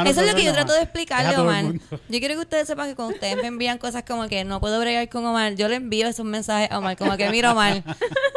Eso 0.07 0.21
es 0.23 0.27
lo 0.27 0.35
que 0.35 0.45
yo 0.45 0.53
trato 0.55 0.73
de 0.73 0.81
explicarle, 0.81 1.37
Omar. 1.37 1.65
Yo 1.91 2.19
quiero 2.19 2.37
que 2.37 2.41
ustedes 2.41 2.67
sepan 2.67 2.89
que 2.89 2.95
cuando 2.97 3.13
ustedes 3.13 3.37
me 3.37 3.49
envían 3.49 3.77
cosas 3.77 4.03
como 4.05 4.29
que 4.29 4.45
no 4.45 4.61
puedo 4.61 4.81
bregar 4.81 5.07
con 5.11 5.27
Omar, 5.27 5.57
yo 5.57 5.69
le 5.69 5.77
envío 5.77 6.09
esos 6.09 6.25
mensajes 6.25 6.71
a 6.71 6.79
Omar, 6.79 6.97
como 6.97 7.19
que 7.19 7.29
mira 7.29 7.53
Omar, 7.53 7.83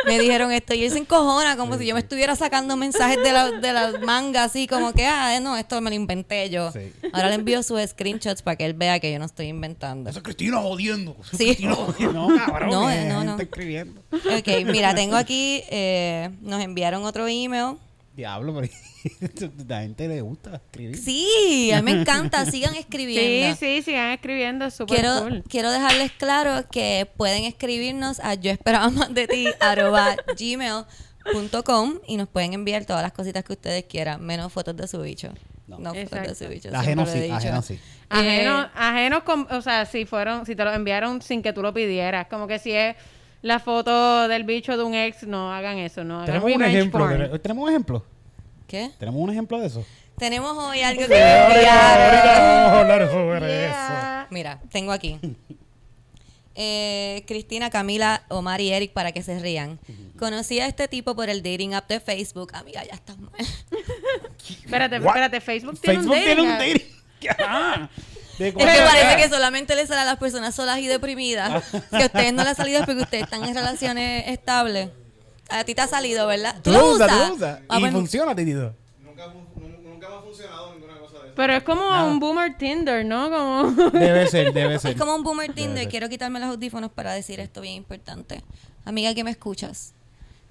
me 0.05 0.19
dijeron 0.19 0.51
esto 0.51 0.73
y 0.73 0.83
él 0.83 0.91
se 0.91 0.97
encojona 0.97 1.55
como 1.55 1.77
si 1.77 1.85
yo 1.85 1.93
me 1.93 2.01
estuviera 2.01 2.35
sacando 2.35 2.75
mensajes 2.75 3.23
de 3.23 3.31
la, 3.31 3.49
de 3.49 3.71
las 3.71 4.01
mangas 4.01 4.47
así 4.47 4.67
como 4.67 4.91
que, 4.91 5.05
ah, 5.05 5.39
no, 5.39 5.55
esto 5.55 5.79
me 5.79 5.89
lo 5.89 5.95
inventé 5.95 6.49
yo. 6.49 6.73
Sí. 6.73 6.91
Ahora 7.13 7.29
le 7.29 7.35
envío 7.35 7.63
sus 7.63 7.79
screenshots 7.81 8.41
para 8.41 8.57
que 8.57 8.65
él 8.65 8.73
vea 8.73 8.99
que 8.99 9.09
yo 9.09 9.19
no 9.19 9.25
estoy 9.25 9.47
inventando. 9.47 10.09
Eso 10.09 10.19
es 10.19 10.23
Cristina 10.23 10.57
jodiendo. 10.57 11.15
Eso 11.21 11.31
es 11.31 11.37
Sí. 11.37 11.45
Cristina 11.45 11.75
jodiendo. 11.75 12.27
No, 12.27 12.45
cabrón. 12.45 12.69
No, 12.71 12.87
que 12.89 13.05
no, 13.05 13.23
no. 13.23 13.39
escribiendo. 13.39 14.01
Ok, 14.11 14.65
mira, 14.65 14.93
tengo 14.95 15.15
aquí, 15.15 15.28
eh, 15.69 16.29
nos 16.41 16.61
enviaron 16.61 17.03
otro 17.03 17.27
email. 17.27 17.77
Diablo, 18.15 18.53
pero 18.53 18.67
la 19.67 19.81
gente 19.81 20.07
le 20.09 20.21
gusta 20.21 20.55
escribir. 20.57 20.97
Sí, 20.97 21.71
a 21.73 21.81
mí 21.81 21.93
me 21.93 22.01
encanta, 22.01 22.45
sigan 22.51 22.73
sí, 22.73 22.79
escribiendo. 22.79 23.55
sí, 23.57 23.81
sigan 23.81 24.11
escribiendo, 24.11 24.65
es 24.65 24.73
súper 24.73 24.99
Quiero, 24.99 25.21
cool. 25.21 25.43
quiero 25.47 25.71
dejarles 25.71 26.11
claro 26.11 26.67
que 26.69 27.09
pueden 27.15 27.45
escribirnos 27.45 28.19
a 28.19 28.33
yo 28.33 28.51
esperaba 28.51 28.89
más 28.89 29.13
de 29.13 29.27
ti 29.27 29.47
arroba 29.61 30.17
gmail.com 30.37 31.99
y 32.07 32.17
nos 32.17 32.27
pueden 32.27 32.53
enviar 32.53 32.85
todas 32.85 33.01
las 33.03 33.11
cositas 33.13 33.43
que 33.43 33.53
ustedes 33.53 33.85
quieran, 33.85 34.21
menos 34.25 34.51
fotos 34.51 34.75
de 34.75 34.87
su 34.87 34.99
bicho. 35.01 35.29
No. 35.67 35.77
No, 35.79 35.93
fotos 35.93 36.27
de 36.27 36.35
su 36.35 36.47
bicho. 36.49 36.69
Ajeno 36.73 37.05
sí, 37.05 37.29
ajeno 37.29 37.61
sí. 37.61 37.79
Ajenos, 38.09 38.65
Eh, 38.65 38.69
ajenos 38.75 39.23
con, 39.23 39.47
o 39.51 39.61
sea, 39.61 39.85
si 39.85 40.05
fueron, 40.05 40.45
si 40.45 40.55
te 40.55 40.63
lo 40.63 40.73
enviaron 40.73 41.21
sin 41.21 41.41
que 41.43 41.53
tú 41.53 41.61
lo 41.61 41.73
pidieras, 41.73 42.27
como 42.27 42.47
que 42.47 42.57
si 42.57 42.71
es 42.71 42.95
la 43.41 43.59
foto 43.59 44.27
del 44.27 44.43
bicho 44.43 44.75
de 44.77 44.83
un 44.83 44.93
ex, 44.95 45.23
no 45.23 45.51
hagan 45.53 45.77
eso, 45.77 46.03
no 46.03 46.15
hagan 46.21 46.25
Tenemos 46.27 46.51
un 46.55 46.63
ejemplo. 46.63 47.07
de- 47.07 47.39
¿Tenemos 47.39 47.63
un 47.63 47.69
ejemplo? 47.69 48.05
¿Qué? 48.67 48.91
¿Tenemos 48.99 49.21
un 49.21 49.29
ejemplo 49.31 49.59
de 49.59 49.67
eso? 49.67 49.85
Tenemos 50.17 50.57
hoy 50.57 50.81
algo 50.81 51.01
que 51.01 51.07
Sí, 51.07 51.13
ahorita- 51.13 52.35
vamos 52.35 52.73
a 52.73 52.79
hablar 52.81 53.09
sobre 53.09 53.39
Yeah. 53.47 54.27
Mira, 54.29 54.59
tengo 54.71 54.91
aquí. 54.91 55.17
Eh, 56.55 57.23
Cristina, 57.25 57.69
Camila, 57.69 58.23
Omar 58.27 58.59
y 58.59 58.71
Eric 58.73 58.91
para 58.91 59.13
que 59.13 59.23
se 59.23 59.39
rían. 59.39 59.79
Conocí 60.17 60.59
a 60.59 60.67
este 60.67 60.89
tipo 60.89 61.15
por 61.15 61.29
el 61.29 61.41
dating 61.41 61.73
app 61.73 61.87
de 61.87 62.01
Facebook. 62.01 62.51
Amiga, 62.53 62.83
ya 62.83 62.93
estás 62.95 63.17
mal. 63.17 63.31
Espérate, 64.65 64.97
espérate, 64.97 65.39
Facebook 65.41 65.79
tiene 65.79 65.99
Facebook 65.99 66.17
un 66.17 66.23
tiene 66.23 66.41
un 66.41 66.47
dating 66.49 66.73
dating. 66.73 66.99
Ah, 67.39 67.89
Es 68.39 68.55
que 68.55 68.63
parece 68.63 69.17
que 69.21 69.29
solamente 69.29 69.75
le 69.75 69.85
sale 69.85 70.01
a 70.01 70.05
las 70.05 70.17
personas 70.17 70.55
solas 70.55 70.79
y 70.79 70.87
deprimidas. 70.87 71.63
Que 71.91 72.03
a 72.03 72.05
ustedes 72.05 72.33
no 72.33 72.43
les 72.43 72.53
ha 72.53 72.55
salido 72.55 72.79
es 72.79 72.85
porque 72.85 73.01
ustedes 73.01 73.23
están 73.23 73.43
en 73.43 73.53
relaciones 73.55 74.27
estables. 74.27 74.89
A 75.49 75.63
ti 75.63 75.73
te 75.75 75.81
ha 75.81 75.87
salido, 75.87 76.27
¿verdad? 76.27 76.55
Tú 76.63 76.71
lo 76.71 76.91
usas, 76.91 77.09
tú 77.09 77.15
lo 77.15 77.35
usas. 77.35 77.59
Ah, 77.67 77.77
Y 77.77 77.81
pues, 77.81 77.91
funciona, 77.91 78.35
Titito. 78.35 78.75
Nunca, 79.03 79.33
nunca 79.83 80.09
me 80.09 80.15
ha 80.15 80.19
funcionado 80.21 80.73
ninguna 80.73 80.99
cosa 80.99 81.13
de 81.19 81.25
eso. 81.25 81.33
Pero 81.35 81.53
es 81.53 81.63
como 81.63 81.89
Nada. 81.89 82.03
un 82.03 82.19
boomer 82.19 82.57
Tinder, 82.57 83.03
¿no? 83.05 83.29
Como... 83.29 83.89
Debe 83.91 84.27
ser, 84.27 84.53
debe 84.53 84.77
ser. 84.79 84.91
Es 84.91 84.97
como 84.97 85.15
un 85.15 85.23
boomer 85.23 85.51
Tinder. 85.53 85.87
Quiero 85.89 86.07
quitarme 86.07 86.39
los 86.39 86.49
audífonos 86.49 86.91
para 86.91 87.13
decir 87.13 87.39
esto 87.39 87.61
bien 87.61 87.75
importante. 87.75 88.43
Amiga 88.85 89.13
que 89.15 89.23
me 89.23 89.31
escuchas. 89.31 89.93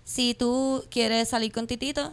Si 0.05 0.35
tú 0.35 0.85
quieres 0.90 1.29
salir 1.29 1.53
con 1.53 1.66
Titito, 1.66 2.12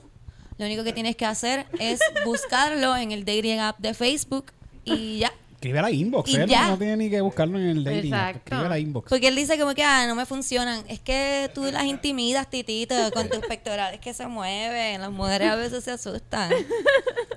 lo 0.58 0.66
único 0.66 0.84
que 0.84 0.94
tienes 0.94 1.16
que 1.16 1.26
hacer 1.26 1.66
es 1.80 2.00
buscarlo 2.24 2.96
en 2.96 3.12
el 3.12 3.26
dating 3.26 3.60
app 3.60 3.80
de 3.80 3.94
Facebook 3.94 4.52
y 4.84 5.20
ya. 5.20 5.32
Escribe 5.66 5.80
a 5.80 5.82
la 5.82 5.90
inbox, 5.90 6.30
Y 6.30 6.36
él 6.36 6.48
ya. 6.48 6.68
no 6.70 6.78
tiene 6.78 6.96
ni 6.96 7.10
que 7.10 7.22
buscarlo 7.22 7.58
en 7.58 7.66
el 7.66 7.84
dating. 7.84 8.14
Exacto. 8.14 8.38
Escribe 8.38 8.66
a 8.68 8.70
la 8.70 8.78
inbox. 8.78 9.10
Porque 9.10 9.28
él 9.30 9.36
dice 9.36 9.58
como 9.58 9.74
que, 9.74 9.82
ah, 9.84 10.06
no 10.06 10.14
me 10.14 10.28
funcionan. 10.28 10.86
Es 10.88 11.00
que 11.00 11.50
tú 11.56 11.64
las 11.64 11.86
intimidas, 11.86 12.48
Titito, 12.52 12.94
con 13.16 13.30
tus 13.30 13.40
pectorales 13.40 14.00
que 14.00 14.14
se 14.14 14.28
mueven. 14.28 15.02
Las 15.02 15.10
mujeres 15.10 15.50
a 15.50 15.56
veces 15.56 15.84
se 15.84 15.90
asustan. 15.90 16.52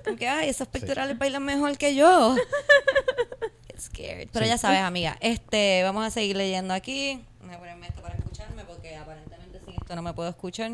Como 0.05 0.19
que, 0.19 0.29
ay, 0.29 0.51
esos 0.51 0.69
pectorales 0.69 1.17
bailan 1.17 1.43
mejor 1.43 1.79
que 1.79 1.95
yo. 1.95 2.37
Get 3.67 3.81
scared. 3.81 4.29
Pero 4.31 4.45
ya 4.45 4.59
sabes, 4.59 4.81
amiga, 4.81 5.17
este, 5.23 5.83
vamos 5.85 6.05
a 6.05 6.11
seguir 6.11 6.37
leyendo 6.37 6.75
aquí. 6.75 7.25
Voy 7.41 7.55
a 7.55 7.59
ponerme 7.59 7.87
esto 7.87 8.03
para 8.03 8.15
escucharme 8.15 8.63
porque 8.67 8.95
aparentemente 8.95 9.59
sin 9.65 9.73
esto 9.73 9.97
no 9.97 10.03
me 10.03 10.13
puedo 10.13 10.29
escuchar. 10.29 10.73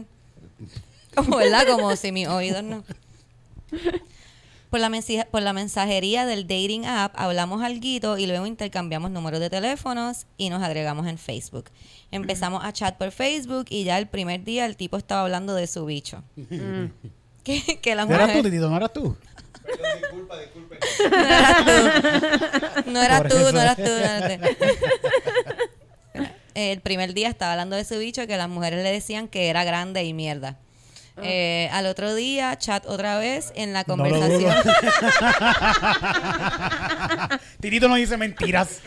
Como, 1.14 1.36
¿verdad? 1.36 1.68
Como 1.68 1.94
si 1.94 2.10
mis 2.10 2.26
oídos 2.26 2.64
no. 2.64 2.82
Por 4.74 4.80
la, 4.80 4.88
mensaje- 4.88 5.24
por 5.30 5.40
la 5.40 5.52
mensajería 5.52 6.26
del 6.26 6.48
dating 6.48 6.84
app 6.84 7.14
hablamos 7.16 7.62
algo 7.62 8.18
y 8.18 8.26
luego 8.26 8.44
intercambiamos 8.44 9.08
números 9.12 9.38
de 9.38 9.48
teléfonos 9.48 10.26
y 10.36 10.50
nos 10.50 10.64
agregamos 10.64 11.06
en 11.06 11.16
Facebook. 11.16 11.66
Empezamos 12.10 12.64
a 12.64 12.72
chat 12.72 12.96
por 12.96 13.12
Facebook 13.12 13.66
y 13.70 13.84
ya 13.84 13.98
el 13.98 14.08
primer 14.08 14.42
día 14.42 14.66
el 14.66 14.76
tipo 14.76 14.96
estaba 14.96 15.20
hablando 15.22 15.54
de 15.54 15.68
su 15.68 15.84
bicho. 15.86 16.24
que, 17.44 17.78
que 17.80 17.94
la 17.94 18.04
¿No 18.04 18.16
eras 18.16 18.32
tú, 18.32 18.38
mujer... 18.38 18.50
Titito? 18.50 18.68
¿No 18.68 18.76
eras 18.76 18.92
tú? 18.92 19.16
Perdón, 19.64 19.86
disculpa, 20.00 20.40
disculpen. 20.40 20.78
No 21.12 21.28
eras 21.28 21.64
tú. 22.84 22.90
No 22.90 23.00
eras 23.00 23.28
tú, 23.28 23.36
no 23.52 23.60
eras 23.60 23.76
tú. 23.76 23.82
no 23.84 23.96
eras 23.96 24.40
tú. 24.40 24.66
El 26.56 26.80
primer 26.80 27.14
día 27.14 27.28
estaba 27.28 27.52
hablando 27.52 27.76
de 27.76 27.84
su 27.84 27.96
bicho 27.96 28.26
que 28.26 28.36
las 28.36 28.48
mujeres 28.48 28.82
le 28.82 28.90
decían 28.90 29.28
que 29.28 29.50
era 29.50 29.62
grande 29.62 30.02
y 30.02 30.12
mierda. 30.12 30.58
Eh, 31.22 31.68
al 31.72 31.86
otro 31.86 32.14
día, 32.14 32.56
chat 32.58 32.84
otra 32.86 33.18
vez 33.18 33.52
en 33.54 33.72
la 33.72 33.84
conversación. 33.84 34.40
dudo. 34.40 34.50
Titito 37.60 37.88
no 37.88 37.94
dice 37.94 38.16
mentiras. 38.16 38.80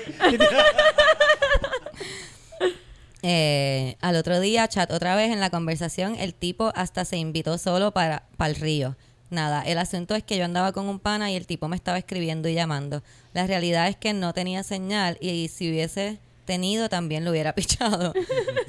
Eh, 3.24 3.96
al 4.02 4.16
otro 4.16 4.40
día, 4.40 4.68
chat 4.68 4.92
otra 4.92 5.16
vez 5.16 5.32
en 5.32 5.40
la 5.40 5.50
conversación, 5.50 6.16
el 6.16 6.34
tipo 6.34 6.72
hasta 6.76 7.06
se 7.06 7.18
invitó 7.18 7.58
solo 7.58 7.92
para, 7.92 8.24
para 8.38 8.50
el 8.50 8.56
río. 8.56 8.96
Nada, 9.30 9.62
el 9.64 9.78
asunto 9.78 10.16
es 10.16 10.24
que 10.24 10.38
yo 10.38 10.46
andaba 10.46 10.72
con 10.72 10.88
un 10.88 11.00
pana 11.00 11.32
y 11.32 11.36
el 11.36 11.48
tipo 11.48 11.68
me 11.68 11.76
estaba 11.76 11.98
escribiendo 11.98 12.48
y 12.48 12.54
llamando. 12.54 13.04
La 13.34 13.46
realidad 13.46 13.88
es 13.88 13.98
que 13.98 14.14
no 14.14 14.34
tenía 14.34 14.64
señal 14.64 15.18
y 15.20 15.50
si 15.50 15.70
hubiese 15.70 16.20
tenido 16.46 16.88
también 16.88 17.26
lo 17.26 17.32
hubiera 17.32 17.54
pichado. 17.56 18.14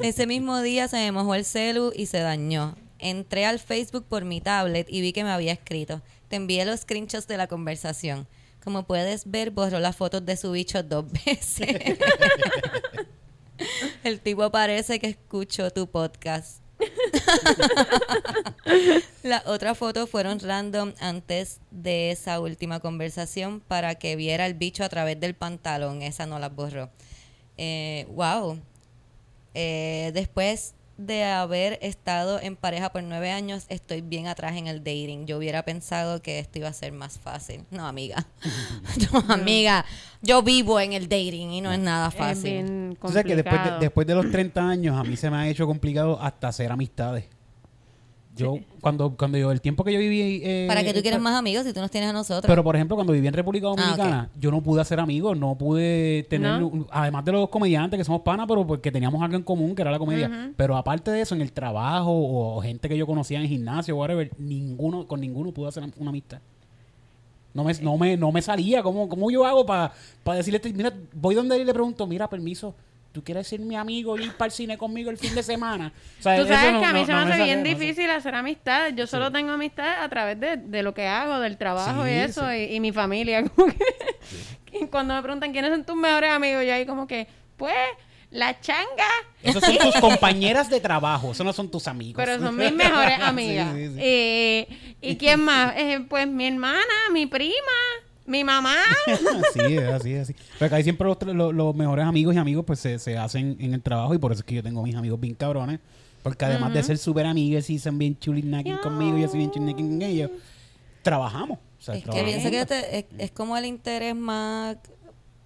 Ese 0.01 0.27
mismo 0.27 0.61
día 0.61 0.89
se 0.89 0.97
me 0.97 1.13
mojó 1.13 1.35
el 1.35 1.45
celu 1.45 1.93
y 1.95 2.07
se 2.07 2.19
dañó. 2.19 2.75
Entré 2.99 3.47
al 3.47 3.59
Facebook 3.59 4.07
por 4.09 4.25
mi 4.25 4.41
tablet 4.41 4.87
y 4.91 5.01
vi 5.01 5.13
que 5.13 5.25
me 5.25 5.31
había 5.31 5.53
escrito. 5.53 6.03
Te 6.29 6.37
envié 6.37 6.65
los 6.65 6.81
screenshots 6.81 7.27
de 7.27 7.37
la 7.37 7.47
conversación. 7.47 8.27
Como 8.63 8.87
puedes 8.87 9.31
ver, 9.31 9.51
borró 9.51 9.79
las 9.79 9.97
fotos 9.97 10.25
de 10.27 10.37
su 10.37 10.53
bicho 10.53 10.83
dos 10.83 11.07
veces. 11.27 11.99
El 14.05 14.21
tipo 14.21 14.51
parece 14.51 14.99
que 14.99 15.09
escuchó 15.09 15.71
tu 15.71 15.89
podcast. 15.89 16.63
Las 19.23 19.47
otras 19.47 19.77
fotos 19.77 20.09
fueron 20.09 20.39
random 20.39 20.95
antes 21.01 21.61
de 21.71 22.11
esa 22.11 22.41
última 22.41 22.81
conversación 22.81 23.61
para 23.61 23.97
que 23.97 24.17
viera 24.17 24.47
el 24.47 24.55
bicho 24.55 24.85
a 24.85 24.89
través 24.89 25.19
del 25.19 25.35
pantalón. 25.35 26.03
Esa 26.03 26.27
no 26.27 26.39
las 26.39 26.55
borró. 26.55 26.91
Eh, 27.57 28.07
wow. 28.11 28.59
Eh, 29.55 30.13
después 30.15 30.75
de 30.99 31.25
haber 31.25 31.79
estado 31.81 32.41
en 32.41 32.57
pareja 32.57 32.91
por 32.91 33.03
nueve 33.05 33.31
años, 33.31 33.65
estoy 33.69 34.01
bien 34.03 34.27
atrás 34.27 34.57
en 34.57 34.67
el 34.67 34.81
dating. 34.81 35.27
Yo 35.27 35.39
hubiera 35.39 35.63
pensado 35.65 36.21
que 36.21 36.41
esto 36.41 36.59
iba 36.59 36.69
a 36.69 36.73
ser 36.73 36.93
más 36.93 37.19
fácil. 37.19 37.65
No, 37.71 37.87
amiga. 37.87 38.27
No, 39.13 39.25
amiga. 39.33 39.85
Yo 40.21 40.43
vivo 40.43 40.81
en 40.81 40.93
el 40.93 41.05
dating 41.09 41.53
y 41.53 41.61
no 41.61 41.73
es 41.73 41.79
nada 41.79 42.09
Es 42.09 42.15
fácil. 42.15 42.53
bien 42.53 42.99
O 43.01 43.09
sea 43.11 43.23
que 43.23 43.37
después 43.37 43.65
de, 43.65 43.79
después 43.79 44.07
de 44.07 44.15
los 44.17 44.31
30 44.31 44.69
años 44.69 44.97
a 44.99 45.05
mí 45.05 45.17
se 45.17 45.31
me 45.31 45.37
ha 45.37 45.49
hecho 45.49 45.67
complicado 45.67 46.21
hasta 46.21 46.49
hacer 46.49 46.71
amistades. 46.73 47.27
Yo, 48.39 48.59
cuando, 48.81 49.17
cuando 49.17 49.37
yo, 49.39 49.51
el 49.53 49.61
tiempo 49.61 49.85
que 49.85 49.93
yo 49.93 49.99
viví... 49.99 50.41
eh, 50.43 50.67
¿Para 50.69 50.83
que 50.83 50.95
tú 50.95 51.01
quieres 51.03 51.19
eh, 51.19 51.23
más 51.23 51.35
amigos 51.35 51.65
si 51.65 51.73
tú 51.73 51.81
nos 51.81 51.91
tienes 51.91 52.11
a 52.11 52.13
nosotros? 52.13 52.45
Pero, 52.47 52.63
por 52.65 52.75
ejemplo, 52.77 52.97
cuando 52.97 53.13
viví 53.13 53.27
en 53.27 53.35
República 53.35 53.67
Ah, 53.69 53.71
Dominicana, 53.77 54.31
yo 54.39 54.51
no 54.51 54.63
pude 54.63 54.81
hacer 54.81 55.01
amigos, 55.01 55.37
no 55.37 55.57
pude 55.57 56.27
tener, 56.31 56.63
además 56.91 57.25
de 57.25 57.33
los 57.33 57.49
comediantes 57.49 57.99
que 57.99 58.05
somos 58.05 58.23
panas, 58.23 58.47
pero 58.49 58.67
porque 58.67 58.91
teníamos 58.93 59.23
algo 59.23 59.37
en 59.37 59.43
común, 59.43 59.75
que 59.75 59.83
era 59.83 59.91
la 59.91 59.99
comedia. 59.99 60.53
Pero 60.57 60.77
aparte 60.77 61.11
de 61.11 61.21
eso, 61.21 61.35
en 61.35 61.43
el 61.43 61.53
trabajo 61.53 62.11
o 62.13 62.61
gente 62.63 62.89
que 62.89 62.97
yo 62.97 63.07
conocía 63.07 63.41
en 63.41 63.49
gimnasio, 63.49 63.97
whatever, 63.97 64.31
ninguno, 64.39 65.07
con 65.07 65.21
ninguno 65.21 65.53
pude 65.53 65.69
hacer 65.69 65.83
una 65.99 66.11
amistad. 66.11 66.39
No 67.55 67.65
me, 67.65 67.73
no 67.75 67.97
me, 67.97 68.17
no 68.17 68.31
me 68.31 68.43
salía. 68.43 68.83
¿Cómo, 68.83 69.09
cómo 69.09 69.31
yo 69.31 69.45
hago 69.45 69.67
para 69.67 69.93
decirle, 70.37 70.59
este, 70.59 70.73
mira, 70.73 70.93
voy 71.15 71.35
donde 71.35 71.57
él 71.57 71.63
y 71.63 71.65
le 71.65 71.73
pregunto, 71.73 72.07
mira, 72.07 72.29
permiso, 72.29 72.75
¿tú 73.13 73.25
quieres 73.25 73.49
ser 73.49 73.61
mi 73.61 73.77
amigo 73.77 74.19
y 74.19 74.25
ir 74.25 74.33
para 74.35 74.47
el 74.47 74.53
cine 74.53 74.77
conmigo 74.79 75.11
el 75.11 75.19
fin 75.19 75.35
de 75.35 75.43
semana? 75.43 75.93
O 76.19 76.23
sea, 76.23 76.37
Tú 76.41 76.47
sabes 76.47 76.73
no- 76.73 76.81
que 76.81 76.87
a 76.87 76.93
mí 76.93 77.01
no- 77.01 77.07
se 77.07 77.13
me 77.13 77.19
hace 77.33 77.43
bien 77.45 77.63
difícil 77.65 78.11
hacer 78.11 78.35
amistades. 78.35 78.95
Yo 78.97 79.07
solo 79.07 79.33
tengo 79.33 79.53
amistades 79.53 79.97
a 80.01 80.09
través 80.09 80.39
de, 80.39 80.57
de 80.57 80.83
lo 80.83 80.95
que 80.95 81.07
hago, 81.07 81.41
del 81.41 81.57
trabajo 81.57 82.05
Sí, 82.05 82.11
y 82.11 82.15
eso, 82.15 82.49
sí. 82.51 82.57
y, 82.57 82.75
y 82.77 82.81
mi 82.81 82.93
familia. 82.93 83.43
Como 83.57 83.69
que, 83.73 84.89
cuando 84.91 85.15
me 85.15 85.23
preguntan 85.23 85.53
quiénes 85.53 85.71
son 85.71 85.85
tus 85.85 85.97
mejores 85.97 86.31
amigos, 86.31 86.63
yo 86.65 86.75
ahí 86.75 86.85
como 86.87 87.07
que, 87.07 87.27
pues, 87.57 87.75
la 88.31 88.61
changa. 88.61 89.07
Esos 89.43 89.65
son 89.65 89.79
tus 89.79 89.95
compañeras 89.97 90.69
de 90.69 90.79
trabajo, 90.81 91.33
esos 91.33 91.47
no 91.47 91.53
son 91.55 91.71
tus 91.71 91.89
amigos. 91.89 92.23
Pero 92.23 92.39
son 92.39 92.55
mis 92.57 92.73
mejores 92.73 93.19
amigas. 93.23 93.75
Y, 93.75 94.67
¿y 95.01 95.17
quién 95.19 95.41
más? 95.41 95.73
Eh, 95.77 96.05
pues 96.09 96.29
mi 96.29 96.47
hermana, 96.47 96.83
mi 97.13 97.25
prima, 97.25 97.55
mi 98.29 98.45
mamá. 98.45 98.75
Sí, 99.55 99.77
es 99.77 99.89
así, 99.89 100.13
es 100.13 100.23
así. 100.23 100.35
Pero 100.59 100.77
ahí 100.77 100.83
siempre 100.85 101.07
los, 101.09 101.17
los- 101.23 101.55
los 101.55 101.75
mejores 101.75 102.05
amigos 102.05 102.35
y 102.35 102.39
amigos 102.39 102.65
pues 102.67 102.79
se, 102.79 102.99
se 102.99 103.17
hacen 103.19 103.57
en 103.61 103.75
el 103.75 103.83
trabajo 103.83 104.15
y 104.15 104.19
por 104.19 104.33
eso 104.33 104.41
es 104.41 104.45
que 104.45 104.55
yo 104.57 104.63
tengo 104.63 104.83
mis 104.83 104.95
amigos 104.95 105.19
bien 105.21 105.35
cabrones. 105.35 105.81
Porque 106.23 106.45
además 106.45 106.75
de 106.75 106.83
ser 106.83 106.99
súper 106.99 107.27
amigos 107.27 107.71
y 107.71 107.79
son 107.79 107.97
bien 107.99 108.19
chulinaki 108.19 108.73
conmigo 108.83 109.17
y 109.17 109.23
yo 109.23 109.29
soy 109.29 109.39
bien 109.39 109.51
chulinaki 109.51 109.83
con 109.83 110.03
ellos, 110.03 110.31
trabajamos. 111.03 111.59
O 111.59 111.83
sea, 111.83 111.95
es 111.95 112.05
que 112.05 112.23
pienso 112.25 112.51
que 112.51 112.67
te- 112.67 112.99
es, 112.99 113.05
es 113.19 113.31
como 113.31 113.57
el 113.57 113.65
interés 113.65 114.15
más, 114.17 114.77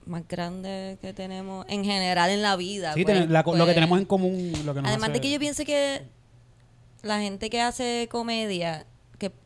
más 0.07 0.27
grande 0.27 0.97
que 1.01 1.13
tenemos 1.13 1.67
en 1.69 1.85
general 1.85 2.31
en 2.31 2.43
la 2.43 2.57
vida. 2.57 2.95
Sí, 2.95 3.05
pues, 3.05 3.19
ten- 3.19 3.33
la- 3.33 3.41
lo 3.43 3.45
pues. 3.53 3.65
que 3.67 3.75
tenemos 3.75 3.99
en 3.99 4.07
común, 4.07 4.53
lo 4.65 4.75
que 4.75 4.81
nos 4.81 4.89
Además 4.91 5.11
hace- 5.11 5.13
de 5.13 5.21
que 5.21 5.31
yo 5.31 5.39
pienso 5.39 5.65
que 5.65 6.03
la 7.03 7.21
gente 7.21 7.51
que 7.51 7.61
hace 7.61 8.09
comedia, 8.11 8.87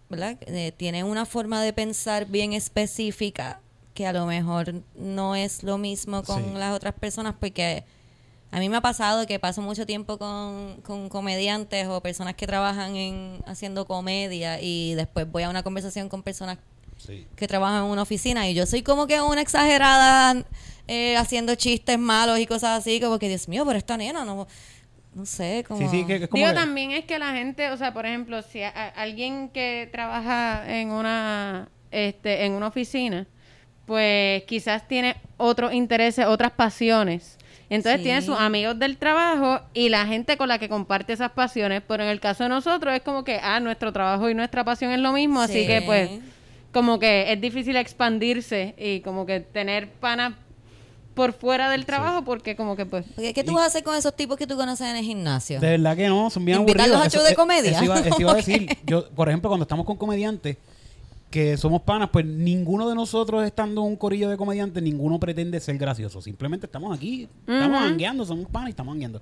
¿verdad? 0.09 0.37
Eh, 0.43 0.73
tiene 0.77 1.05
una 1.05 1.27
forma 1.27 1.63
de 1.63 1.73
pensar 1.73 2.27
bien 2.27 2.53
específica 2.53 3.61
que 3.95 4.07
a 4.07 4.13
lo 4.13 4.27
mejor 4.27 4.83
no 4.95 5.35
es 5.35 5.63
lo 5.63 5.79
mismo 5.79 6.23
con 6.23 6.43
Sí. 6.45 6.51
las 6.55 6.75
otras 6.77 6.95
personas 6.95 7.35
porque 7.41 7.85
a 8.53 8.59
mí 8.61 8.69
me 8.69 8.77
ha 8.77 8.81
pasado 8.81 9.27
que 9.27 9.39
paso 9.39 9.63
mucho 9.63 9.87
tiempo 9.87 10.19
con, 10.19 10.81
con 10.83 11.09
comediantes 11.09 11.89
o 11.89 12.01
personas 12.01 12.35
que 12.35 12.47
trabajan 12.47 12.95
en 12.97 13.43
haciendo 13.47 13.87
comedia 13.87 14.61
y 14.61 14.95
después 14.95 15.31
voy 15.31 15.43
a 15.45 15.51
una 15.51 15.63
conversación 15.63 16.09
con 16.09 16.23
personas 16.23 16.59
Sí. 16.99 17.27
que 17.37 17.47
trabajan 17.47 17.85
en 17.85 17.91
una 17.91 18.03
oficina 18.03 18.49
y 18.49 18.55
yo 18.55 18.65
soy 18.65 18.83
como 18.83 19.07
que 19.07 19.21
una 19.21 19.43
exagerada 19.43 20.45
eh, 20.89 21.17
haciendo 21.19 21.55
chistes 21.55 21.99
malos 21.99 22.39
y 22.39 22.47
cosas 22.47 22.79
así, 22.79 23.01
como 23.01 23.19
que 23.19 23.29
Dios 23.29 23.49
mío, 23.49 23.65
pero 23.67 23.77
esta 23.79 23.97
nena 23.99 24.25
no, 24.25 24.47
no 25.17 25.25
sé, 25.27 25.65
como... 25.67 25.81
Sí, 25.81 25.89
sí, 25.89 26.07
que, 26.07 26.19
que 26.19 26.25
es 26.25 26.31
como 26.31 26.39
Digo, 26.41 26.51
que- 26.51 26.55
también 26.61 26.91
es 26.93 27.05
que 27.07 27.19
la 27.19 27.33
gente, 27.33 27.71
o 27.71 27.77
sea, 27.77 27.93
por 27.95 28.05
ejemplo, 28.07 28.43
si 28.43 28.63
a- 28.63 28.69
a- 28.69 28.89
alguien 28.89 29.49
que 29.49 29.89
trabaja 29.91 30.63
en 30.79 30.91
una, 30.91 31.69
este, 31.91 32.45
en 32.45 32.53
una 32.53 32.67
oficina, 32.69 33.27
pues 33.87 34.43
quizás 34.45 34.87
tiene 34.89 35.17
otros 35.37 35.73
intereses, 35.73 36.27
otras 36.27 36.53
pasiones. 36.53 37.39
Entonces 37.71 37.99
Sí. 38.01 38.05
tiene 38.05 38.23
sus 38.23 38.39
amigos 38.39 38.79
del 38.79 38.97
trabajo 38.97 39.61
y 39.75 39.89
la 39.89 40.07
gente 40.07 40.37
con 40.37 40.49
la 40.49 40.59
que 40.59 40.69
comparte 40.69 41.13
esas 41.13 41.33
pasiones. 41.33 41.83
Pero 41.87 42.03
en 42.05 42.11
el 42.11 42.21
caso 42.21 42.45
de 42.45 42.49
nosotros 42.49 42.95
es 42.95 43.03
como 43.03 43.25
que, 43.25 43.41
ah, 43.43 43.59
nuestro 43.61 43.93
trabajo 43.93 44.29
y 44.31 44.35
nuestra 44.35 44.65
pasión 44.65 44.93
es 44.93 45.01
lo 45.01 45.13
mismo. 45.13 45.41
Así 45.41 45.63
Sí. 45.63 45.67
que 45.67 45.83
pues 45.83 46.11
como 46.73 46.99
que 46.99 47.33
es 47.33 47.41
difícil 47.41 47.75
expandirse 47.77 48.75
y 48.79 49.01
como 49.01 49.25
que 49.27 49.41
tener 49.41 49.89
panas 49.93 50.35
por 51.17 51.33
fuera 51.33 51.69
del 51.71 51.85
trabajo 51.87 52.25
porque 52.25 52.55
como 52.55 52.77
que 52.77 52.87
pues... 52.87 53.05
Porque, 53.17 53.35
¿Qué 53.35 53.43
tú 53.43 53.55
vas 53.55 53.65
a 53.65 53.67
hacer 53.67 53.83
con 53.83 53.97
esos 53.97 54.15
tipos 54.15 54.37
que 54.37 54.47
tú 54.47 54.55
conoces 54.57 54.87
en 54.87 54.97
el 54.97 55.05
gimnasio? 55.05 55.59
De 55.59 55.71
verdad 55.71 55.97
que 55.97 56.07
no, 56.09 56.31
son 56.31 56.45
bien 56.45 56.61
Invitarlos 56.61 56.97
aburridos. 56.99 57.15
a 57.15 57.17
show 57.17 57.23
de 57.25 57.31
Eso- 57.31 57.41
comedia. 57.41 57.71
Eso 57.73 57.85
iba, 57.85 57.99
eso 57.99 58.21
iba 58.21 58.33
a 58.33 58.35
decir. 58.37 58.69
Yo, 58.87 59.09
por 59.11 59.29
ejemplo, 59.29 59.51
cuando 59.51 59.65
estamos 59.65 59.85
con 59.87 59.97
comediantes, 59.97 60.57
que 61.31 61.57
somos 61.57 61.83
panas, 61.83 62.11
pues 62.13 62.25
ninguno 62.25 62.89
de 62.89 62.95
nosotros 62.95 63.45
estando 63.45 63.81
en 63.81 63.89
un 63.89 63.97
corillo 63.97 64.29
de 64.29 64.37
comediantes, 64.37 64.81
ninguno 64.83 65.19
pretende 65.19 65.59
ser 65.59 65.77
gracioso. 65.79 66.23
Simplemente 66.23 66.67
estamos 66.67 66.97
aquí, 66.97 67.29
estamos 67.41 67.83
hangueando, 67.83 68.25
somos 68.25 68.47
panas 68.49 68.69
y 68.69 68.71
estamos 68.71 68.95
hangueando. 68.95 69.21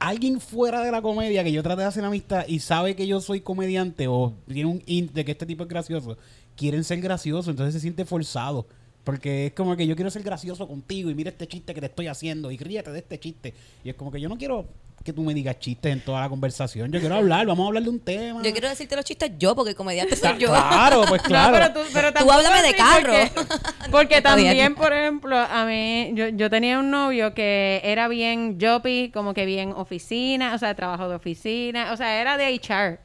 Alguien 0.00 0.40
fuera 0.40 0.82
de 0.82 0.92
la 0.92 1.02
comedia 1.02 1.42
que 1.42 1.50
yo 1.50 1.62
trate 1.62 1.82
de 1.82 1.88
hacer 1.88 2.04
amistad 2.04 2.44
y 2.46 2.60
sabe 2.60 2.94
que 2.94 3.06
yo 3.06 3.20
soy 3.20 3.40
comediante 3.40 4.06
o 4.06 4.32
tiene 4.46 4.70
un 4.70 4.82
int 4.86 5.12
de 5.12 5.24
que 5.24 5.32
este 5.32 5.44
tipo 5.46 5.64
es 5.64 5.68
gracioso, 5.68 6.16
quieren 6.56 6.84
ser 6.84 7.00
graciosos, 7.00 7.48
entonces 7.48 7.74
se 7.74 7.80
siente 7.80 8.04
forzado. 8.04 8.66
Porque 9.08 9.46
es 9.46 9.52
como 9.52 9.74
que 9.74 9.86
yo 9.86 9.96
quiero 9.96 10.10
ser 10.10 10.22
gracioso 10.22 10.68
contigo 10.68 11.08
y 11.08 11.14
mira 11.14 11.30
este 11.30 11.48
chiste 11.48 11.72
que 11.72 11.80
te 11.80 11.86
estoy 11.86 12.08
haciendo 12.08 12.50
y 12.50 12.58
ríete 12.58 12.92
de 12.92 12.98
este 12.98 13.18
chiste. 13.18 13.54
Y 13.82 13.88
es 13.88 13.94
como 13.94 14.12
que 14.12 14.20
yo 14.20 14.28
no 14.28 14.36
quiero 14.36 14.66
que 15.02 15.14
tú 15.14 15.22
me 15.22 15.32
digas 15.32 15.58
chistes 15.58 15.90
en 15.90 16.00
toda 16.04 16.20
la 16.20 16.28
conversación. 16.28 16.92
Yo 16.92 17.00
quiero 17.00 17.14
hablar, 17.14 17.46
vamos 17.46 17.64
a 17.64 17.68
hablar 17.68 17.84
de 17.84 17.88
un 17.88 18.00
tema. 18.00 18.42
Yo 18.42 18.52
quiero 18.52 18.68
decirte 18.68 18.96
los 18.96 19.06
chistes 19.06 19.30
yo, 19.38 19.56
porque 19.56 19.70
el 19.70 19.76
comediante 19.76 20.14
soy 20.14 20.36
yo. 20.36 20.48
Claro, 20.48 21.04
pues 21.08 21.22
claro. 21.26 21.56
No, 21.56 21.72
pero 21.72 21.72
tú, 21.72 21.90
pero 21.94 22.12
Tú 22.12 22.30
háblame 22.30 22.60
de 22.60 22.74
carro. 22.74 23.14
Porque, 23.34 23.50
porque 23.90 24.16
Está 24.18 24.36
bien. 24.36 24.48
también, 24.48 24.74
por 24.74 24.92
ejemplo, 24.92 25.38
a 25.38 25.64
mí, 25.64 26.10
yo, 26.12 26.28
yo 26.28 26.50
tenía 26.50 26.78
un 26.78 26.90
novio 26.90 27.32
que 27.32 27.80
era 27.84 28.08
bien 28.08 28.58
joppy, 28.60 29.10
como 29.10 29.32
que 29.32 29.46
bien 29.46 29.72
oficina, 29.72 30.54
o 30.54 30.58
sea, 30.58 30.74
trabajo 30.74 31.08
de 31.08 31.14
oficina, 31.14 31.92
o 31.94 31.96
sea, 31.96 32.20
era 32.20 32.36
de 32.36 32.54
HR. 32.54 33.00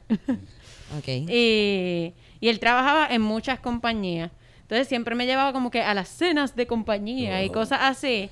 Ok. 0.98 1.08
y, 1.08 2.12
y 2.40 2.48
él 2.50 2.60
trabajaba 2.60 3.06
en 3.06 3.22
muchas 3.22 3.58
compañías. 3.58 4.30
Entonces 4.64 4.88
siempre 4.88 5.14
me 5.14 5.26
llevaba 5.26 5.52
como 5.52 5.70
que 5.70 5.82
a 5.82 5.92
las 5.92 6.08
cenas 6.08 6.56
de 6.56 6.66
compañía 6.66 7.44
y 7.44 7.50
cosas 7.50 7.80
así. 7.82 8.30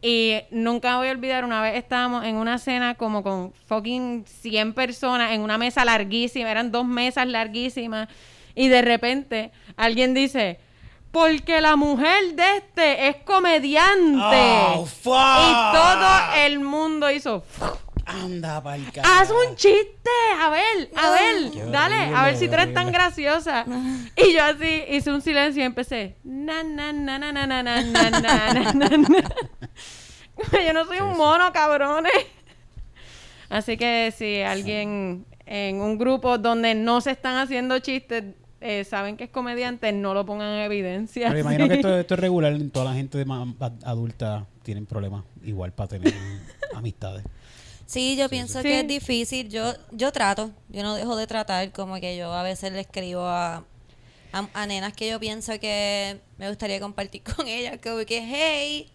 Y 0.00 0.38
nunca 0.50 0.96
voy 0.96 1.08
a 1.08 1.10
olvidar, 1.10 1.44
una 1.44 1.60
vez 1.60 1.76
estábamos 1.76 2.24
en 2.24 2.36
una 2.36 2.56
cena 2.56 2.94
como 2.94 3.22
con 3.22 3.52
fucking 3.66 4.24
100 4.26 4.72
personas 4.72 5.32
en 5.32 5.42
una 5.42 5.58
mesa 5.58 5.84
larguísima, 5.84 6.50
eran 6.50 6.72
dos 6.72 6.86
mesas 6.86 7.26
larguísimas. 7.26 8.08
Y 8.54 8.68
de 8.68 8.80
repente 8.80 9.52
alguien 9.76 10.14
dice, 10.14 10.58
porque 11.10 11.60
la 11.60 11.76
mujer 11.76 12.34
de 12.34 12.56
este 12.56 13.08
es 13.08 13.16
comediante. 13.16 14.76
Oh, 14.76 14.86
fuck. 14.86 15.14
Y 15.14 15.52
todo 15.72 16.08
el 16.38 16.60
mundo 16.60 17.10
hizo... 17.10 17.44
Anda 18.06 18.62
pa'l 18.62 18.82
Haz 19.02 19.30
un 19.30 19.56
chiste, 19.56 20.10
Abel, 20.40 20.88
Abel, 20.96 21.50
Qué 21.52 21.64
dale, 21.64 21.96
horrible, 21.96 22.16
a 22.16 22.24
ver 22.24 22.36
si 22.36 22.46
tú 22.48 22.54
eres 22.54 22.72
tan 22.72 22.92
graciosa. 22.92 23.64
Y 24.16 24.32
yo 24.32 24.44
así 24.44 24.84
hice 24.90 25.12
un 25.12 25.20
silencio 25.20 25.62
y 25.62 25.66
empecé. 25.66 26.16
Na, 26.22 26.62
na, 26.62 26.92
na, 26.92 27.18
na, 27.18 27.32
na, 27.32 27.46
na, 27.46 27.62
na, 27.62 27.82
na, 27.82 28.10
na, 28.10 28.72
na, 28.72 28.72
na, 28.72 28.96
na. 28.98 29.22
Yo 30.66 30.72
no 30.72 30.84
soy 30.84 31.00
un 31.00 31.16
mono, 31.16 31.52
cabrones. 31.52 32.12
Así 33.48 33.76
que 33.76 34.12
si 34.16 34.40
alguien 34.42 35.24
en 35.44 35.80
un 35.80 35.98
grupo 35.98 36.38
donde 36.38 36.74
no 36.74 37.00
se 37.00 37.10
están 37.12 37.36
haciendo 37.36 37.78
chistes 37.80 38.24
eh, 38.60 38.84
saben 38.84 39.16
que 39.16 39.24
es 39.24 39.30
comediante, 39.30 39.92
no 39.92 40.14
lo 40.14 40.24
pongan 40.26 40.48
en 40.54 40.60
evidencia. 40.62 41.28
Pero 41.28 41.40
imagino 41.40 41.68
que 41.68 41.74
esto, 41.74 41.98
esto 41.98 42.14
es 42.14 42.20
regular 42.20 42.52
en 42.52 42.70
toda 42.70 42.86
la 42.86 42.94
gente 42.94 43.18
de 43.18 43.24
ma- 43.24 43.46
adulta 43.84 44.46
tienen 44.62 44.86
problemas 44.86 45.24
igual 45.44 45.72
para 45.72 45.88
tener 45.88 46.12
amistades. 46.74 47.24
Sí, 47.86 48.16
yo 48.16 48.28
pienso 48.28 48.60
sí. 48.60 48.68
que 48.68 48.80
es 48.80 48.86
difícil. 48.88 49.48
Yo 49.48 49.72
yo 49.92 50.10
trato, 50.12 50.50
yo 50.68 50.82
no 50.82 50.94
dejo 50.94 51.16
de 51.16 51.26
tratar, 51.26 51.72
como 51.72 51.94
que 52.00 52.16
yo 52.16 52.32
a 52.32 52.42
veces 52.42 52.72
le 52.72 52.80
escribo 52.80 53.22
a, 53.24 53.64
a, 54.32 54.48
a 54.54 54.66
nenas 54.66 54.92
que 54.92 55.08
yo 55.08 55.20
pienso 55.20 55.58
que 55.60 56.20
me 56.38 56.48
gustaría 56.48 56.80
compartir 56.80 57.22
con 57.36 57.46
ellas, 57.46 57.78
como 57.82 58.04
que, 58.04 58.20
hey, 58.22 58.90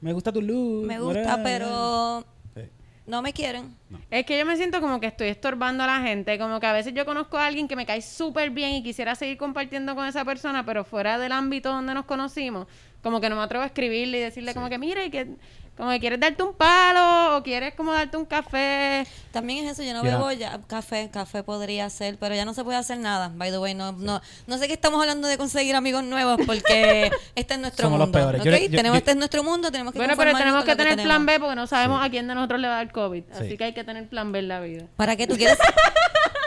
Me 0.00 0.12
gusta 0.12 0.32
tu 0.32 0.40
look. 0.40 0.86
me 0.86 1.00
gusta, 1.00 1.42
pero 1.42 2.24
Sí. 2.54 2.62
no 3.06 3.22
me 3.22 3.32
quieren. 3.32 3.74
Es 4.10 4.24
que 4.24 4.38
yo 4.38 4.46
me 4.46 4.56
siento 4.56 4.80
como 4.80 5.00
que 5.00 5.08
estoy 5.08 5.28
estorbando 5.28 5.82
a 5.82 5.86
la 5.88 6.00
gente, 6.00 6.38
como 6.38 6.60
que 6.60 6.66
a 6.66 6.72
veces 6.72 6.94
yo 6.94 7.04
conozco 7.04 7.38
a 7.38 7.46
alguien 7.46 7.66
que 7.66 7.74
me 7.76 7.86
cae 7.86 8.02
súper 8.02 8.50
bien 8.50 8.74
y 8.74 8.82
quisiera 8.84 9.14
seguir 9.16 9.36
compartiendo 9.36 9.94
con 9.96 10.06
esa 10.06 10.24
persona, 10.24 10.64
pero 10.64 10.84
fuera 10.84 11.18
del 11.18 11.32
ámbito 11.32 11.70
donde 11.70 11.92
nos 11.94 12.04
conocimos, 12.04 12.68
como 13.02 13.20
que 13.20 13.28
no 13.28 13.36
me 13.36 13.42
atrevo 13.42 13.62
a 13.64 13.66
escribirle 13.66 14.18
y 14.18 14.20
decirle 14.20 14.54
como 14.54 14.68
que 14.68 14.78
mira 14.78 15.04
y 15.04 15.10
que 15.10 15.28
como 15.76 15.90
que 15.90 16.00
quieres 16.00 16.20
darte 16.20 16.42
un 16.42 16.52
palo 16.54 17.36
o 17.38 17.42
quieres 17.42 17.74
como 17.74 17.92
darte 17.94 18.16
un 18.18 18.26
café. 18.26 19.06
También 19.32 19.64
es 19.64 19.72
eso, 19.72 19.82
yo 19.82 19.94
no 19.94 20.04
Ya. 20.04 20.10
bebo 20.18 20.30
ya 20.30 20.60
café, 20.66 21.08
café 21.10 21.42
podría 21.42 21.88
ser, 21.88 22.18
pero 22.18 22.34
ya 22.34 22.44
no 22.44 22.52
se 22.52 22.62
puede 22.62 22.76
hacer 22.76 22.98
nada. 22.98 23.32
By 23.34 23.50
the 23.50 23.58
way, 23.58 23.72
no, 23.74 23.92
no, 23.92 24.20
no 24.46 24.58
sé 24.58 24.66
qué 24.68 24.74
estamos 24.74 25.00
hablando 25.00 25.26
de 25.28 25.38
conseguir 25.38 25.74
amigos 25.74 26.04
nuevos 26.04 26.38
porque 26.46 27.10
este 27.34 27.54
es 27.54 27.60
nuestro 27.60 27.84
Somos 27.86 27.98
los 27.98 28.08
mundo. 28.08 28.18
peores. 28.18 28.40
¿ok? 28.42 28.44
Yo 28.44 28.50
le- 28.50 28.68
yo- 28.68 28.76
tenemos 28.76 28.96
yo- 28.96 28.98
este 28.98 29.10
es 29.12 29.16
nuestro 29.16 29.42
mundo, 29.42 29.72
tenemos 29.72 29.94
que 29.94 29.98
Bueno, 29.98 30.14
pero 30.16 30.36
tenemos 30.36 30.64
que 30.64 30.76
tener 30.76 31.02
plan 31.02 31.24
B 31.24 31.40
porque 31.40 31.56
no 31.56 31.66
sabemos 31.66 32.00
Sí. 32.02 32.06
a 32.06 32.10
quién 32.10 32.28
de 32.28 32.34
nosotros 32.34 32.60
le 32.60 32.68
va 32.68 32.74
a 32.74 32.76
dar 32.84 32.92
COVID, 32.92 33.22
Sí. 33.24 33.44
así 33.46 33.56
que 33.56 33.64
hay 33.64 33.72
que 33.72 33.82
tener 33.82 34.06
plan 34.08 34.30
B 34.30 34.40
en 34.40 34.48
la 34.48 34.60
vida. 34.60 34.84
¿Para 34.96 35.16
qué 35.16 35.26
tú 35.26 35.36
quieres 35.36 35.58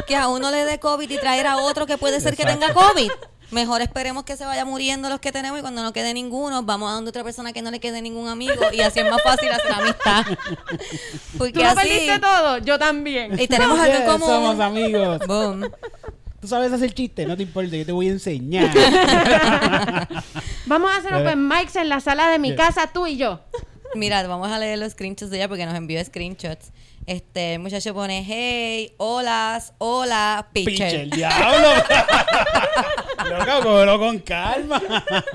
que 0.07 0.15
a 0.15 0.27
uno 0.27 0.51
le 0.51 0.65
dé 0.65 0.79
COVID 0.79 1.09
y 1.09 1.17
traer 1.17 1.47
a 1.47 1.57
otro 1.57 1.87
que 1.87 1.97
puede 1.97 2.21
ser 2.21 2.37
que 2.37 2.45
tenga 2.45 2.73
COVID? 2.73 3.09
Mejor 3.55 3.81
esperemos 3.81 4.25
que 4.25 4.35
se 4.35 4.43
vaya 4.43 4.65
muriendo 4.65 5.07
los 5.07 5.21
que 5.21 5.31
tenemos 5.31 5.57
y 5.57 5.61
cuando 5.61 5.81
no 5.81 5.93
quede 5.93 6.13
ninguno, 6.13 6.61
vamos 6.63 6.91
a 6.91 6.95
donde 6.95 7.07
otra 7.09 7.23
persona 7.23 7.53
que 7.53 7.61
no 7.61 7.71
le 7.71 7.79
quede 7.79 8.01
ningún 8.01 8.27
amigo 8.27 8.53
y 8.73 8.81
así 8.81 8.99
es 8.99 9.09
más 9.09 9.21
fácil 9.23 9.49
hacer 9.49 9.71
amistad. 9.71 10.25
Porque 11.37 11.53
¿Tú 11.53 11.59
lo 11.61 11.67
así... 11.69 11.75
perdiste 11.87 12.19
todo? 12.19 12.57
Yo 12.57 12.77
también. 12.77 13.39
Y 13.39 13.47
tenemos 13.47 13.79
algo 13.79 13.95
en 13.95 14.03
común. 14.03 14.27
Somos 14.27 14.59
amigos. 14.59 15.19
Boom. 15.25 15.71
Tú 16.41 16.49
sabes 16.49 16.73
hacer 16.73 16.93
chistes, 16.93 17.25
no 17.29 17.37
te 17.37 17.43
importa, 17.43 17.77
yo 17.77 17.85
te 17.85 17.93
voy 17.93 18.09
a 18.09 18.11
enseñar. 18.11 18.69
Vamos 20.65 20.91
a 20.91 20.97
hacer 20.97 21.13
Eh. 21.13 21.21
open 21.21 21.47
mics 21.47 21.77
en 21.77 21.87
la 21.87 22.01
sala 22.01 22.27
de 22.29 22.39
mi 22.39 22.49
Yeah. 22.49 22.57
casa, 22.57 22.89
tú 22.91 23.07
y 23.07 23.15
yo. 23.15 23.39
Mira, 23.95 24.27
vamos 24.27 24.51
a 24.51 24.59
leer 24.59 24.77
los 24.79 24.91
screenshots 24.91 25.31
de 25.31 25.37
ella 25.37 25.47
porque 25.47 25.65
nos 25.65 25.75
envió 25.75 26.03
screenshots. 26.03 26.71
Este 27.05 27.53
el 27.53 27.59
muchacho 27.59 27.93
pone, 27.93 28.23
hey, 28.25 28.93
hola, 28.97 29.61
hola, 29.77 30.47
pitcher. 30.51 30.95
el 31.01 31.09
diablo. 31.11 31.67
Loca, 33.29 33.59
cógelo 33.61 33.99
con 33.99 34.19
calma. 34.19 34.81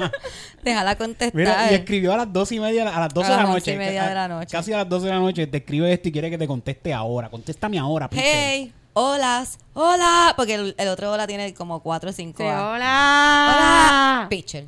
Déjala 0.64 0.96
contestar. 0.96 1.34
Mira, 1.34 1.70
y 1.70 1.74
escribió 1.76 2.12
a 2.12 2.16
las 2.18 2.32
dos 2.32 2.50
y 2.52 2.58
media, 2.60 2.88
a 2.94 3.00
las 3.00 3.14
12 3.14 3.26
A 3.26 3.30
de 3.30 3.36
la 3.36 3.42
las 3.42 3.48
noche. 3.48 3.70
once 3.70 3.72
y 3.72 3.76
media 3.76 4.08
de 4.08 4.14
la 4.14 4.28
noche. 4.28 4.48
Casi 4.50 4.72
a 4.72 4.78
las 4.78 4.88
12 4.88 5.06
de 5.06 5.12
la 5.12 5.18
noche 5.20 5.46
te 5.46 5.56
escribe 5.58 5.92
esto 5.92 6.08
y 6.08 6.12
quiere 6.12 6.28
que 6.30 6.38
te 6.38 6.46
conteste 6.46 6.92
ahora. 6.92 7.28
Contéstame 7.30 7.78
ahora, 7.78 8.10
Piche. 8.10 8.22
hey, 8.24 8.72
hola, 8.92 9.44
hola. 9.74 10.34
Porque 10.36 10.54
el, 10.54 10.74
el 10.76 10.88
otro 10.88 11.12
hola 11.12 11.26
tiene 11.26 11.54
como 11.54 11.80
4 11.80 12.10
o 12.10 12.12
5 12.12 12.36
Sí, 12.36 12.42
hola. 12.44 12.74
Hola, 12.74 14.26
pitcher. 14.28 14.66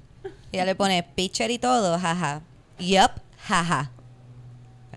Y 0.52 0.56
ya 0.56 0.64
le 0.64 0.74
pone 0.76 1.02
pitcher 1.02 1.50
y 1.50 1.58
todo, 1.58 1.98
jaja. 1.98 2.42
Yup, 2.78 3.10
jaja. 3.46 3.90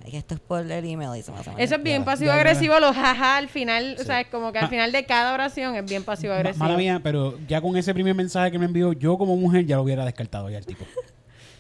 Y 0.08 0.16
esto 0.18 0.36
es 0.36 0.40
por 0.40 0.60
el 0.62 0.72
email 0.86 1.18
y 1.18 1.22
se 1.24 1.32
me 1.32 1.40
hace. 1.40 1.52
Eso 1.58 1.76
es 1.76 1.84
bien 1.84 2.02
Ya, 2.02 2.06
pasivo-agresivo, 2.06 2.80
los 2.80 2.96
jaja 2.96 3.38
al 3.38 3.50
final, 3.50 3.98
o 4.00 4.04
sea, 4.04 4.22
es 4.22 4.28
como 4.28 4.52
que 4.52 4.60
al 4.60 4.70
final 4.70 4.92
de 4.92 5.06
cada 5.06 5.34
oración 5.34 5.76
es 5.76 5.88
bien 5.88 6.02
Ma- 6.02 6.06
pasivo-agresivo. 6.08 6.64
Mala 6.64 6.78
mía, 6.78 7.00
pero 7.04 7.38
ya 7.48 7.60
con 7.62 7.76
ese 7.78 7.94
primer 7.94 8.14
mensaje 8.16 8.52
que 8.52 8.60
me 8.60 8.66
envió, 8.66 8.94
yo 8.94 9.18
como 9.18 9.36
mujer 9.36 9.66
ya 9.66 9.78
lo 9.78 9.84
hubiera 9.84 10.06
descartado 10.06 10.50
ya 10.50 10.58
el 10.58 10.66
tipo. 10.66 10.86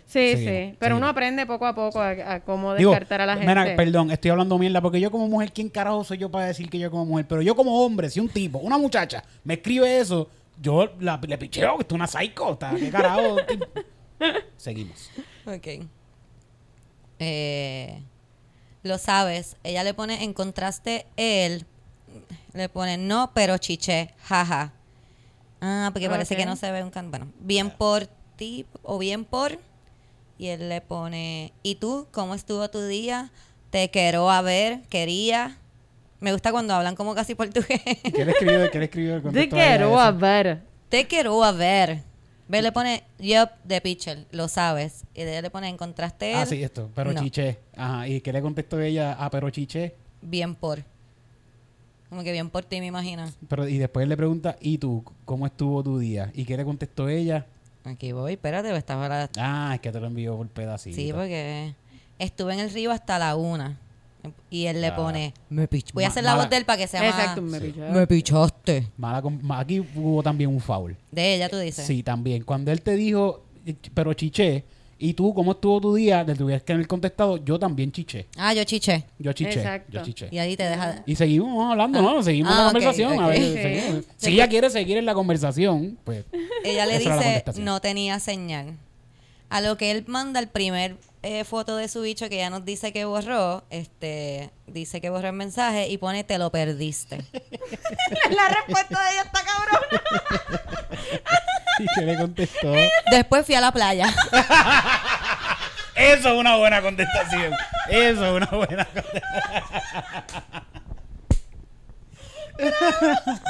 Sí, 0.07 0.31
Seguimos, 0.31 0.69
sí, 0.71 0.75
pero 0.79 0.95
uno 0.97 1.07
aprende 1.09 1.45
poco 1.47 1.65
a 1.65 1.73
poco 1.75 1.99
a, 1.99 2.11
a 2.11 2.39
cómo 2.39 2.73
Digo, 2.75 2.91
descartar 2.91 3.21
a 3.21 3.25
la 3.25 3.33
gente. 3.37 3.49
mira, 3.49 3.75
perdón, 3.75 4.11
estoy 4.11 4.31
hablando 4.31 4.57
mierda, 4.59 4.79
porque 4.79 4.99
yo 5.01 5.09
como 5.11 5.27
mujer, 5.27 5.51
¿quién 5.51 5.67
carajo 5.67 6.03
soy 6.05 6.19
yo 6.19 6.29
para 6.29 6.45
decir 6.45 6.69
que 6.69 6.77
yo 6.77 6.89
como 6.91 7.05
mujer? 7.05 7.25
Pero 7.27 7.41
yo 7.41 7.53
como 7.55 7.83
hombre, 7.83 8.09
si 8.11 8.19
un 8.21 8.29
tipo, 8.29 8.59
una 8.59 8.77
muchacha, 8.77 9.23
me 9.43 9.55
escribe 9.55 9.99
eso, 9.99 10.29
yo 10.61 10.89
la- 10.99 11.19
le 11.27 11.37
picheo 11.39 11.75
que 11.75 11.81
esto 11.81 11.95
es 11.95 11.97
una 11.97 12.07
psycho, 12.07 12.53
está, 12.53 12.75
¿qué 12.79 12.89
carajo? 12.91 13.37
Seguimos. 14.57 15.09
Ok. 15.47 15.67
Eh, 17.19 18.01
lo 18.85 18.97
sabes. 18.97 19.57
Ella 19.63 19.83
le 19.83 19.93
pone, 19.93 20.23
encontraste 20.23 21.05
él. 21.17 21.65
Le 22.53 22.69
pone, 22.69 22.97
no, 22.97 23.31
pero 23.33 23.57
chiché, 23.57 24.13
jaja. 24.23 24.71
Ah, 25.61 25.89
porque 25.91 26.09
parece 26.09 26.35
Ok. 26.35 26.39
que 26.39 26.45
no 26.45 26.55
se 26.55 26.71
ve 26.71 26.83
un 26.83 26.91
can. 26.91 27.09
Bueno, 27.09 27.27
bien 27.39 27.71
por 27.71 28.07
ti 28.37 28.65
o 28.83 28.97
bien 28.97 29.25
por. 29.25 29.59
Y 30.37 30.47
él 30.47 30.69
le 30.69 30.81
pone, 30.81 31.53
¿y 31.63 31.75
tú? 31.75 32.07
¿Cómo 32.11 32.35
estuvo 32.35 32.69
tu 32.69 32.81
día? 32.85 33.31
Te 33.69 33.89
quiero 33.89 34.29
a 34.29 34.41
ver, 34.41 34.81
quería. 34.89 35.57
Me 36.19 36.31
gusta 36.31 36.51
cuando 36.51 36.73
hablan 36.73 36.95
como 36.95 37.13
casi 37.15 37.35
portugués. 37.35 37.81
¿Qué 37.83 38.25
le 38.25 38.31
escribió? 38.31 38.71
¿Qué 38.71 38.79
le 38.79 38.85
escribió? 38.85 39.21
Te 39.31 39.49
quiero 39.49 39.99
a 39.99 40.11
ver. 40.11 40.61
Te 40.89 41.07
quiero 41.07 41.43
a 41.43 41.51
ver. 41.51 42.03
Ve, 42.47 42.61
le 42.61 42.71
pone, 42.71 43.03
yup, 43.17 43.49
de 43.63 43.81
pitcher, 43.81 44.27
lo 44.31 44.47
sabes. 44.47 45.03
Y 45.15 45.21
ella 45.21 45.41
le 45.41 45.49
pone, 45.49 45.67
¿encontraste 45.67 46.31
él? 46.31 46.37
Ah, 46.37 46.45
sí, 46.45 46.61
esto, 46.63 46.89
pero 46.93 47.11
No. 47.11 47.21
chiché. 47.21 47.57
Ajá, 47.75 48.07
¿y 48.07 48.21
qué 48.21 48.31
le 48.31 48.41
contestó 48.41 48.79
ella? 48.79 49.15
Ah, 49.19 49.29
pero 49.31 49.49
chiché. 49.49 49.95
Bien 50.21 50.53
por. 50.53 50.83
Como 52.09 52.23
que 52.23 52.31
bien 52.31 52.49
por 52.51 52.63
ti, 52.63 52.79
me 52.79 52.85
imagino. 52.85 53.25
Pero, 53.49 53.67
y 53.67 53.79
después 53.79 54.07
le 54.07 54.15
pregunta, 54.15 54.55
¿y 54.61 54.77
tú? 54.77 55.03
¿Cómo 55.25 55.47
estuvo 55.47 55.83
tu 55.83 55.97
día? 55.97 56.31
¿Y 56.35 56.45
qué 56.45 56.55
le 56.55 56.63
contestó 56.63 57.09
ella? 57.09 57.47
Aquí 57.83 58.11
voy, 58.11 58.33
espérate, 58.33 58.75
estaba 58.75 59.09
la... 59.09 59.29
Ah, 59.37 59.71
es 59.75 59.81
que 59.81 59.91
te 59.91 59.99
lo 59.99 60.07
envío 60.07 60.37
por 60.37 60.47
pedacitos. 60.47 60.95
Sí, 60.95 61.11
porque 61.13 61.73
estuve 62.19 62.53
en 62.53 62.59
el 62.59 62.69
río 62.71 62.91
hasta 62.91 63.17
la 63.19 63.35
una. 63.35 63.79
Y 64.49 64.65
él 64.65 64.81
le 64.81 64.87
Ah. 64.87 64.95
pone, 64.95 65.33
me 65.49 65.67
pich. 65.67 65.91
Voy 65.93 66.03
a 66.03 66.07
Ma- 66.07 66.11
hacer 66.11 66.23
la 66.23 66.31
mala- 66.31 66.43
voz 66.43 66.49
de 66.49 66.57
él 66.57 66.65
para 66.65 66.77
que 66.77 66.87
sea 66.87 67.07
Exacto, 67.07 67.41
más... 67.41 67.51
me 67.51 67.59
pichó. 67.61 67.79
Me 67.91 68.07
pichaste. 68.07 68.87
Mala 68.97 69.21
com- 69.21 69.39
ma- 69.41 69.59
aquí 69.59 69.79
hubo 69.79 70.21
también 70.23 70.49
un 70.49 70.59
foul. 70.59 70.95
De 71.11 71.35
ella, 71.35 71.49
tú 71.49 71.57
dices. 71.57 71.85
Sí, 71.85 72.03
también. 72.03 72.43
Cuando 72.43 72.71
él 72.71 72.81
te 72.81 72.95
dijo, 72.95 73.43
eh, 73.65 73.75
pero 73.93 74.13
chiché, 74.13 74.63
y 74.97 75.13
tú, 75.13 75.33
¿cómo 75.33 75.51
estuvo 75.51 75.81
tu 75.81 75.93
día? 75.95 76.23
Le 76.23 76.35
tuvieras 76.35 76.63
que 76.63 76.71
haber 76.71 76.87
contestado, 76.87 77.35
yo 77.43 77.59
también 77.59 77.91
chiché. 77.91 78.27
Ah, 78.37 78.53
yo 78.53 78.63
chiché. 78.63 79.03
Yo 79.19 79.33
chiché. 79.33 79.59
Exacto. 79.59 79.91
Yo 79.91 80.03
chiché. 80.03 80.29
Y 80.31 80.37
ahí 80.37 80.55
te 80.55 80.63
deja... 80.63 81.03
Y 81.05 81.15
seguimos 81.15 81.69
hablando, 81.71 82.01
¿no? 82.01 82.23
Seguimos 82.23 82.53
Ah, 82.53 82.55
la 82.55 82.61
ok, 82.67 82.71
conversación. 82.73 83.19
A 83.19 83.25
ok. 83.27 83.31
ver, 83.33 83.41
Sí. 83.41 83.53
seguimos. 83.53 84.05
Si 84.15 84.31
ella 84.31 84.47
quiere 84.47 84.69
seguir 84.69 84.95
en 84.97 85.05
la 85.05 85.13
conversación, 85.13 85.97
pues. 86.05 86.23
Ella 86.63 86.85
le 86.85 86.95
esa 86.95 87.01
era 87.01 87.09
la 87.09 87.21
dice, 87.21 87.23
contestación. 87.25 87.65
no 87.65 87.81
tenía 87.81 88.19
señal. 88.19 88.77
A 89.49 89.61
lo 89.61 89.77
que 89.77 89.91
él 89.91 90.03
manda 90.07 90.39
el 90.39 90.47
primer 90.47 90.97
eh, 91.23 91.43
foto 91.43 91.75
de 91.75 91.87
su 91.87 92.01
bicho 92.01 92.29
que 92.29 92.37
ya 92.37 92.49
nos 92.49 92.65
dice 92.65 92.93
que 92.93 93.05
borró, 93.05 93.63
este, 93.69 94.51
dice 94.67 95.01
que 95.01 95.09
borró 95.09 95.29
el 95.29 95.33
mensaje 95.33 95.87
y 95.87 95.97
pone 95.97 96.23
te 96.23 96.37
lo 96.37 96.51
perdiste. 96.51 97.17
La 98.29 98.47
respuesta 98.49 99.03
de 99.03 99.11
ella 99.11 99.21
está 99.23 99.43
cabrona. 99.43 100.03
Y 101.77 101.85
que 101.93 102.05
le 102.05 102.17
contestó. 102.17 102.73
Después 103.11 103.45
fui 103.45 103.53
a 103.55 103.59
la 103.59 103.71
playa. 103.73 104.05
Eso 105.95 106.29
es 106.29 106.39
una 106.39 106.55
buena 106.55 106.81
contestación. 106.81 107.53
Eso 107.89 108.25
es 108.25 108.31
una 108.31 108.45
buena 108.45 108.85
contestación. 108.85 109.23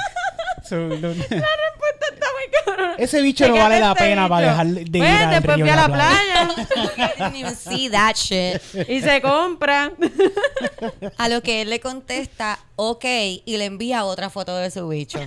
Está 0.65 0.75
muy 0.77 2.65
cabrona. 2.65 2.95
Ese 2.97 3.21
bicho 3.21 3.47
no 3.47 3.55
vale 3.55 3.79
la 3.79 3.91
este 3.91 4.03
pena 4.03 4.27
para 4.27 4.47
dejar 4.49 4.67
de 4.67 4.97
ir 4.97 5.03
al 5.05 5.29
después 5.31 5.55
río 5.57 5.65
fui 5.65 5.69
y 5.69 5.71
a 5.71 5.75
la 5.75 5.85
playa. 5.87 6.49
playa 6.55 6.95
I 6.97 7.21
didn't 7.23 7.35
even 7.35 7.55
see 7.55 7.89
that 7.89 8.15
shit. 8.15 8.61
y 8.89 9.01
se 9.01 9.21
compra. 9.21 9.91
A 11.17 11.29
lo 11.29 11.41
que 11.43 11.61
él 11.61 11.69
le 11.69 11.79
contesta, 11.79 12.57
ok, 12.75 13.05
y 13.45 13.57
le 13.57 13.65
envía 13.65 14.05
otra 14.05 14.29
foto 14.29 14.55
de 14.57 14.71
su 14.71 14.87
bicho. 14.87 15.19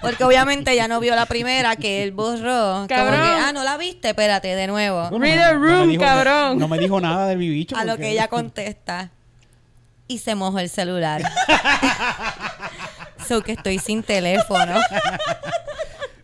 Porque 0.00 0.24
obviamente 0.24 0.74
ya 0.74 0.88
no 0.88 0.98
vio 1.00 1.14
la 1.14 1.26
primera 1.26 1.76
que 1.76 2.02
él 2.02 2.10
borró. 2.12 2.72
Como 2.74 2.86
que, 2.88 2.94
Cabrón. 2.94 3.20
ah, 3.20 3.52
no 3.52 3.62
la 3.64 3.76
viste, 3.76 4.08
espérate, 4.10 4.54
de 4.56 4.66
nuevo. 4.66 5.08
Bueno, 5.10 5.24
Read 5.24 5.36
no- 5.36 5.42
the 5.46 5.52
no 5.54 5.60
me 5.60 5.66
room, 5.76 5.88
dijo- 5.90 6.02
cabrón. 6.02 6.58
No, 6.58 6.68
me 6.68 6.78
dijo 6.78 7.00
nada 7.00 7.26
de 7.28 7.36
mi 7.36 7.48
bicho. 7.48 7.76
A 7.76 7.84
lo 7.84 7.92
porque- 7.92 8.02
que 8.04 8.10
ella 8.12 8.28
contesta. 8.28 9.10
Y 10.08 10.18
se 10.18 10.34
mojó 10.34 10.58
el 10.58 10.68
celular. 10.68 11.22
So 13.26 13.42
que 13.42 13.52
estoy 13.52 13.78
sin 13.78 14.02
teléfono. 14.02 14.80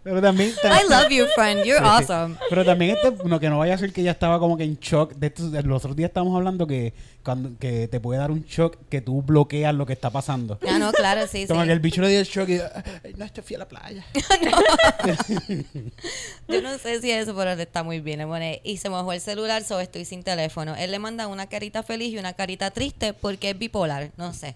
Pero 0.08 0.22
también. 0.22 0.50
I 0.64 0.88
love 0.88 1.10
you, 1.10 1.26
friend. 1.34 1.64
You're 1.64 1.84
awesome. 1.84 2.36
Pero 2.48 2.64
también 2.64 2.96
este, 2.96 3.12
no, 3.28 3.38
que 3.38 3.50
no 3.50 3.58
vaya 3.58 3.74
a 3.74 3.78
ser 3.78 3.92
que 3.92 4.00
ella 4.00 4.12
estaba 4.12 4.38
como 4.38 4.56
que 4.56 4.64
en 4.64 4.78
shock. 4.78 5.12
De 5.14 5.26
estos, 5.26 5.52
los 5.66 5.84
otros 5.84 5.96
días 5.96 6.08
estábamos 6.08 6.34
hablando 6.34 6.66
que 6.66 6.94
cuando 7.22 7.58
que 7.58 7.88
te 7.88 8.00
puede 8.00 8.18
dar 8.18 8.30
un 8.30 8.42
shock 8.44 8.78
que 8.88 9.02
tú 9.02 9.20
bloqueas 9.20 9.74
lo 9.74 9.84
que 9.84 9.92
está 9.92 10.08
pasando. 10.08 10.58
Ah, 10.66 10.78
no, 10.78 10.92
claro, 10.92 11.26
sí, 11.26 11.42
sí. 11.42 11.46
Como 11.48 11.62
que 11.64 11.72
el 11.72 11.80
bicho 11.80 12.00
le 12.00 12.08
dio 12.08 12.20
el 12.20 12.24
shock 12.26 12.48
y 12.48 12.58
"Ay, 12.58 13.14
no, 13.18 13.24
estoy 13.26 13.44
fui 13.44 13.56
a 13.56 13.58
la 13.58 13.68
playa. 13.68 14.02
Yo 16.48 16.62
no 16.62 16.78
sé 16.78 17.02
si 17.02 17.10
eso, 17.10 17.34
pero 17.36 17.50
está 17.50 17.82
muy 17.82 18.00
bien. 18.00 18.20
Le 18.20 18.26
pone, 18.26 18.62
y 18.64 18.78
se 18.78 18.88
mojó 18.88 19.12
el 19.12 19.20
celular, 19.20 19.62
so 19.62 19.78
estoy 19.78 20.06
sin 20.06 20.22
teléfono. 20.22 20.74
Él 20.74 20.90
le 20.90 20.98
manda 20.98 21.26
una 21.26 21.48
carita 21.48 21.82
feliz 21.82 22.14
y 22.14 22.18
una 22.18 22.32
carita 22.32 22.70
triste 22.70 23.12
porque 23.12 23.50
es 23.50 23.58
bipolar. 23.58 24.10
No 24.16 24.32
sé. 24.32 24.54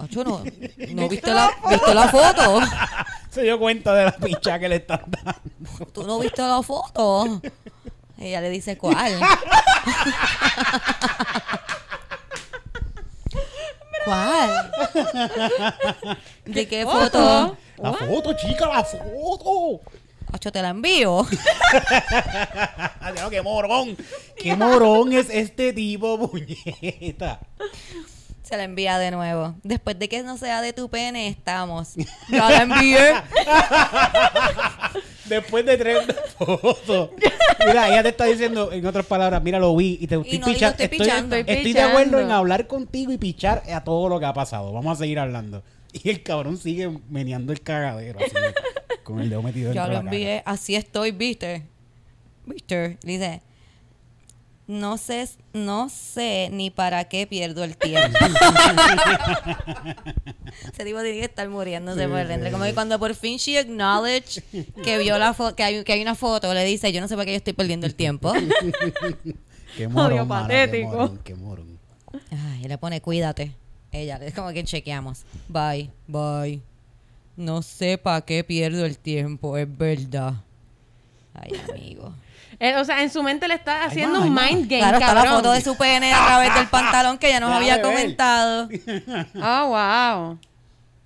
"Acho, 0.00 0.24
no, 0.24 0.42
¿no 0.88 1.08
viste 1.08 1.32
la, 1.32 1.50
viste 1.68 1.94
la 1.94 2.08
foto? 2.08 2.60
Se 3.30 3.42
dio 3.42 3.58
cuenta 3.58 3.94
de 3.94 4.04
la 4.06 4.12
picha 4.16 4.58
que 4.58 4.68
le 4.68 4.76
están 4.76 5.02
dando. 5.06 5.86
¿Tú 5.92 6.04
no 6.06 6.18
viste 6.18 6.42
la 6.42 6.62
foto? 6.62 7.40
Ella 8.18 8.40
le 8.40 8.48
dice, 8.50 8.78
¿cuál? 8.78 9.20
¿Cuál? 14.04 14.70
¿De 16.44 16.66
qué 16.68 16.84
foto? 16.84 17.56
La 17.78 17.92
foto, 17.92 18.32
chica, 18.34 18.68
la 18.68 18.84
foto. 18.84 19.80
Acho, 20.32 20.50
te 20.50 20.62
la 20.62 20.70
envío. 20.70 21.26
Qué 23.30 23.42
morón. 23.42 23.96
Qué 24.36 24.56
morón 24.56 25.12
es 25.12 25.28
este 25.30 25.72
tipo, 25.72 26.30
puñeta. 26.30 27.40
Se 28.46 28.56
la 28.56 28.62
envía 28.64 28.98
de 28.98 29.10
nuevo. 29.10 29.54
Después 29.64 29.98
de 29.98 30.08
que 30.08 30.22
no 30.22 30.38
sea 30.38 30.60
de 30.62 30.72
tu 30.72 30.88
pene, 30.88 31.26
estamos. 31.28 31.94
Ya 32.28 32.48
la 32.50 32.62
envié. 32.62 32.98
Después 35.24 35.66
de 35.66 35.76
tres 35.76 35.98
fotos. 36.38 37.10
Mira, 37.66 37.88
ella 37.88 38.02
te 38.04 38.10
está 38.10 38.26
diciendo, 38.26 38.70
en 38.70 38.86
otras 38.86 39.04
palabras, 39.06 39.42
mira, 39.42 39.58
lo 39.58 39.74
vi 39.74 39.98
y 40.00 40.06
te 40.06 40.14
estoy, 40.14 40.38
no 40.38 40.46
digo 40.46 40.48
picha- 40.58 40.68
estoy 40.68 40.84
estoy, 40.84 40.98
pichando. 41.00 41.34
estoy 41.36 41.56
Estoy 41.56 41.72
de 41.72 41.82
acuerdo 41.82 42.20
en 42.20 42.30
hablar 42.30 42.68
contigo 42.68 43.10
y 43.10 43.18
pichar 43.18 43.64
a 43.74 43.82
todo 43.82 44.08
lo 44.08 44.20
que 44.20 44.26
ha 44.26 44.32
pasado. 44.32 44.72
Vamos 44.72 44.96
a 44.96 45.02
seguir 45.02 45.18
hablando. 45.18 45.64
Y 45.92 46.10
el 46.10 46.22
cabrón 46.22 46.58
sigue 46.58 46.88
meneando 47.10 47.52
el 47.52 47.60
cagadero 47.62 48.20
así, 48.20 48.30
con 49.02 49.18
el 49.20 49.28
dedo 49.30 49.42
metido 49.42 49.70
dentro 49.70 49.82
Ya 49.82 49.88
de 49.88 49.90
lo 49.94 49.94
la 49.94 50.04
cara. 50.04 50.16
envié. 50.16 50.42
Así 50.44 50.76
estoy, 50.76 51.10
¿viste? 51.10 51.64
¿Viste? 52.44 52.98
Le 53.02 53.12
Dice, 53.12 53.40
no 54.66 54.98
sé, 54.98 55.28
no 55.52 55.88
sé 55.88 56.48
ni 56.52 56.70
para 56.70 57.04
qué 57.04 57.26
pierdo 57.26 57.62
el 57.62 57.76
tiempo. 57.76 58.18
Ese 60.72 60.84
tipo 60.84 61.00
tiene 61.02 61.18
que 61.18 61.24
estar 61.24 61.48
muriéndose 61.48 62.08
por 62.08 62.26
dentro. 62.26 62.50
Como 62.50 62.64
que 62.64 62.74
cuando 62.74 62.98
por 62.98 63.14
fin 63.14 63.38
she 63.38 63.58
acknowledge 63.58 64.42
que 64.82 64.98
vio 64.98 65.18
la 65.18 65.34
foto, 65.34 65.54
que 65.54 65.62
hay, 65.62 65.84
que 65.84 65.92
hay 65.92 66.02
una 66.02 66.14
foto, 66.14 66.52
le 66.52 66.64
dice, 66.64 66.92
yo 66.92 67.00
no 67.00 67.08
sé 67.08 67.14
para 67.14 67.26
qué 67.26 67.32
yo 67.32 67.36
estoy 67.36 67.52
perdiendo 67.52 67.86
el 67.86 67.94
tiempo. 67.94 68.32
Qué 69.76 69.88
morón, 69.88 70.12
Odio 70.12 70.26
patético. 70.26 70.90
Qué 70.90 70.96
morón, 70.96 71.20
qué 71.22 71.34
morón. 71.34 71.78
Ay, 72.30 72.64
y 72.64 72.68
le 72.68 72.78
pone, 72.78 73.02
cuídate. 73.02 73.52
Ella, 73.92 74.16
es 74.22 74.32
como 74.32 74.50
que 74.52 74.64
chequeamos. 74.64 75.24
Bye, 75.48 75.90
bye. 76.06 76.62
No 77.36 77.60
sé 77.60 77.98
para 77.98 78.22
qué 78.22 78.42
pierdo 78.42 78.86
el 78.86 78.96
tiempo, 78.98 79.58
es 79.58 79.68
verdad. 79.76 80.34
Ay, 81.34 81.60
amigo. 81.68 82.14
Eh, 82.58 82.74
o 82.76 82.84
sea, 82.84 83.02
en 83.02 83.10
su 83.10 83.22
mente 83.22 83.46
le 83.48 83.54
está 83.54 83.84
haciendo 83.84 84.20
un 84.20 84.32
mind 84.34 84.68
game, 84.68 84.78
Claro, 84.78 84.98
está 84.98 85.12
la 85.14 85.20
cabrón. 85.22 85.34
foto 85.42 85.52
de 85.52 85.60
su 85.60 85.76
pene 85.76 86.12
a 86.14 86.24
través 86.26 86.54
del 86.54 86.66
pantalón 86.70 87.18
que 87.18 87.28
ya 87.28 87.38
nos 87.40 87.50
había 87.52 87.82
comentado. 87.82 88.68
Oh, 89.42 89.66
wow. 89.68 90.38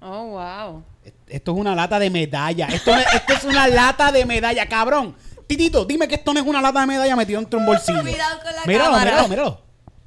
Oh, 0.01 0.25
wow. 0.27 0.85
Esto 1.27 1.53
es 1.53 1.59
una 1.59 1.75
lata 1.75 1.99
de 1.99 2.09
medalla. 2.11 2.67
Esto, 2.67 2.93
no- 2.95 3.01
esto 3.01 3.33
es 3.33 3.45
una 3.45 3.67
lata 3.69 4.11
de 4.13 4.25
medalla, 4.25 4.67
cabrón. 4.67 5.15
Titito, 5.47 5.85
dime 5.85 6.07
que 6.07 6.15
esto 6.15 6.33
no 6.33 6.41
es 6.41 6.47
una 6.47 6.61
lata 6.63 6.81
de 6.81 6.87
medalla 6.87 7.17
metido 7.17 7.41
dentro 7.41 7.59
de 7.59 7.65
un 7.65 7.67
bolsillo. 7.67 8.01
Cuidado 8.03 8.39
con 8.43 8.55
la 8.55 8.65
míralo, 8.67 8.85
cámara. 8.93 9.05
míralo, 9.11 9.29
míralo. 9.29 9.61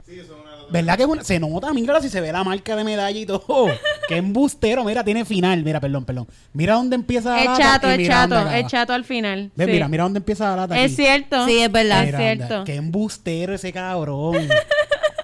Sí, 0.05 0.19
eso 0.19 0.33
es 0.35 0.41
una 0.41 0.51
lata. 0.51 0.63
¿Verdad 0.69 0.97
que 0.97 1.03
es 1.03 1.09
una- 1.09 1.23
se 1.23 1.39
nota? 1.39 1.73
Míralo 1.73 2.01
si 2.01 2.09
se 2.09 2.21
ve 2.21 2.31
la 2.31 2.43
marca 2.43 2.75
de 2.75 2.83
medalla 2.85 3.19
y 3.19 3.25
todo. 3.25 3.67
Qué 4.07 4.17
embustero. 4.17 4.83
Mira, 4.83 5.03
tiene 5.03 5.23
final. 5.25 5.63
Mira, 5.63 5.79
perdón, 5.79 6.03
perdón. 6.05 6.27
Mira 6.53 6.73
dónde 6.75 6.95
empieza 6.95 7.31
la 7.31 7.39
Es 7.39 7.45
lata. 7.45 7.57
chato, 7.63 7.87
es 7.87 7.93
dónde 7.97 8.07
chato, 8.07 8.49
es 8.51 8.67
chato 8.67 8.93
al 8.93 9.05
final. 9.05 9.51
Sí. 9.57 9.63
Mira, 9.65 9.87
mira 9.87 10.03
dónde 10.03 10.17
empieza 10.19 10.49
la 10.49 10.55
lata. 10.57 10.77
Es 10.79 10.85
aquí. 10.85 10.95
cierto. 10.95 11.45
Sí, 11.45 11.59
es 11.59 11.71
verdad. 11.71 12.05
Mira, 12.05 12.23
es 12.23 12.31
anda, 12.33 12.47
cierto. 12.47 12.63
Qué 12.65 12.75
embustero 12.75 13.53
ese 13.53 13.71
cabrón. 13.71 14.49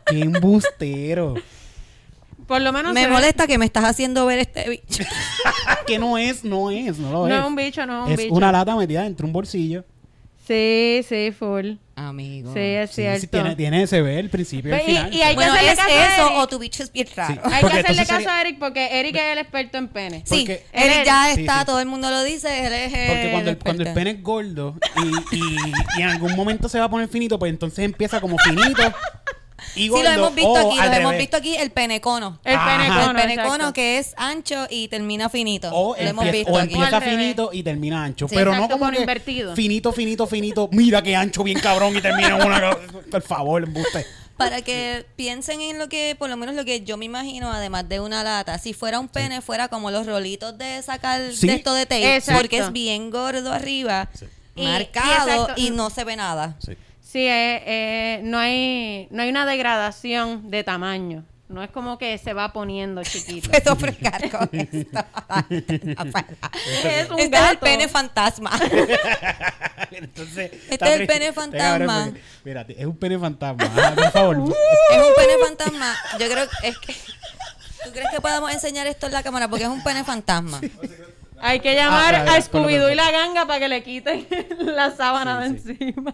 Qué 0.05 0.19
embustero. 0.21 1.36
Por 2.47 2.61
lo 2.61 2.73
menos 2.73 2.93
Me 2.93 3.05
ve- 3.05 3.11
molesta 3.11 3.45
que 3.45 3.57
me 3.59 3.65
estás 3.65 3.84
haciendo 3.84 4.25
ver 4.25 4.39
este 4.39 4.67
bicho. 4.69 5.03
que 5.86 5.99
no 5.99 6.17
es, 6.17 6.43
no 6.43 6.71
es, 6.71 6.97
no 6.97 7.11
lo 7.11 7.27
No 7.27 7.36
es. 7.36 7.41
es 7.41 7.45
un 7.47 7.55
bicho, 7.55 7.86
no 7.86 8.01
es 8.01 8.07
un 8.07 8.11
es 8.13 8.17
bicho. 8.17 8.34
una 8.34 8.51
lata 8.51 8.75
metida 8.75 9.03
dentro 9.03 9.25
de 9.25 9.27
un 9.30 9.34
bolsillo. 9.34 9.84
Sí, 10.50 11.06
sí, 11.08 11.32
full. 11.32 11.74
Amigo. 11.95 12.52
Sí, 12.54 12.60
es 12.60 12.89
Sí, 12.89 12.95
cierto. 13.04 13.20
sí, 13.22 13.28
tiene, 13.28 13.56
tiene, 13.56 13.86
se 13.86 14.02
ve 14.02 14.18
el 14.20 14.30
principio 14.32 14.72
y 14.72 14.74
el 14.74 14.80
Ve, 14.80 14.84
y- 14.91 14.95
final. 14.95 15.14
y 15.14 15.22
hay 15.22 15.36
que 15.36 15.43
hacerle 15.43 15.70
¿es 15.72 15.78
caso 15.78 15.89
a 15.91 16.08
eso 16.16 16.26
Eric. 16.28 16.38
o 16.39 16.47
tu 16.47 16.58
bicho 16.60 16.82
es 16.84 16.91
bien 16.91 17.08
raro? 17.16 17.34
Sí. 17.36 17.39
Hay 17.43 17.62
Porque 17.62 17.76
que 17.76 17.80
hacerle 17.82 18.02
caso 18.06 18.14
sería- 18.16 18.36
a 18.38 18.41
Eric 18.41 18.58
porque 18.58 19.00
Eric 19.00 19.16
es 19.16 19.22
el 19.34 19.38
experto 19.38 19.78
en 19.78 19.88
pene. 19.89 20.24
Sí, 20.26 20.38
Porque- 20.39 20.66
él 20.74 20.91
Él- 20.91 21.06
ya 21.06 21.32
sí, 21.36 21.41
está, 21.41 21.60
sí. 21.60 21.66
todo 21.68 21.80
el 21.82 21.86
mundo 21.88 22.10
lo 22.10 22.24
dice, 22.24 22.66
él 22.66 22.74
es 22.74 22.89
Porque 22.89 23.30
cuando 23.32 23.50
el, 23.52 23.58
el 23.58 23.64
cuando 23.64 23.84
el 23.84 23.93
pene 23.93 24.10
es 24.12 24.24
gordo 24.24 24.76
y, 25.32 25.36
y, 25.36 25.41
y 26.00 26.02
en 26.02 26.08
algún 26.10 26.36
momento 26.36 26.68
se 26.68 26.80
va 26.80 26.86
a 26.86 26.89
poner 26.89 27.10
finito, 27.10 27.38
pues 27.38 27.52
entonces 27.52 27.80
empieza 27.86 28.20
como 28.22 28.38
finito 28.39 28.82
y 29.76 29.84
Sí, 29.84 29.89
lo 29.89 29.99
hemos 30.09 30.36
visto 30.36 30.57
aquí, 30.57 30.78
lo 30.78 30.93
hemos 30.93 31.17
visto 31.17 31.38
aquí, 31.38 31.55
el 31.55 31.72
penecono. 31.72 32.39
El 32.43 32.55
Ajá. 32.55 32.78
penecono, 32.78 33.11
el 33.11 33.15
penecono 33.15 33.53
exacto. 33.55 33.74
que 33.74 33.97
es 33.99 34.13
ancho 34.17 34.67
y 34.70 34.88
termina 34.88 35.30
finito. 35.30 35.70
O, 35.74 35.95
lo 35.95 36.01
hemos 36.01 36.26
empieza, 36.26 36.32
visto 36.49 36.51
o 36.53 36.57
aquí. 36.57 36.74
empieza 36.76 36.99
revés. 36.99 37.15
finito 37.17 37.49
y 37.53 37.63
termina 37.63 38.03
ancho. 38.03 38.28
Sí, 38.28 38.36
pero 38.36 38.55
no 38.55 38.67
como 38.70 38.89
que 38.91 38.99
invertido. 38.99 39.55
finito, 39.55 39.91
finito, 39.93 40.28
finito. 40.28 40.70
Mira 40.72 41.01
qué 41.01 41.15
ancho, 41.15 41.43
bien 41.43 41.59
cabrón 41.59 41.95
y 41.95 42.01
termina 42.01 42.38
en 42.38 42.45
una... 42.47 42.78
Por 43.11 43.22
favor, 43.22 43.63
embuste. 43.63 44.05
Para 44.38 44.61
que 44.61 45.05
piensen 45.17 45.59
en 45.59 45.78
lo 45.80 45.89
que, 45.89 46.15
por 46.17 46.30
lo 46.30 46.38
menos 46.38 46.55
lo 46.55 46.63
que 46.63 46.82
yo 46.82 46.95
me 46.95 47.03
imagino, 47.03 47.51
además 47.51 47.89
de 47.89 47.99
una 47.99 48.24
lata. 48.24 48.57
Si 48.57 48.74
fuera 48.74 48.97
un 48.99 49.09
pene, 49.09 49.41
fuera 49.41 49.67
como 49.67 49.91
los 49.91 50.05
rolitos 50.05 50.57
de 50.57 50.82
sacar 50.82 51.34
Sí. 51.34 51.47
de 51.47 51.55
esto 51.55 51.74
de 51.74 51.86
tape. 51.86 52.15
Exacto. 52.15 52.39
Porque 52.41 52.59
es 52.59 52.72
bien 52.72 53.09
gordo 53.11 53.51
arriba, 53.51 54.07
Y- 54.55 54.61
y 54.61 54.65
marcado 54.65 55.41
exacto. 55.43 55.53
y, 55.61 55.72
no 55.72 55.89
se 55.89 56.05
ve 56.05 56.15
nada. 56.15 56.55
Sí. 57.12 57.26
Eh, 57.28 57.64
eh, 57.66 58.22
no, 58.24 58.38
hay, 58.38 59.07
no 59.12 59.24
hay 59.24 59.30
una 59.30 59.45
degradación 59.45 60.49
de 60.51 60.64
tamaño. 60.64 61.24
No 61.47 61.64
es 61.64 61.72
como 61.72 61.97
que 61.97 62.16
se 62.20 62.34
va 62.34 62.53
poniendo 62.53 63.01
chiquito. 63.01 63.49
Puedo 63.64 63.76
fregar 63.76 64.30
con 64.30 64.47
esto. 64.51 65.05
es 66.84 67.10
un 67.10 67.20
Este 67.20 67.38
es 67.38 67.49
el 67.51 67.57
pene 67.57 67.88
fantasma. 67.88 68.51
Entonces, 69.91 70.51
Este 70.70 70.86
es 70.93 70.99
el 71.01 71.07
pene 71.07 71.34
fantasma. 71.34 72.12
Mírate, 72.43 72.80
es 72.80 72.86
un 72.86 72.95
pene 72.97 73.18
fantasma. 73.18 73.68
Ah, 73.76 73.93
por 73.95 74.12
favor. 74.12 74.36
Es 74.36 74.97
un 74.97 75.14
pene 75.16 75.34
fantasma. 75.43 75.95
Yo 76.20 76.30
creo 76.30 76.47
que 76.47 76.68
es 76.68 76.78
que. 76.78 76.93
¿Tú 77.84 77.91
crees 77.93 78.10
que 78.12 78.22
podamos 78.22 78.51
enseñar 78.51 78.86
esto 78.88 79.07
en 79.07 79.14
la 79.14 79.24
cámara? 79.24 79.47
Porque 79.47 79.64
es 79.64 79.70
un 79.70 79.84
pene 79.84 80.03
fantasma. 80.03 80.62
Hay 81.41 81.62
que 81.62 81.74
llamar 81.74 82.14
Ah, 82.14 82.36
a 82.36 82.41
Scooby-Doo 82.41 82.91
y 82.91 82.95
la 82.95 83.10
ganga 83.12 83.47
para 83.47 83.60
que 83.60 83.70
le 83.70 83.82
quiten 83.84 84.28
la 84.60 84.91
sábana 84.95 85.47
Sí, 85.47 85.53
de 85.53 85.60
sí. 85.62 85.78
encima. 85.80 86.14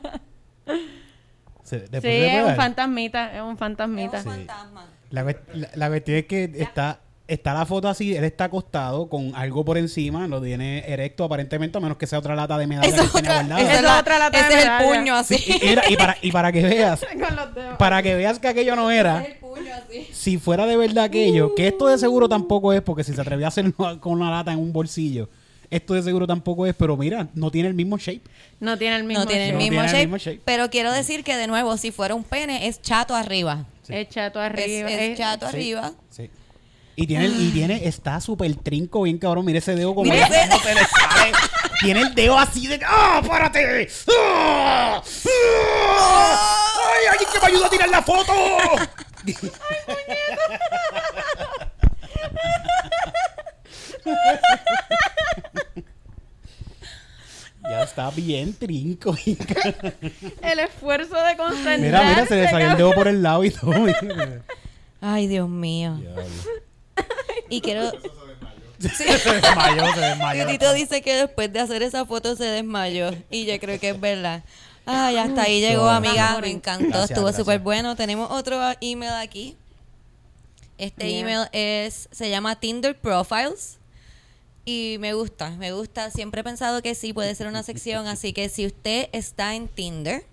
Se- 1.64 1.88
Sí, 1.88 2.08
es 2.08 2.46
un 2.46 2.56
fantasmita, 2.56 3.36
es 3.36 3.42
un 3.42 3.54
Es 3.54 3.60
fantasmita. 3.60 4.18
un 4.20 4.24
fantasma. 4.24 4.86
La, 5.10 5.24
la- 5.24 5.70
la 5.76 5.88
cuestión 5.88 6.18
es 6.18 6.26
que 6.26 6.52
está, 6.58 7.00
está 7.28 7.54
la 7.56 7.66
foto 7.66 7.88
así, 7.90 8.16
él 8.16 8.24
está 8.24 8.46
acostado 8.46 9.08
con 9.10 9.34
algo 9.36 9.66
por 9.66 9.78
encima, 9.80 10.28
lo 10.28 10.40
tiene 10.42 10.84
erecto 10.92 11.24
aparentemente, 11.24 11.78
a 11.78 11.82
menos 11.82 11.98
que 11.98 12.06
sea 12.06 12.20
otra 12.20 12.36
lata 12.36 12.58
de 12.60 12.68
medalla 12.68 12.88
Esa 12.88 12.98
que 13.02 13.06
es 13.06 13.12
tiene 13.14 13.30
otra, 13.30 13.42
guardada. 13.44 13.62
esa 13.62 13.76
es 13.78 13.82
la- 13.84 14.00
otra 14.00 14.20
lata 14.20 14.38
de 14.38 14.44
ese 14.54 14.60
es 14.60 14.66
el 14.66 14.86
puño 14.88 15.16
así. 15.16 15.38
Sí, 15.38 15.60
y, 15.90 15.96
para, 15.98 16.18
y 16.22 16.32
para 16.32 16.52
que 16.52 16.62
veas, 16.62 17.02
para 17.80 18.04
que 18.04 18.14
veas 18.16 18.38
que 18.38 18.48
aquello 18.48 18.76
no 18.76 18.92
era, 18.92 19.24
el 19.26 19.36
puño 19.38 19.74
así. 19.74 20.08
si 20.12 20.38
fuera 20.38 20.68
de 20.68 20.78
verdad 20.78 21.06
aquello, 21.06 21.56
que 21.56 21.68
esto 21.68 21.88
de 21.88 21.98
seguro 21.98 22.30
tampoco 22.30 22.74
es, 22.74 22.82
porque 22.82 23.04
si 23.04 23.14
se 23.14 23.22
atrevió 23.22 23.46
a 23.46 23.50
hacerlo 23.50 23.74
con 24.00 24.14
una 24.14 24.30
lata 24.30 24.52
en 24.52 24.60
un 24.60 24.72
bolsillo, 24.72 25.30
esto 25.70 25.94
de 25.94 26.04
seguro 26.04 26.28
tampoco 26.28 26.66
es, 26.66 26.76
pero 26.76 26.96
mira, 26.98 27.28
no 27.34 27.52
tiene 27.52 27.70
el 27.70 27.74
mismo 27.74 27.98
shape. 27.98 28.22
No 28.60 28.78
tiene 28.78 28.96
el 28.98 29.04
mismo 29.04 29.24
No 29.24 29.28
tiene 29.30 29.48
el 29.50 29.54
No 29.54 29.60
shape. 29.60 29.70
mismo, 29.72 29.84
tiene 29.84 30.02
el 30.02 30.08
mismo 30.08 30.18
shape. 30.18 30.42
Pero 30.46 30.70
quiero 30.70 30.92
decir 30.92 31.24
que, 31.24 31.36
de 31.36 31.48
nuevo, 31.48 31.78
si 31.78 31.92
fuera 31.92 32.16
un 32.16 32.24
pene, 32.24 32.68
es 32.68 32.82
chato 32.82 33.16
arriba. 33.16 33.66
Es 33.88 34.10
chato 34.10 34.40
arriba. 34.40 34.90
es 34.90 35.00
es- 35.12 35.18
chato 35.18 35.48
Sí, 35.50 35.56
arriba. 35.56 35.92
Sí. 36.10 36.30
Y 36.98 37.08
tiene, 37.08 37.26
el- 37.26 37.42
y 37.42 37.52
tiene, 37.52 37.86
está 37.88 38.22
súper 38.22 38.56
trinco, 38.56 39.02
bien 39.02 39.18
cabrón. 39.18 39.46
Mira 39.46 39.60
ese 39.60 39.76
dedo 39.76 39.94
como 39.94 40.10
Mira 40.10 40.28
ese- 40.28 40.50
cómo 40.50 40.62
se 40.62 40.74
le 40.74 40.80
sale. 40.82 41.32
Tiene 41.82 42.02
el 42.02 42.16
dedo 42.16 42.38
así 42.40 42.68
de. 42.68 42.80
¡Ah, 42.86 43.22
párate! 43.28 43.90
¡Ah! 44.18 45.02
¡Ah! 45.04 46.68
¡Ay, 46.98 47.06
alguien 47.12 47.30
que 47.34 47.40
me 47.40 47.48
ayude 47.48 47.66
a 47.66 47.70
tirar 47.70 47.90
la 47.90 48.02
foto! 48.02 48.34
ya 57.64 57.84
está 57.84 58.10
bien 58.12 58.54
trinco. 58.54 59.16
El 60.42 60.60
esfuerzo 60.60 61.16
de 61.16 61.38
concentrarse. 61.38 61.82
mira, 61.82 62.04
mira, 62.04 62.26
se 62.26 62.36
le 62.36 62.50
salió 62.50 62.72
el 62.72 62.78
dedo 62.78 62.94
por 62.94 63.08
el 63.08 63.24
lado 63.24 63.44
y 63.44 63.52
todo. 63.52 63.74
Ay, 65.02 65.28
Dios 65.28 65.50
mío. 65.50 66.00
Y 67.50 67.62
quiero... 67.62 67.92
se 68.80 69.04
desmayó, 69.06 69.94
se 69.94 70.00
desmayó. 70.00 70.48
Tito 70.48 70.74
dice 70.74 71.02
que 71.02 71.14
después 71.16 71.52
de 71.52 71.60
hacer 71.60 71.84
esa 71.84 72.06
foto 72.06 72.36
se 72.36 72.46
desmayó. 72.46 73.12
Y 73.30 73.46
yo 73.46 73.60
creo 73.60 73.80
que 73.80 73.90
es 73.90 74.00
verdad. 74.00 74.44
Ay, 74.86 75.18
hasta 75.18 75.44
ahí 75.44 75.62
llegó, 75.62 75.88
amiga. 75.90 76.38
Me 76.42 76.52
encantó. 76.52 76.88
Gracias, 76.90 77.12
Estuvo 77.12 77.32
súper 77.34 77.60
bueno. 77.60 77.96
Tenemos 77.96 78.32
otro 78.32 78.60
email 78.82 79.14
aquí. 79.14 79.56
Este 80.78 81.10
Yeah. 81.10 81.20
email 81.20 81.48
es 81.54 82.10
se 82.12 82.30
llama 82.30 82.60
Tinder 82.60 82.98
Profiles. 82.98 83.78
Y 84.66 84.98
me 85.00 85.14
gusta, 85.14 85.52
me 85.52 85.72
gusta. 85.74 86.10
Siempre 86.12 86.42
he 86.42 86.44
pensado 86.44 86.82
que 86.82 86.96
sí 86.96 87.14
puede 87.14 87.34
ser 87.36 87.48
una 87.48 87.64
sección. 87.64 88.08
Así 88.08 88.34
que 88.34 88.50
si 88.50 88.66
usted 88.66 89.10
está 89.12 89.56
en 89.56 89.68
Tinder 89.68 90.26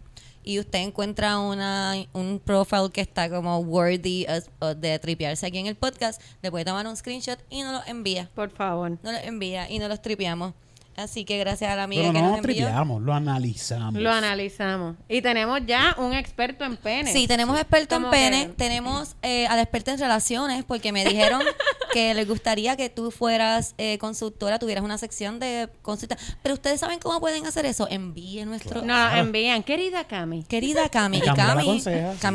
y 0.45 0.59
usted 0.59 0.81
encuentra 0.81 1.39
una, 1.39 1.95
un 2.15 2.41
profile 2.45 2.91
que 2.93 3.01
está 3.03 3.29
como 3.31 3.59
worthy 3.59 4.27
of- 4.29 4.49
of 4.61 4.77
de 4.79 4.99
tripearse 4.99 5.47
aquí 5.47 5.59
en 5.59 5.67
el 5.67 5.77
podcast, 5.77 6.21
le 6.43 6.51
puede 6.51 6.65
tomar 6.65 6.87
un 6.87 6.97
screenshot 6.97 7.39
y 7.51 7.63
nos 7.63 7.73
lo 7.73 7.83
envía. 7.87 8.29
Por 8.35 8.51
favor. 8.51 8.99
No 9.03 9.13
los 9.13 9.23
envía 9.23 9.71
y 9.71 9.79
no 9.79 9.87
los 9.89 10.01
tripeamos. 10.03 10.55
Así 10.95 11.25
que 11.25 11.39
gracias 11.39 11.71
a 11.73 11.77
la 11.77 11.85
amiga 11.85 12.03
Pero 12.03 12.13
que 12.13 12.19
no 12.19 12.25
nos 12.27 12.37
nos 12.37 12.45
envió. 12.45 12.67
tripeamos, 12.67 13.01
lo 13.03 13.15
analizamos. 13.15 13.95
Lo 14.03 14.11
analizamos. 14.11 14.97
Y 15.09 15.23
tenemos 15.23 15.61
ya 15.67 15.95
un 15.99 16.13
experto 16.13 16.65
en 16.67 16.77
pene. 16.77 17.11
Sí, 17.13 17.27
tenemos 17.27 17.59
experto 17.59 17.97
en 17.97 18.11
pene, 18.11 18.47
que- 18.49 18.53
tenemos 18.53 19.17
eh, 19.23 19.47
a 19.47 19.57
la 19.57 19.63
experta 19.63 19.93
en 19.93 19.99
relaciones, 20.01 20.65
porque 20.65 20.93
me 20.93 21.03
dijeron 21.07 21.41
que 21.93 22.15
les 22.15 22.27
gustaría 22.29 22.77
que 22.77 22.89
tú 22.89 23.11
fueras 23.11 23.75
eh, 23.79 23.99
consultora, 23.99 24.59
tuvieras 24.59 24.85
una 24.85 24.99
sección 24.99 25.39
de 25.39 25.69
consulta. 25.83 26.17
Pero 26.43 26.55
ustedes 26.55 26.81
saben 26.81 26.99
cómo 26.99 27.21
pueden 27.21 27.47
hacer 27.47 27.67
eso. 27.67 27.87
Envíe 27.91 28.45
nuestro... 28.45 28.77
Nos 28.77 28.85
Claro. 28.85 29.21
envían. 29.21 29.63
Querida 29.63 30.05
Cami. 30.05 30.45
Querida 30.45 30.89
Cami, 30.89 31.19
Y 31.19 31.21
Cami 31.21 31.37
Cami, 31.37 31.81
sí. 31.81 31.91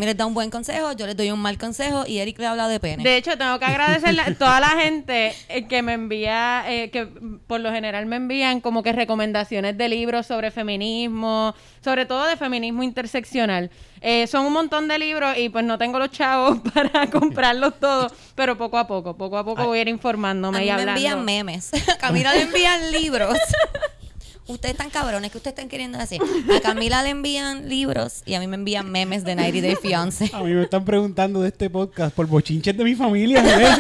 Les 0.08 0.16
da 0.18 0.26
un 0.26 0.34
buen 0.34 0.49
consejo, 0.49 0.93
yo 0.93 1.05
les 1.05 1.18
doy 1.18 1.32
un 1.32 1.39
mal 1.39 1.58
consejo 1.58 2.05
y 2.08 2.20
Eric 2.20 2.39
le 2.39 2.45
habla 2.47 2.68
de 2.70 2.80
pene. 2.80 3.03
De 3.03 3.18
hecho, 3.18 3.38
tengo 3.38 3.60
que 3.60 3.66
agradecerle 3.66 4.22
a 4.22 4.34
toda 4.36 4.60
la 4.62 4.70
gente 4.70 5.34
eh, 5.49 5.68
que 5.68 5.82
me 5.82 5.93
envía, 5.93 6.64
eh, 6.68 6.89
que 6.91 7.08
por 7.47 7.60
lo 7.60 7.72
general 7.72 8.05
me 8.05 8.16
envían 8.16 8.62
como 8.62 8.84
que 8.84 8.93
recomendaciones 8.93 9.78
de 9.78 9.89
libros 9.89 10.28
sobre 10.28 10.49
feminismo, 10.51 11.53
sobre 11.84 12.05
todo 12.05 12.26
de 12.26 12.38
feminismo 12.38 12.84
interseccional. 12.84 13.70
Eh, 14.01 14.27
son 14.27 14.45
un 14.45 14.53
montón 14.53 14.87
de 14.87 14.99
libros 14.99 15.37
y 15.37 15.49
pues 15.49 15.65
no 15.65 15.77
tengo 15.77 15.97
los 15.99 16.11
chavos 16.11 16.59
para 16.73 17.09
comprarlos 17.09 17.79
todos, 17.79 18.11
pero 18.35 18.57
poco 18.57 18.77
a 18.77 18.87
poco, 18.87 19.15
poco 19.17 19.37
a 19.37 19.43
poco 19.43 19.65
voy 19.65 19.79
a 19.79 19.81
ir 19.81 19.87
a 19.87 19.91
informándome 19.91 20.59
mí 20.59 20.65
y 20.65 20.67
me 20.67 20.71
hablando. 20.73 20.91
envían 20.93 21.25
memes. 21.25 21.71
A 21.73 21.97
Camila 21.99 22.33
le 22.33 22.41
envían 22.43 22.91
libros. 22.91 23.37
Ustedes 24.47 24.75
están 24.75 24.89
cabrones, 24.89 25.29
que 25.29 25.37
ustedes 25.39 25.55
están 25.57 25.67
queriendo 25.67 25.97
decir? 25.97 26.21
A 26.55 26.61
Camila 26.61 27.03
le 27.03 27.09
envían 27.09 27.67
libros 27.67 28.23
y 28.25 28.35
a 28.35 28.39
mí 28.39 28.47
me 28.47 28.55
envían 28.55 28.89
memes 28.89 29.25
de 29.25 29.35
90 29.35 29.61
Day 29.61 29.75
Fiance. 29.75 30.31
A 30.33 30.39
mí 30.41 30.53
me 30.53 30.63
están 30.63 30.85
preguntando 30.85 31.41
de 31.41 31.49
este 31.49 31.69
podcast 31.69 32.15
por 32.15 32.27
bochinches 32.27 32.77
de 32.77 32.83
mi 32.85 32.95
familia. 32.95 33.41
Mira, 33.41 33.77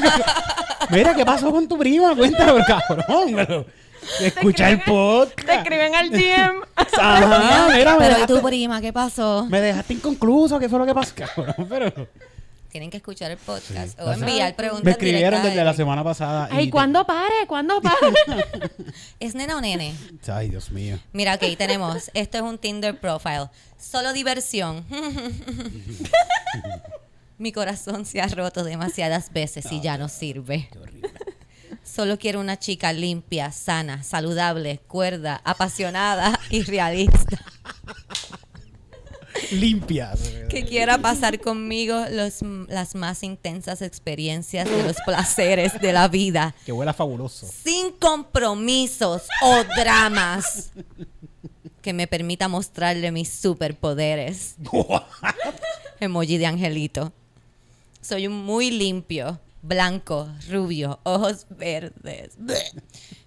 Mira, 0.89 1.15
¿qué 1.15 1.25
pasó 1.25 1.51
con 1.51 1.69
tu 1.69 1.77
prima? 1.77 2.13
Cuéntame, 2.15 2.61
cabrón. 2.65 3.05
Pero, 3.33 3.65
escucha 4.21 4.69
el 4.69 4.79
Te 4.79 4.85
podcast. 4.85 5.49
escriben 5.49 5.95
al 5.95 6.09
DM. 6.09 6.61
Ajá, 6.75 7.67
mira, 7.73 7.93
me 7.93 7.99
Pero 7.99 8.11
¿y 8.11 8.13
dejaste, 8.13 8.33
tu 8.33 8.41
prima 8.41 8.81
qué 8.81 8.93
pasó? 8.93 9.45
me 9.49 9.61
dejaste 9.61 9.93
inconcluso. 9.93 10.59
¿Qué 10.59 10.69
fue 10.69 10.79
lo 10.79 10.85
que 10.85 10.93
pasó, 10.93 11.13
cabrón? 11.35 11.67
Pero 11.69 12.07
Tienen 12.69 12.89
que 12.89 12.97
escuchar 12.97 13.31
el 13.31 13.37
podcast 13.37 13.99
o 13.99 14.11
enviar 14.11 14.55
preguntas 14.55 14.85
me 14.85 14.91
escribieron 14.91 15.41
desde 15.41 15.63
la 15.63 15.73
semana 15.73 16.03
pasada. 16.03 16.47
Ay, 16.51 16.65
y- 16.65 16.69
¿cuándo 16.69 17.05
pare? 17.05 17.33
¿Cuándo 17.47 17.81
pare? 17.81 17.97
¿Es 19.19 19.33
nena 19.35 19.57
o 19.57 19.61
nene? 19.61 19.95
Ay, 20.31 20.49
Dios 20.49 20.69
mío. 20.71 20.99
Mira, 21.13 21.35
ok, 21.35 21.57
tenemos. 21.57 22.11
Esto 22.13 22.37
es 22.37 22.43
un 22.43 22.57
Tinder 22.57 22.99
profile. 22.99 23.47
Solo 23.79 24.11
diversión. 24.13 24.85
Mi 27.37 27.51
corazón 27.51 28.05
se 28.05 28.19
ha 28.19 28.27
roto 28.27 28.63
demasiadas 28.63 29.31
veces 29.31 29.71
y 29.71 29.79
ya 29.79 29.97
no 29.97 30.09
sirve. 30.09 30.69
Solo 31.91 32.19
quiero 32.19 32.39
una 32.41 32.59
chica 32.59 32.91
limpia, 32.91 33.51
sana, 33.51 34.03
saludable, 34.03 34.79
cuerda, 34.87 35.41
apasionada 35.43 36.37
y 36.49 36.63
realista. 36.63 37.39
Limpias. 39.51 40.19
Que 40.49 40.65
quiera 40.65 40.97
pasar 40.97 41.39
conmigo 41.39 42.03
los, 42.11 42.41
las 42.67 42.95
más 42.95 43.23
intensas 43.23 43.81
experiencias 43.81 44.69
de 44.69 44.83
los 44.83 44.97
placeres 45.05 45.79
de 45.79 45.93
la 45.93 46.07
vida. 46.07 46.53
Que 46.65 46.71
huela 46.71 46.93
fabuloso. 46.93 47.47
sin 47.47 47.91
compromisos 47.93 49.23
o 49.41 49.63
dramas 49.75 50.71
que 51.81 51.93
me 51.93 52.07
permita 52.07 52.49
mostrarle 52.49 53.11
mis 53.11 53.29
superpoderes. 53.29 54.55
Emoji 56.01 56.37
de 56.37 56.45
angelito. 56.45 57.13
Soy 58.01 58.27
un 58.27 58.33
muy 58.33 58.71
limpio, 58.71 59.39
blanco, 59.61 60.29
rubio, 60.49 60.99
ojos 61.03 61.45
verdes. 61.49 62.37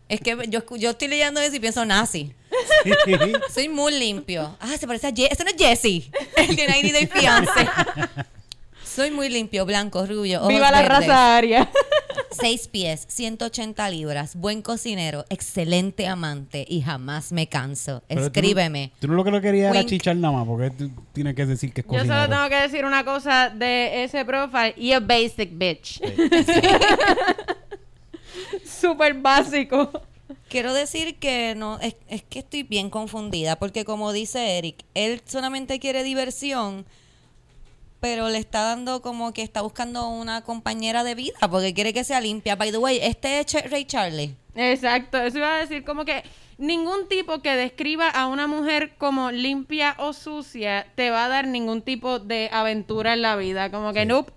Es 0.09 0.21
que 0.21 0.37
yo, 0.49 0.65
yo 0.77 0.91
estoy 0.91 1.09
leyendo 1.09 1.41
eso 1.41 1.57
y 1.57 1.61
pienso 1.61 1.85
nazi. 1.85 2.35
Soy 3.55 3.69
muy 3.69 3.97
limpio. 3.97 4.57
Ah, 4.61 4.77
se 4.79 4.87
parece 4.87 5.07
a 5.07 5.13
Jesse. 5.13 5.33
Ese 5.33 5.45
no 5.45 5.51
es 5.51 5.57
Jesse. 5.57 6.11
El 6.37 6.57
de 6.57 6.67
90 6.67 6.93
Day 6.93 7.07
Fiance. 7.07 7.69
Soy 8.95 9.11
muy 9.11 9.29
limpio, 9.29 9.65
blanco, 9.67 10.05
rubio, 10.05 10.41
ojos 10.41 10.49
Viva 10.49 10.71
la 10.71 10.83
verdes. 10.83 11.07
raza 11.07 11.37
aria. 11.37 11.71
Seis 12.33 12.69
pies, 12.69 13.05
180 13.09 13.89
libras, 13.91 14.35
buen 14.35 14.63
cocinero, 14.63 15.25
excelente 15.31 16.07
amante 16.07 16.65
y 16.69 16.81
jamás 16.81 17.33
me 17.33 17.49
canso. 17.49 18.03
Pero 18.09 18.23
tú 18.23 18.27
Escríbeme. 18.27 18.93
Tú 18.99 19.09
no 19.09 19.15
lo 19.15 19.25
que 19.25 19.31
lo 19.31 19.41
querías 19.41 19.75
era 19.75 19.85
chichar 19.85 20.17
nada 20.17 20.35
más, 20.39 20.47
porque 20.47 20.71
tú 20.71 20.91
tienes 21.13 21.35
que 21.35 21.47
decir 21.47 21.73
que 21.73 21.83
es 21.83 21.87
Yo 21.87 21.93
solo 21.93 22.09
cocinero. 22.09 22.29
tengo 22.29 22.49
que 22.49 22.57
decir 22.57 22.85
una 22.85 23.05
cosa 23.05 23.51
de 23.51 24.05
ese 24.05 24.25
profile. 24.25 24.75
Y 24.77 24.93
a 24.93 25.01
basic 25.01 25.51
bitch. 25.53 26.01
Súper 28.65 29.15
básico. 29.15 29.91
Quiero 30.49 30.73
decir 30.75 31.17
que 31.17 31.55
no, 31.57 31.79
es, 31.81 31.95
es 32.09 32.23
que 32.23 32.41
estoy 32.41 32.63
bien 32.65 32.91
confundida, 32.91 33.57
porque 33.57 33.85
como 33.85 34.13
dice 34.13 34.59
Eric, 34.59 34.85
él 34.95 35.21
solamente 35.27 35.79
quiere 35.79 36.03
diversión, 36.03 36.87
pero 38.01 38.29
le 38.29 38.39
está 38.39 38.63
dando 38.63 39.03
como 39.03 39.33
que 39.33 39.43
está 39.43 39.61
buscando 39.63 40.09
una 40.09 40.43
compañera 40.43 41.05
de 41.05 41.15
vida, 41.15 41.39
porque 41.51 41.75
quiere 41.75 41.93
que 41.93 42.03
sea 42.05 42.21
limpia. 42.21 42.57
By 42.57 42.73
the 42.73 42.79
way, 42.79 42.99
este 43.03 43.41
es 43.41 43.47
Ch- 43.47 43.71
Ray 43.71 43.85
Charlie. 43.85 44.35
Exacto, 44.55 45.19
eso 45.19 45.39
iba 45.39 45.55
a 45.55 45.59
decir 45.59 45.85
como 45.85 46.05
que 46.05 46.23
ningún 46.59 47.09
tipo 47.09 47.41
que 47.41 47.55
describa 47.57 48.09
a 48.09 48.27
una 48.27 48.47
mujer 48.47 48.95
como 48.99 49.31
limpia 49.31 49.95
o 49.99 50.13
sucia 50.13 50.87
te 50.97 51.11
va 51.11 51.27
a 51.27 51.29
dar 51.29 51.47
ningún 51.47 51.83
tipo 51.83 52.19
de 52.19 52.51
aventura 52.53 53.13
en 53.15 53.23
la 53.23 53.37
vida, 53.37 53.71
como 53.71 53.93
que 53.93 54.05
nope. 54.07 54.33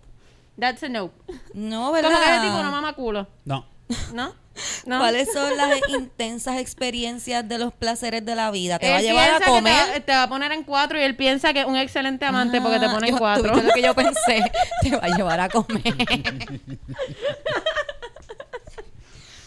That's 0.60 0.84
a 0.84 0.90
no. 0.90 1.10
No, 1.56 1.80
Como 1.88 1.94
que 1.94 2.00
ese 2.02 2.10
¿verdad? 2.10 2.44
tipo 2.44 2.62
no 2.64 2.70
mama 2.72 2.94
culo. 2.94 3.28
No. 3.44 3.66
¿No? 4.14 4.36
¿No? 4.86 5.00
¿Cuáles 5.00 5.32
son 5.34 5.56
las 5.58 5.78
intensas 5.90 6.60
experiencias 6.60 7.48
de 7.48 7.58
los 7.58 7.74
placeres 7.74 8.24
de 8.26 8.36
la 8.36 8.52
vida? 8.52 8.78
¿Te 8.80 8.86
Él 8.88 8.94
va 8.94 8.98
a 8.98 9.02
llevar 9.02 9.30
a 9.42 9.46
comer? 9.46 9.74
Te, 9.86 9.92
va- 9.92 10.00
te 10.06 10.12
va 10.12 10.24
a 10.24 10.30
poner 10.30 10.52
en 10.52 10.64
cuatro 10.64 11.00
y 11.00 11.04
él 11.04 11.16
piensa 11.16 11.54
que 11.54 11.62
es 11.62 11.66
un 11.66 11.76
excelente 11.76 12.24
amante 12.26 12.62
porque 12.62 12.80
te 12.80 12.86
Ah, 12.86 12.92
pone 12.94 13.10
en 13.10 13.18
cuatro. 13.18 13.50
tuviste 13.54 13.68
lo 13.68 13.74
que 13.74 13.82
yo 13.82 13.94
pensé. 13.96 14.44
Te 14.82 14.92
va 14.92 15.00
a 15.04 15.10
llevar 15.18 15.40
a 15.40 15.50
comer. 15.50 15.82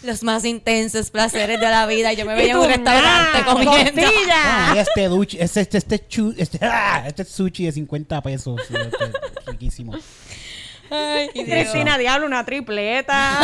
Los 0.02 0.22
más 0.22 0.44
intensos 0.44 1.10
placeres 1.10 1.58
de 1.58 1.68
la 1.68 1.84
vida. 1.86 2.12
Yo 2.12 2.24
me 2.26 2.34
veía 2.34 2.52
en 2.52 2.58
un 2.58 2.66
restaurante 2.68 3.38
nah, 3.40 3.44
comiendo. 3.44 4.02
Ah, 4.32 4.74
este 4.78 5.08
duchi, 5.08 5.36
este, 5.40 5.60
este, 5.62 5.78
este, 5.78 6.06
chu- 6.06 6.34
este, 6.38 6.58
ah, 6.62 7.02
este 7.06 7.24
sushi 7.24 7.64
de 7.64 7.72
50 7.72 8.20
pesos. 8.22 8.60
sí, 8.68 8.74
este, 8.76 9.12
riquísimo. 9.50 9.94
Ay. 10.90 11.28
Cristina 11.32 11.98
Diablo, 11.98 12.26
una 12.26 12.44
tripleta. 12.44 13.40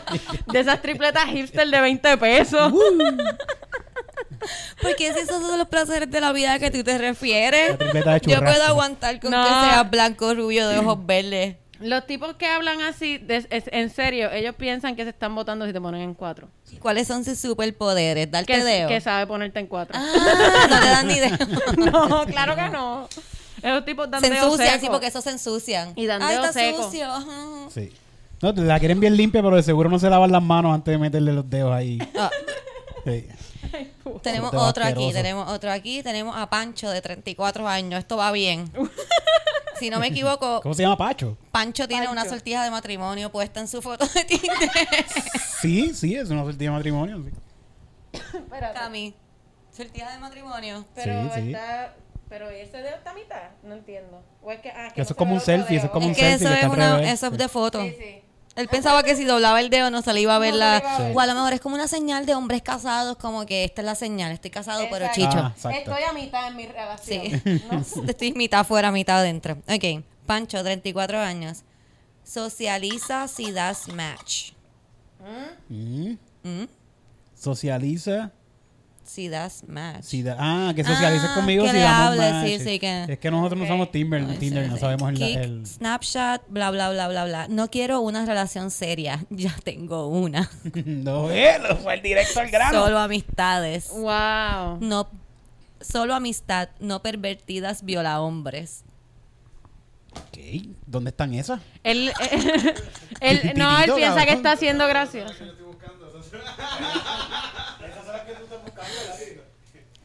de 0.52 0.60
esas 0.60 0.80
tripletas 0.82 1.26
hipster 1.26 1.68
de 1.68 1.80
20 1.80 2.16
pesos. 2.18 2.72
Porque 4.82 5.12
si 5.12 5.20
esos 5.20 5.40
son 5.46 5.58
los 5.58 5.68
placeres 5.68 6.10
de 6.10 6.20
la 6.20 6.32
vida 6.32 6.54
a 6.54 6.58
que 6.58 6.70
tú 6.70 6.84
te 6.84 6.98
refieres, 6.98 7.70
La 7.70 7.78
tripleta 7.78 8.12
de 8.14 8.20
yo 8.20 8.40
puedo 8.40 8.62
aguantar 8.64 9.18
con 9.20 9.30
No. 9.30 9.42
que 9.42 9.48
sea 9.70 9.82
blanco, 9.84 10.34
rubio, 10.34 10.68
de 10.68 10.78
ojos 10.78 10.98
verdes. 11.06 11.56
Los 11.80 12.06
tipos 12.06 12.34
que 12.36 12.46
hablan 12.46 12.80
así, 12.82 13.18
de- 13.18 13.46
es- 13.50 13.64
en 13.72 13.90
serio, 13.90 14.30
ellos 14.30 14.54
piensan 14.54 14.96
que 14.96 15.02
se 15.04 15.10
están 15.10 15.34
votando 15.34 15.66
si 15.66 15.72
te 15.72 15.80
ponen 15.80 16.02
en 16.02 16.14
cuatro. 16.14 16.48
¿Cuáles 16.78 17.08
son 17.08 17.24
sus 17.24 17.38
superpoderes? 17.38 18.30
Darte 18.30 18.52
Que, 18.52 18.62
dedo. 18.64 18.88
que 18.88 19.00
sabe 19.00 19.26
ponerte 19.26 19.58
en 19.60 19.66
cuatro. 19.66 19.98
Ah, 19.98 20.66
no 20.70 20.80
te 20.80 20.86
dan 20.86 21.06
ni 21.08 21.14
idea. 21.14 21.38
no, 21.76 22.26
claro 22.26 22.54
que 22.54 22.68
no. 22.68 23.08
Esos 23.64 23.84
tipos 23.84 24.10
dan 24.10 24.20
se 24.20 24.26
ensucian, 24.28 24.68
seco. 24.68 24.80
sí, 24.80 24.86
porque 24.90 25.06
esos 25.06 25.24
se 25.24 25.30
ensucian. 25.30 25.92
Y 25.96 26.06
dan 26.06 26.22
Ay, 26.22 26.36
está 26.36 26.52
seco. 26.52 26.82
sucio. 26.84 27.06
ajá. 27.10 27.68
Sí. 27.74 27.92
No, 28.42 28.52
la 28.52 28.78
quieren 28.78 29.00
bien 29.00 29.16
limpia, 29.16 29.42
pero 29.42 29.56
de 29.56 29.62
seguro 29.62 29.88
no 29.88 29.98
se 29.98 30.10
lavan 30.10 30.30
las 30.30 30.42
manos 30.42 30.74
antes 30.74 30.92
de 30.92 30.98
meterle 30.98 31.32
los 31.32 31.48
dedos 31.48 31.72
ahí. 31.72 31.98
Ah, 32.18 32.30
Sí. 33.04 33.26
tenemos 34.22 34.52
otro 34.54 34.84
aquí, 34.84 35.12
tenemos 35.12 35.48
otro 35.50 35.70
aquí. 35.70 36.02
Tenemos 36.02 36.36
a 36.36 36.48
Pancho 36.48 36.90
de 36.90 37.00
34 37.02 37.66
años. 37.68 37.98
Esto 38.00 38.16
va 38.16 38.30
bien. 38.32 38.70
si 39.78 39.88
no 39.90 39.98
me 39.98 40.08
equivoco, 40.08 40.60
¿Cómo 40.62 40.74
se 40.74 40.82
llama 40.82 40.96
Pacho? 40.96 41.36
Pancho 41.50 41.88
tiene 41.88 42.08
una 42.08 42.22
Pancho. 42.22 42.30
sortija 42.36 42.64
de 42.64 42.70
matrimonio 42.70 43.30
puesta 43.32 43.60
en 43.60 43.68
su 43.68 43.80
foto 43.82 44.06
de 44.06 44.24
Tinder. 44.24 44.52
Sí, 45.60 45.92
sí, 45.94 46.14
es 46.14 46.28
una 46.30 46.42
sortija 46.44 46.70
de 46.70 46.76
matrimonio. 46.76 47.22
sí. 47.24 48.18
Cami, 48.74 49.14
sortija 49.76 50.10
de 50.12 50.18
matrimonio. 50.18 50.84
Pero 50.94 51.24
Sí, 51.34 51.40
sí. 51.42 51.46
está... 51.52 51.94
Pero 52.28 52.48
ese 52.50 52.78
dedo 52.78 52.96
está 52.96 53.10
a 53.10 53.14
mitad, 53.14 53.50
no 53.62 53.74
entiendo. 53.74 54.22
O 54.42 54.50
es 54.50 54.60
que, 54.60 54.70
ah, 54.70 54.90
Que 54.94 55.00
no 55.00 55.02
eso 55.02 55.12
es 55.12 55.16
como 55.16 55.34
un 55.34 55.40
selfie, 55.40 55.76
eso 55.76 55.86
es 55.86 55.92
como 55.92 56.06
un 56.06 56.14
que 56.14 56.20
selfie 56.20 56.46
eso 56.46 56.54
es, 56.54 56.72
una, 56.72 56.96
revés. 56.96 57.12
eso 57.12 57.26
es 57.26 57.38
de 57.38 57.48
foto. 57.48 57.82
Sí, 57.82 57.94
sí. 57.98 58.20
Él 58.56 58.68
pensaba 58.68 59.02
que 59.02 59.16
si 59.16 59.24
doblaba 59.24 59.60
el 59.60 59.68
dedo 59.68 59.90
no 59.90 60.00
se 60.00 60.12
le 60.12 60.20
iba 60.20 60.36
a 60.36 60.38
ver 60.38 60.52
No 60.52 60.60
la... 60.60 60.76
a 60.76 60.98
ver. 61.00 61.16
O 61.16 61.20
a 61.20 61.26
lo 61.26 61.34
mejor 61.34 61.52
es 61.54 61.60
como 61.60 61.74
una 61.74 61.88
señal 61.88 62.24
de 62.24 62.34
hombres 62.34 62.62
casados, 62.62 63.16
como 63.16 63.46
que 63.46 63.64
esta 63.64 63.82
es 63.82 63.86
la 63.86 63.94
señal, 63.96 64.30
estoy 64.32 64.50
casado 64.50 64.86
pero 64.90 65.06
chicho. 65.12 65.28
Ah. 65.36 65.54
Estoy 65.54 66.02
a 66.08 66.12
mitad 66.12 66.48
en 66.48 66.56
mi 66.56 66.66
relación. 66.66 67.42
Sí. 67.42 67.62
¿no? 67.70 68.04
Estoy 68.08 68.32
mitad 68.32 68.60
afuera, 68.60 68.92
mitad 68.92 69.18
adentro. 69.18 69.58
Ok. 69.68 70.04
Pancho, 70.26 70.62
34 70.62 71.18
años. 71.20 71.62
Socializa 72.22 73.28
si 73.28 73.52
das 73.52 73.88
match. 73.88 74.52
Mm. 75.68 76.16
¿Mm? 76.42 76.68
Socializa. 77.34 78.30
Si 79.04 79.28
das 79.28 79.64
match. 79.68 80.02
Si 80.02 80.22
da- 80.22 80.36
ah, 80.38 80.72
que 80.74 80.82
socialices 80.82 81.28
Ah, 81.30 81.34
conmigo 81.34 81.64
que 81.64 81.70
si 81.70 81.76
le 81.76 81.82
damos 81.82 82.18
hables, 82.18 82.32
match. 82.32 82.46
sí, 82.46 82.58
sí, 82.58 82.78
que- 82.78 83.04
Es 83.08 83.18
que 83.18 83.30
nosotros 83.30 83.58
no 83.58 83.64
Ok. 83.64 83.70
usamos 83.70 83.90
Tinder, 83.92 84.24
Ay, 84.28 84.38
Tinder 84.38 84.64
sí, 84.64 84.70
no 84.70 84.76
sí. 84.76 84.80
sabemos 84.80 85.10
el, 85.12 85.22
el- 85.22 85.66
Snapchat, 85.66 86.42
bla, 86.48 86.70
bla, 86.70 86.90
bla, 86.90 87.08
bla, 87.08 87.24
bla. 87.26 87.46
No 87.48 87.70
quiero 87.70 88.00
una 88.00 88.24
relación 88.24 88.70
seria. 88.70 89.24
Ya 89.30 89.54
tengo 89.62 90.08
una. 90.08 90.50
no, 90.86 91.30
él 91.30 91.62
fue 91.82 91.94
el 91.94 92.02
directo 92.02 92.40
al 92.40 92.50
grano. 92.50 92.82
Solo 92.82 92.98
amistades. 92.98 93.90
Wow. 93.90 94.78
No, 94.80 95.08
solo 95.80 96.14
amistad, 96.14 96.70
no 96.80 97.02
pervertidas 97.02 97.84
viola 97.84 98.20
hombres. 98.22 98.84
Ok, 100.12 100.38
¿Dónde 100.86 101.10
están 101.10 101.34
esas? 101.34 101.60
Él, 101.82 102.10
eh, 102.30 102.74
él- 103.20 103.52
no, 103.56 103.78
él 103.82 103.92
piensa 103.96 104.24
que 104.24 104.32
está 104.32 104.56
siendo 104.56 104.86
gracioso. 104.86 105.34
Yo 105.38 105.44
estoy 105.50 105.66
buscando. 105.66 106.06
Esas 106.08 106.26
son 106.30 106.40
esas 106.40 108.04
son 108.04 108.12
las 108.12 108.22
que 108.22 108.32
tú 108.34 108.42
estás 108.44 108.62
buscando, 108.62 108.92
Larry. 109.08 109.40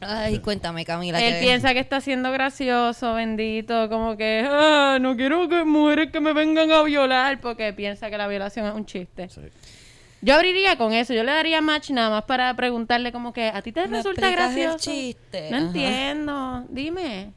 Ay, 0.00 0.38
cuéntame, 0.38 0.84
Camila. 0.86 1.20
Él 1.22 1.34
que- 1.34 1.40
piensa 1.40 1.74
que 1.74 1.80
está 1.80 2.00
siendo 2.00 2.32
gracioso, 2.32 3.14
bendito, 3.14 3.88
como 3.90 4.16
que 4.16 4.46
ah, 4.50 4.98
no 5.00 5.14
quiero 5.16 5.48
que 5.48 5.64
mujeres 5.64 6.10
que 6.10 6.20
me 6.20 6.32
vengan 6.32 6.70
a 6.72 6.82
violar 6.82 7.40
porque 7.40 7.72
piensa 7.74 8.08
que 8.10 8.16
la 8.16 8.26
violación 8.26 8.66
es 8.66 8.72
un 8.74 8.86
chiste. 8.86 9.28
Yo 10.22 10.34
abriría 10.34 10.76
con 10.76 10.92
eso, 10.92 11.12
yo 11.14 11.22
le 11.24 11.32
daría 11.32 11.60
match 11.60 11.90
nada 11.90 12.10
más 12.10 12.24
para 12.24 12.54
preguntarle 12.54 13.12
como 13.12 13.32
que 13.32 13.48
a 13.48 13.60
ti 13.62 13.72
te 13.72 13.86
¿Me 13.88 13.98
resulta 13.98 14.28
el 14.28 14.34
gracioso. 14.36 14.78
chiste? 14.78 15.48
No 15.50 15.56
Ajá. 15.56 15.66
entiendo, 15.66 16.64
dime. 16.70 17.32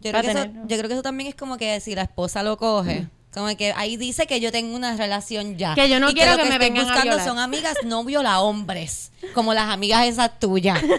Yo 0.00 0.12
Va 0.12 0.20
creo, 0.20 0.22
que 0.32 0.38
a 0.38 0.40
eso, 0.42 0.50
tener- 0.50 0.66
yo 0.68 0.76
creo 0.78 0.88
que 0.88 0.94
eso 0.94 1.02
también 1.02 1.28
es 1.28 1.34
como 1.34 1.56
que 1.58 1.78
si 1.80 1.94
la 1.94 2.02
esposa 2.02 2.42
lo 2.42 2.56
coge. 2.56 3.06
Como 3.32 3.54
que 3.56 3.72
ahí 3.76 3.96
dice 3.96 4.26
que 4.26 4.40
yo 4.40 4.50
tengo 4.50 4.74
una 4.74 4.96
relación 4.96 5.56
ya. 5.56 5.74
Que 5.74 5.88
yo 5.88 6.00
no 6.00 6.10
Y 6.10 6.14
quiero 6.14 6.32
lo 6.32 6.38
que 6.38 6.44
me 6.48 6.54
estoy 6.56 6.68
vengan 6.68 6.84
a 6.84 6.88
buscando 6.88 7.10
violar. 7.16 7.26
son 7.26 7.38
amigas 7.38 7.74
no 7.84 8.04
viola 8.04 8.40
hombres. 8.40 9.12
Como 9.34 9.54
las 9.54 9.68
amigas 9.70 10.06
esas 10.06 10.38
tuyas. 10.40 10.80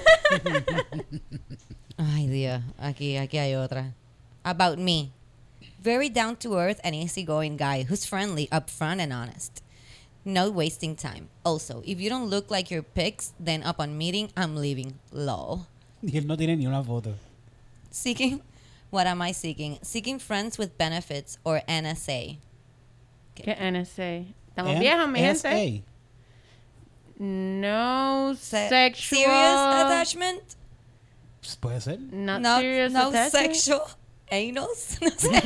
Ay, 1.97 2.27
Dios. 2.27 2.61
Aquí, 2.77 3.17
aquí 3.17 3.37
hay 3.37 3.55
otra. 3.55 3.93
About 4.43 4.77
me. 4.77 5.11
Very 5.83 6.09
down 6.09 6.35
to 6.37 6.57
earth 6.57 6.79
and 6.83 6.95
easygoing 6.95 7.57
guy 7.57 7.83
who's 7.83 8.05
friendly, 8.05 8.47
upfront, 8.51 9.01
and 9.01 9.11
honest. 9.11 9.61
No 10.23 10.49
wasting 10.51 10.95
time. 10.95 11.29
Also, 11.43 11.81
if 11.85 11.99
you 11.99 12.09
don't 12.09 12.29
look 12.29 12.51
like 12.51 12.69
your 12.71 12.83
pics, 12.83 13.33
then 13.39 13.63
upon 13.63 13.97
meeting, 13.97 14.29
I'm 14.37 14.55
leaving. 14.55 14.99
Lol. 15.11 15.65
Y 16.03 16.17
él 16.17 16.27
no 16.27 16.37
tiene 16.37 16.55
ni 16.55 16.67
una 16.67 16.83
foto. 16.83 17.13
Seeking, 17.89 18.41
what 18.91 19.07
am 19.07 19.21
I 19.21 19.31
seeking? 19.33 19.79
Seeking 19.81 20.19
friends 20.19 20.57
with 20.59 20.77
benefits 20.77 21.37
or 21.43 21.61
NSA. 21.67 22.37
Que 23.35 23.55
NSA. 23.55 24.25
Estamos 24.49 24.75
N- 24.75 24.79
viejos, 24.81 25.09
mi 25.09 25.19
gente. 25.19 25.83
No 27.17 28.35
Se- 28.35 28.69
sexual. 28.69 29.19
Serious 29.19 29.85
attachment? 29.85 30.41
Pues 31.39 31.55
puede 31.55 31.81
ser. 31.81 31.99
Not 31.99 32.41
no 32.41 32.59
serious 32.59 32.91
no 32.91 33.09
attachment. 33.09 33.55
sexual 33.55 33.81
anals. 34.31 34.97
No 35.01 35.09
sé. 35.09 35.29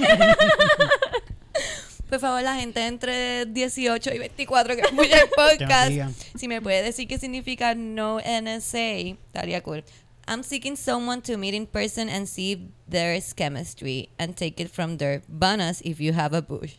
Por 2.10 2.20
favor, 2.20 2.42
la 2.44 2.56
gente 2.56 2.86
entre 2.86 3.46
18 3.48 4.14
y 4.14 4.20
24 4.20 4.76
que 4.76 4.82
escucha 4.84 5.22
el 5.22 5.30
podcast, 5.36 5.92
si 6.38 6.48
me 6.48 6.62
puede 6.62 6.84
decir 6.84 7.08
qué 7.08 7.18
significa 7.18 7.74
no 7.74 8.20
NSA, 8.20 9.18
estaría 9.26 9.64
cool. 9.64 9.84
I'm 10.28 10.42
seeking 10.44 10.76
someone 10.76 11.22
to 11.24 11.38
meet 11.38 11.54
in 11.54 11.68
person 11.68 12.10
and 12.10 12.28
see 12.28 12.54
if 12.54 12.60
there 12.90 13.14
is 13.16 13.34
chemistry 13.34 14.10
and 14.18 14.36
take 14.36 14.60
it 14.60 14.70
from 14.72 14.98
there. 14.98 15.22
Bonus 15.28 15.82
if 15.86 16.00
you 16.00 16.14
have 16.14 16.34
a 16.36 16.42
bush. 16.42 16.74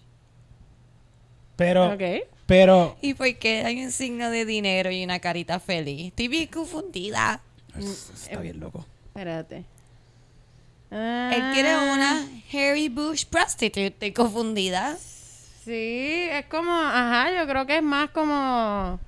Pero, 1.56 1.92
Ok. 1.92 2.02
pero, 2.46 2.96
¿Y 3.00 3.14
por 3.14 3.32
qué 3.38 3.64
hay 3.64 3.82
un 3.82 3.90
signo 3.90 4.30
de 4.30 4.44
dinero 4.44 4.90
y 4.90 5.02
una 5.04 5.20
carita 5.20 5.58
feliz? 5.60 6.08
Estoy 6.08 6.28
bien 6.28 6.48
confundida. 6.48 7.40
está 7.78 8.40
bien 8.40 8.60
loco. 8.60 8.84
Espérate. 9.06 9.64
Él 10.90 11.42
quiere 11.52 11.70
Ah, 11.72 11.92
una 11.94 12.26
Harry 12.52 12.88
Bush 12.88 13.24
prostitute. 13.26 13.86
Estoy 13.86 14.12
confundida. 14.12 14.96
Sí, 15.64 16.26
es 16.30 16.46
como, 16.46 16.72
ajá, 16.72 17.30
yo 17.36 17.46
creo 17.48 17.66
que 17.66 17.76
es 17.78 17.82
más 17.82 18.10
como, 18.10 19.00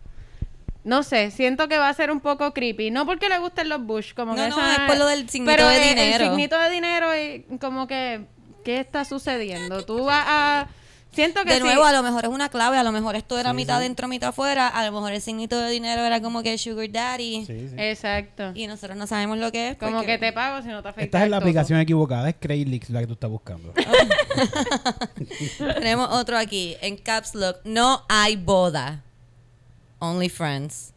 no 0.88 1.02
sé, 1.02 1.30
siento 1.30 1.68
que 1.68 1.76
va 1.78 1.88
a 1.88 1.94
ser 1.94 2.10
un 2.10 2.20
poco 2.20 2.52
creepy. 2.54 2.90
No 2.90 3.04
porque 3.06 3.28
le 3.28 3.38
gusten 3.38 3.68
los 3.68 3.82
Bush, 3.84 4.14
como 4.14 4.34
No, 4.34 4.42
que 4.42 4.48
no, 4.48 4.58
esa- 4.58 4.72
es 4.74 4.80
por 4.90 4.96
lo 4.98 5.06
del 5.06 5.28
signito 5.28 5.52
pero 5.54 5.68
de 5.68 5.76
el- 5.82 5.88
dinero. 5.90 6.24
El 6.24 6.30
signito 6.30 6.58
de 6.58 6.70
dinero 6.70 7.08
y 7.16 7.44
como 7.58 7.86
que, 7.86 8.24
¿qué 8.64 8.80
está 8.80 9.04
sucediendo? 9.04 9.84
Tú 9.84 10.04
vas 10.04 10.24
a, 10.26 10.68
siento 11.12 11.42
que 11.44 11.50
De 11.50 11.56
sí. 11.56 11.62
nuevo, 11.62 11.84
a 11.84 11.92
lo 11.92 12.02
mejor 12.02 12.24
es 12.24 12.30
una 12.30 12.48
clave. 12.48 12.76
A 12.78 12.82
lo 12.82 12.92
mejor 12.92 13.16
esto 13.16 13.38
era 13.38 13.50
Sí, 13.50 13.56
mitad 13.56 13.76
sí. 13.78 13.82
dentro, 13.84 14.08
mitad 14.08 14.30
afuera. 14.30 14.68
A 14.68 14.84
lo 14.86 14.92
mejor 14.92 15.12
el 15.12 15.20
signito 15.20 15.58
de 15.58 15.70
dinero 15.70 16.02
era 16.02 16.20
como 16.22 16.42
que 16.42 16.56
Sugar 16.58 16.90
Daddy. 16.90 17.44
Sí, 17.46 17.68
sí. 17.68 17.74
Exacto. 17.76 18.52
Y 18.54 18.66
nosotros 18.66 18.96
no 18.96 19.06
sabemos 19.06 19.38
lo 19.38 19.50
que 19.52 19.70
es. 19.70 19.76
Como 19.76 19.96
porque- 19.98 20.12
que 20.12 20.18
te 20.18 20.32
pago 20.32 20.62
si 20.62 20.68
no 20.68 20.82
te 20.82 20.88
afecta. 20.88 21.04
Esta 21.04 21.24
es 21.24 21.30
la 21.30 21.36
aplicación 21.38 21.80
equivocada, 21.80 22.28
es 22.28 22.36
Craigslist 22.38 22.90
la 22.90 23.00
que 23.00 23.06
tú 23.06 23.12
estás 23.14 23.30
buscando. 23.30 23.72
Tenemos 25.58 26.08
otro 26.12 26.36
aquí. 26.38 26.76
En 26.80 26.96
Caps 26.96 27.34
Lock. 27.34 27.58
No 27.64 28.04
hay 28.08 28.36
boda. 28.36 29.02
Only 30.00 30.28
friends. 30.28 30.92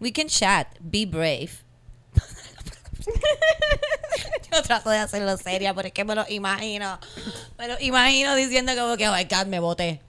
We 0.00 0.10
can 0.10 0.28
chat. 0.28 0.78
Be 0.80 1.06
brave. 1.06 1.62
Yo 4.52 4.62
trato 4.62 4.90
de 4.90 4.98
hacerlo 4.98 5.36
seria, 5.38 5.74
pero 5.74 5.88
es 5.88 5.94
que 5.94 6.04
me 6.04 6.14
lo 6.14 6.24
imagino. 6.28 6.98
Me 7.58 7.68
lo 7.68 7.76
imagino 7.80 8.34
diciendo 8.34 8.72
como 8.76 8.96
que, 8.96 9.08
oh 9.08 9.12
my 9.12 9.24
God, 9.24 9.46
me 9.46 9.60
boté. 9.60 10.00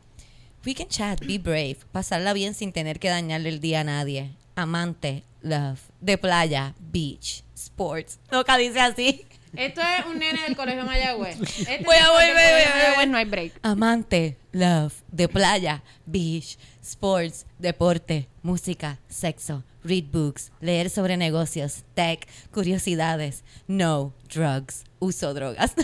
We 0.65 0.73
can 0.73 0.87
chat, 0.87 1.19
be 1.25 1.37
brave. 1.37 1.77
Pasarla 1.91 2.33
bien 2.33 2.53
sin 2.53 2.73
tener 2.73 2.99
que 2.99 3.09
dañarle 3.09 3.49
el 3.49 3.59
día 3.59 3.81
a 3.81 3.83
nadie. 3.83 4.31
Amante, 4.55 5.23
love. 5.41 5.79
De 6.01 6.17
playa, 6.17 6.73
beach, 6.79 7.43
sports. 7.55 8.19
Nunca 8.31 8.57
dice 8.57 8.79
así. 8.79 9.25
Esto 9.55 9.81
es 9.81 10.05
un 10.07 10.17
nene 10.19 10.41
del 10.41 10.55
colegio 10.55 10.83
Mayagüez. 10.85 11.39
Este 11.41 11.83
Voy 11.85 11.95
a 11.97 12.09
volver. 12.09 12.67
Mayagüez 12.73 13.07
no 13.07 13.17
hay 13.17 13.25
break. 13.25 13.53
Amante, 13.61 14.37
love, 14.51 14.93
de 15.11 15.27
playa, 15.27 15.83
beach, 16.05 16.57
sports, 16.81 17.45
deporte, 17.59 18.27
música, 18.41 18.99
sexo, 19.09 19.63
read 19.83 20.05
books, 20.11 20.51
leer 20.59 20.89
sobre 20.89 21.17
negocios, 21.17 21.83
tech, 21.93 22.27
curiosidades, 22.51 23.43
no, 23.67 24.13
drugs, 24.27 24.83
uso 24.99 25.33
drogas. 25.33 25.73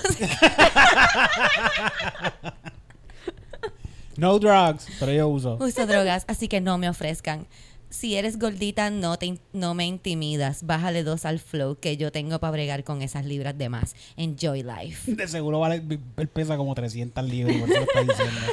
No 4.17 4.37
drugs, 4.37 4.85
pero 4.99 5.13
yo 5.13 5.29
uso. 5.29 5.57
uso 5.61 5.87
drogas, 5.87 6.25
así 6.27 6.49
que 6.49 6.59
no 6.59 6.77
me 6.77 6.89
ofrezcan. 6.89 7.47
Si 7.89 8.15
eres 8.15 8.37
gordita, 8.37 8.89
no, 8.91 9.17
te, 9.17 9.39
no 9.51 9.73
me 9.73 9.85
intimidas. 9.85 10.63
Bájale 10.63 11.03
dos 11.03 11.25
al 11.25 11.39
flow 11.39 11.75
que 11.79 11.97
yo 11.97 12.11
tengo 12.11 12.39
para 12.39 12.51
bregar 12.51 12.83
con 12.83 13.01
esas 13.01 13.25
libras 13.25 13.57
de 13.57 13.69
más. 13.69 13.95
Enjoy 14.15 14.63
life. 14.63 15.11
De 15.11 15.27
seguro 15.27 15.59
vale, 15.59 15.83
él 16.17 16.27
pesa 16.27 16.55
como 16.55 16.75
300 16.75 17.23
libras, 17.25 17.57
por 17.57 17.69
eso 17.69 17.79
lo 17.79 17.83
está 17.83 18.01
diciendo. 18.03 18.41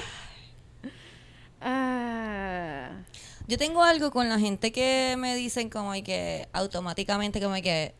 Ah. 1.68 2.90
Yo 3.48 3.58
tengo 3.58 3.82
algo 3.82 4.10
con 4.10 4.28
la 4.28 4.38
gente 4.38 4.70
que 4.70 5.16
me 5.18 5.34
dicen 5.34 5.68
como 5.68 5.90
hay 5.90 6.02
que 6.02 6.48
automáticamente 6.52 7.40
como 7.40 7.54
hay 7.54 7.62
que 7.62 7.94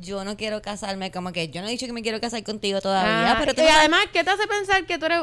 yo 0.00 0.24
no 0.24 0.36
quiero 0.36 0.60
casarme, 0.62 1.10
como 1.10 1.32
que 1.32 1.48
yo 1.48 1.60
no 1.62 1.68
he 1.68 1.70
dicho 1.70 1.86
que 1.86 1.92
me 1.92 2.02
quiero 2.02 2.20
casar 2.20 2.42
contigo 2.42 2.80
todavía, 2.80 3.32
Ah, 3.32 3.42
pero 3.44 3.52
y 3.56 3.68
además, 3.68 4.06
¿qué 4.12 4.22
te 4.24 4.30
hace 4.30 4.46
pensar 4.46 4.84
que 4.86 4.98
tú 4.98 5.06
eres 5.06 5.22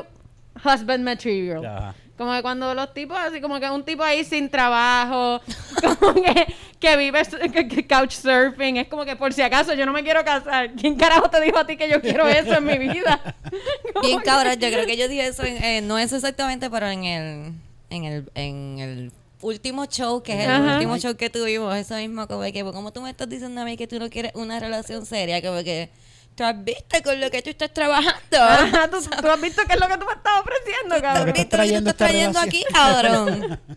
husband 0.63 1.03
material? 1.03 1.65
Ajá. 1.65 1.95
Como 2.21 2.35
que 2.35 2.43
cuando 2.43 2.75
los 2.75 2.93
tipos, 2.93 3.17
así 3.17 3.41
como 3.41 3.59
que 3.59 3.67
un 3.71 3.83
tipo 3.83 4.03
ahí 4.03 4.23
sin 4.23 4.47
trabajo, 4.47 5.41
como 5.99 6.13
que, 6.13 6.53
que 6.79 6.95
vive 6.95 7.25
su- 7.25 7.39
que- 7.51 7.67
que 7.67 7.87
couch 7.87 8.11
surfing, 8.11 8.77
es 8.77 8.87
como 8.89 9.05
que 9.05 9.15
por 9.15 9.33
si 9.33 9.41
acaso 9.41 9.73
yo 9.73 9.87
no 9.87 9.91
me 9.91 10.03
quiero 10.03 10.23
casar. 10.23 10.71
¿Quién 10.73 10.95
carajo 10.97 11.31
te 11.31 11.41
dijo 11.41 11.57
a 11.57 11.65
ti 11.65 11.77
que 11.77 11.89
yo 11.89 11.99
quiero 11.99 12.27
eso 12.27 12.53
en 12.53 12.63
mi 12.63 12.77
vida? 12.77 13.19
Bien 14.03 14.19
que- 14.19 14.23
cabrón, 14.23 14.53
yo 14.59 14.67
creo 14.69 14.85
que 14.85 14.97
yo 14.97 15.07
dije 15.07 15.25
eso, 15.25 15.43
en- 15.43 15.63
eh, 15.63 15.81
no 15.81 15.97
eso 15.97 16.15
exactamente, 16.15 16.69
pero 16.69 16.87
en 16.89 17.05
el, 17.05 17.53
en 17.89 18.05
el, 18.05 18.31
en 18.35 18.77
el 18.79 19.11
último 19.41 19.85
show, 19.87 20.21
que 20.21 20.33
es 20.33 20.45
el 20.45 20.51
Ajá. 20.51 20.73
último 20.75 20.99
show 20.99 21.15
que 21.17 21.31
tuvimos, 21.31 21.75
eso 21.75 21.95
mismo, 21.95 22.27
como 22.27 22.43
que, 22.43 22.63
como 22.63 22.93
tú 22.93 23.01
me 23.01 23.09
estás 23.09 23.27
diciendo 23.29 23.61
a 23.61 23.65
mí 23.65 23.77
que 23.77 23.87
tú 23.87 23.97
no 23.97 24.11
quieres 24.11 24.31
una 24.35 24.59
relación 24.59 25.07
seria, 25.07 25.41
como 25.41 25.63
que 25.63 25.89
tú 26.35 26.43
has 26.43 26.63
visto 26.63 26.97
con 27.03 27.19
lo 27.19 27.29
que 27.31 27.41
tú 27.41 27.49
estás 27.51 27.73
trabajando. 27.73 28.19
Ajá, 28.39 28.89
¿tú, 28.89 28.97
tú 29.21 29.27
has 29.27 29.41
visto 29.41 29.61
qué 29.67 29.73
es 29.73 29.79
lo 29.79 29.87
que 29.87 29.97
tú 29.97 30.05
me 30.05 30.13
estás 30.13 30.33
ofreciendo, 30.41 30.95
¿Has 30.95 31.01
cabrón. 31.01 31.25
visto 31.25 31.27
lo 31.27 31.33
que 31.33 31.43
tú 31.43 31.49
trayendo 31.49 31.89
estás 31.91 32.07
trayendo 32.09 32.39
aquí, 32.39 32.63
cabrón? 32.73 33.59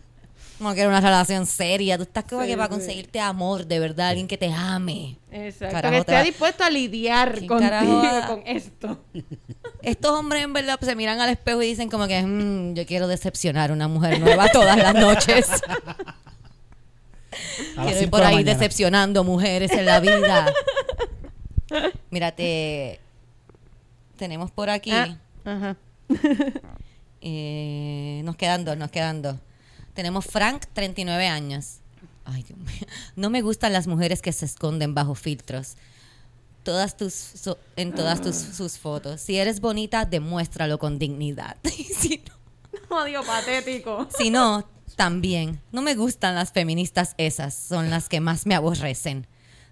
Como 0.57 0.73
que 0.73 0.79
era 0.79 0.89
una 0.89 1.01
relación 1.01 1.45
seria. 1.45 1.97
Tú 1.97 2.03
estás 2.03 2.23
como 2.23 2.45
que 2.45 2.55
para 2.55 2.69
conseguirte 2.69 3.19
amor, 3.19 3.65
de 3.67 3.77
verdad, 3.77 4.07
alguien 4.07 4.25
que 4.25 4.37
te 4.37 4.49
ame. 4.53 5.17
Exacto, 5.29 5.75
Carajo, 5.75 5.91
que 5.91 5.99
esté 5.99 6.23
dispuesto 6.23 6.63
a 6.63 6.69
lidiar 6.69 7.33
¿Quién 7.39 7.47
contigo 7.47 8.21
con 8.25 8.41
esto. 8.45 9.03
Estos 9.81 10.11
hombres 10.13 10.45
en 10.45 10.53
verdad 10.53 10.79
se 10.79 10.95
miran 10.95 11.19
al 11.19 11.29
espejo 11.29 11.61
y 11.61 11.67
dicen 11.67 11.89
como 11.89 12.07
que 12.07 12.21
"Mm, 12.23 12.73
yo 12.73 12.85
quiero 12.85 13.09
decepcionar 13.09 13.69
a 13.71 13.73
una 13.73 13.89
mujer 13.89 14.17
nueva 14.21 14.47
todas 14.47 14.77
las 14.77 14.93
noches. 14.95 15.45
Quiero 17.83 18.01
ir 18.01 18.09
por 18.09 18.23
ahí 18.23 18.35
mañana. 18.35 18.53
decepcionando 18.53 19.23
mujeres 19.25 19.71
en 19.71 19.85
la 19.85 19.99
vida. 19.99 20.53
Mírate, 22.11 22.99
tenemos 24.17 24.51
por 24.51 24.69
aquí, 24.69 24.91
Ah, 24.91 25.17
ajá. 25.45 25.77
eh, 27.21 28.21
nos 28.23 28.35
quedan 28.35 28.65
dos, 28.65 28.77
nos 28.77 28.91
quedan 28.91 29.21
dos. 29.21 29.37
Tenemos 29.93 30.25
Frank, 30.25 30.65
39 30.73 31.27
años. 31.27 31.77
Ay, 32.25 32.43
Dios 32.43 32.59
mío. 32.59 32.87
No 33.15 33.29
me 33.29 33.41
gustan 33.41 33.71
las 33.73 33.87
mujeres 33.87 34.21
que 34.21 34.31
se 34.31 34.45
esconden 34.45 34.93
bajo 34.93 35.15
filtros. 35.15 35.75
Todas 36.63 36.97
tus, 36.97 37.13
so- 37.13 37.59
en 37.75 37.93
todas 37.93 38.21
tus, 38.21 38.35
sus 38.35 38.77
fotos. 38.79 39.21
Si 39.21 39.37
eres 39.37 39.59
bonita, 39.61 40.05
demuéstralo 40.05 40.79
con 40.79 40.97
dignidad. 40.99 41.57
Si 41.63 42.21
no, 42.89 42.97
Odio 43.01 43.23
patético. 43.23 44.07
si 44.17 44.29
no, 44.29 44.67
también. 44.95 45.61
No 45.71 45.81
me 45.81 45.95
gustan 45.95 46.35
las 46.35 46.51
feministas 46.51 47.13
esas. 47.17 47.53
Son 47.53 47.89
las 47.89 48.09
que 48.09 48.19
más 48.19 48.45
me 48.45 48.53
aborrecen. 48.55 49.27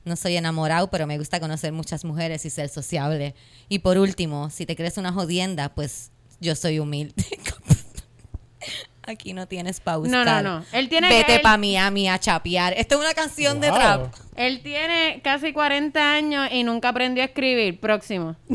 No 0.06 0.16
soy 0.16 0.36
enamorado, 0.36 0.90
pero 0.90 1.08
me 1.08 1.18
gusta 1.18 1.40
conocer 1.40 1.72
muchas 1.72 2.04
mujeres 2.04 2.46
y 2.46 2.50
ser 2.50 2.70
sociable. 2.70 3.36
Y 3.70 3.80
por 3.80 3.98
último, 3.98 4.50
si 4.50 4.66
te 4.66 4.76
crees 4.76 4.98
una 4.98 5.12
jodienda, 5.14 5.70
pues 5.74 6.12
yo 6.40 6.56
soy 6.56 6.80
humilde. 6.80 7.14
Aquí 9.06 9.34
no 9.34 9.48
tienes 9.48 9.82
pa' 9.82 9.98
No, 9.98 10.24
no, 10.24 10.42
no. 10.42 10.66
Él 10.72 10.88
tiene 10.88 11.10
Vete 11.10 11.36
él- 11.36 11.42
pa' 11.42 11.58
Miami 11.58 12.08
a 12.08 12.18
chapear. 12.20 12.74
Esto 12.78 12.96
es 12.96 13.02
una 13.02 13.14
canción 13.14 13.60
de 13.60 13.68
trap. 13.70 14.14
Él 14.36 14.62
tiene 14.62 15.20
casi 15.22 15.52
40 15.52 16.14
años 16.14 16.48
y 16.52 16.64
nunca 16.64 16.90
aprendió 16.90 17.22
a 17.24 17.26
escribir. 17.28 17.80
Próximo. 17.80 18.36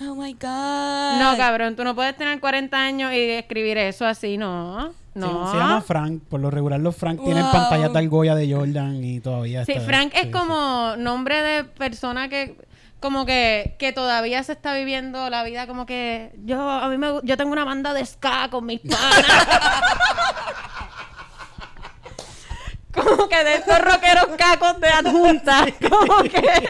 Oh 0.00 0.14
my 0.16 0.32
God. 0.32 1.20
No, 1.20 1.36
cabrón, 1.36 1.76
tú 1.76 1.84
no 1.84 1.94
puedes 1.94 2.16
tener 2.16 2.40
40 2.40 2.76
años 2.76 3.12
y 3.12 3.30
escribir 3.30 3.78
eso 3.78 4.04
así, 4.04 4.36
no. 4.36 4.92
No. 5.14 5.46
Se, 5.46 5.52
se 5.52 5.58
llama 5.58 5.80
Frank. 5.80 6.22
Por 6.28 6.40
lo 6.40 6.50
regular, 6.50 6.80
los 6.80 6.96
Frank 6.96 7.22
tienen 7.24 7.44
pantallas 7.52 7.92
de 7.92 7.98
argolla 7.98 8.34
de 8.34 8.52
Jordan 8.52 9.02
y 9.04 9.20
todavía 9.20 9.64
Sí, 9.64 9.72
está- 9.72 9.84
Frank 9.84 10.12
es 10.14 10.22
sí, 10.22 10.30
como 10.30 10.96
nombre 10.96 11.40
de 11.42 11.64
persona 11.64 12.28
que 12.28 12.56
como 13.00 13.26
que, 13.26 13.76
que 13.78 13.92
todavía 13.92 14.42
se 14.44 14.52
está 14.52 14.74
viviendo 14.74 15.28
la 15.28 15.44
vida 15.44 15.66
como 15.66 15.84
que 15.84 16.32
yo 16.44 16.68
a 16.70 16.88
mí 16.88 16.96
me 16.96 17.08
yo 17.22 17.36
tengo 17.36 17.52
una 17.52 17.64
banda 17.64 17.92
de 17.92 18.04
ska 18.06 18.48
con 18.50 18.64
mis 18.64 18.80
panas. 18.80 19.24
como 22.94 23.28
que 23.28 23.44
de 23.44 23.54
estos 23.56 23.78
rockeros 23.78 24.26
cacos 24.38 24.80
de 24.80 24.88
adjunta, 24.88 25.66
como 25.90 26.22
que 26.22 26.68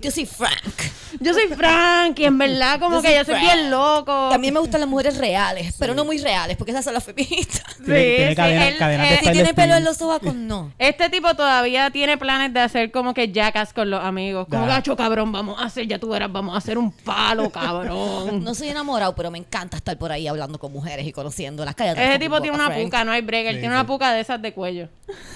Yo 0.00 0.10
soy 0.10 0.26
Frank. 0.26 0.74
Yo 1.20 1.32
soy 1.34 1.46
Frank 1.56 2.18
y 2.18 2.24
en 2.24 2.38
verdad 2.38 2.78
como 2.80 2.96
Yo 2.96 3.02
que 3.02 3.08
soy 3.08 3.16
yo 3.18 3.24
soy 3.24 3.34
Frank. 3.34 3.44
bien 3.54 3.70
loco. 3.70 4.28
También 4.30 4.54
me 4.54 4.60
gustan 4.60 4.80
las 4.80 4.88
mujeres 4.88 5.16
reales, 5.18 5.74
pero 5.78 5.94
no 5.94 6.04
muy 6.04 6.18
reales, 6.18 6.56
porque 6.56 6.72
esas 6.72 6.84
son 6.84 6.94
las 6.94 7.04
feministas. 7.04 7.64
Tiene, 7.84 8.04
tiene 8.16 8.28
sí, 8.30 8.36
cadena- 8.36 8.68
él- 8.68 8.78
cadenas 8.78 9.06
eh, 9.06 9.10
de 9.10 9.16
Si 9.16 9.20
Style 9.24 9.32
tiene 9.34 9.54
pelo 9.54 9.74
en 9.74 9.84
los 9.84 9.96
sobacos, 9.96 10.34
no. 10.34 10.72
Este 10.78 11.10
tipo 11.10 11.34
todavía 11.34 11.90
tiene 11.90 12.16
planes 12.18 12.52
de 12.54 12.60
hacer 12.60 12.90
como 12.90 13.14
que 13.14 13.30
jackas 13.32 13.72
con 13.72 13.90
los 13.90 14.02
amigos. 14.02 14.46
Como 14.50 14.66
gacho, 14.66 14.96
cabrón, 14.96 15.32
vamos 15.32 15.60
a 15.60 15.64
hacer, 15.66 15.86
ya 15.86 15.98
tú 15.98 16.08
verás, 16.08 16.32
vamos 16.32 16.54
a 16.54 16.58
hacer 16.58 16.78
un 16.78 16.90
palo, 16.92 17.50
cabrón. 17.50 18.42
No 18.44 18.54
soy 18.54 18.68
enamorado, 18.68 19.14
pero 19.14 19.30
me 19.30 19.38
encanta 19.38 19.76
estar 19.76 19.96
por 19.98 20.12
ahí 20.12 20.26
hablando 20.26 20.58
con 20.58 20.72
mujeres 20.72 21.06
y 21.06 21.12
conociéndolas. 21.12 21.74
Cállate. 21.74 22.04
Ese 22.08 22.18
tipo 22.18 22.40
tiene 22.40 22.56
una 22.56 22.66
Frank. 22.66 22.82
puca, 22.84 23.04
no 23.04 23.12
hay 23.12 23.22
break. 23.22 23.46
Él 23.46 23.54
Sí, 23.56 23.60
tiene 23.60 23.74
sí. 23.74 23.78
una 23.80 23.86
puca 23.86 24.12
de 24.12 24.20
esas 24.20 24.40
de 24.42 24.52
cuello. 24.52 24.88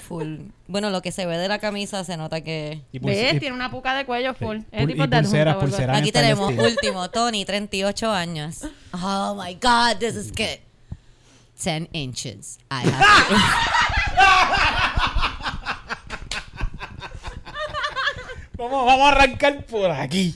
Full. 0.07 0.37
Bueno, 0.67 0.89
lo 0.91 1.01
que 1.01 1.11
se 1.11 1.25
ve 1.25 1.37
de 1.37 1.47
la 1.47 1.57
camisa 1.59 2.03
se 2.03 2.15
nota 2.17 2.41
que... 2.41 2.81
Y 2.91 2.99
¿Ves? 2.99 3.33
y- 3.35 3.39
Tiene 3.39 3.55
una 3.55 3.71
puca 3.71 3.95
de 3.95 4.05
cuello 4.05 4.33
full. 4.35 4.57
Sí. 4.59 4.65
Ese 4.71 4.87
tipo 4.87 5.07
de 5.07 5.17
pulseras, 5.17 5.55
Aquí 5.93 6.11
tenemos 6.11 6.51
último, 6.57 7.09
Tony, 7.09 7.45
38 7.45 8.11
años. 8.11 8.65
Oh 8.93 9.35
my 9.35 9.53
God, 9.55 9.99
this 9.99 10.15
is 10.15 10.31
good. 10.31 10.59
10 11.61 11.89
inches. 11.93 12.57
I 12.71 12.83
have 12.87 14.39
Vamos, 18.57 18.85
vamos 18.85 19.07
a 19.07 19.11
arrancar 19.11 19.65
por 19.65 19.89
aquí. 19.89 20.35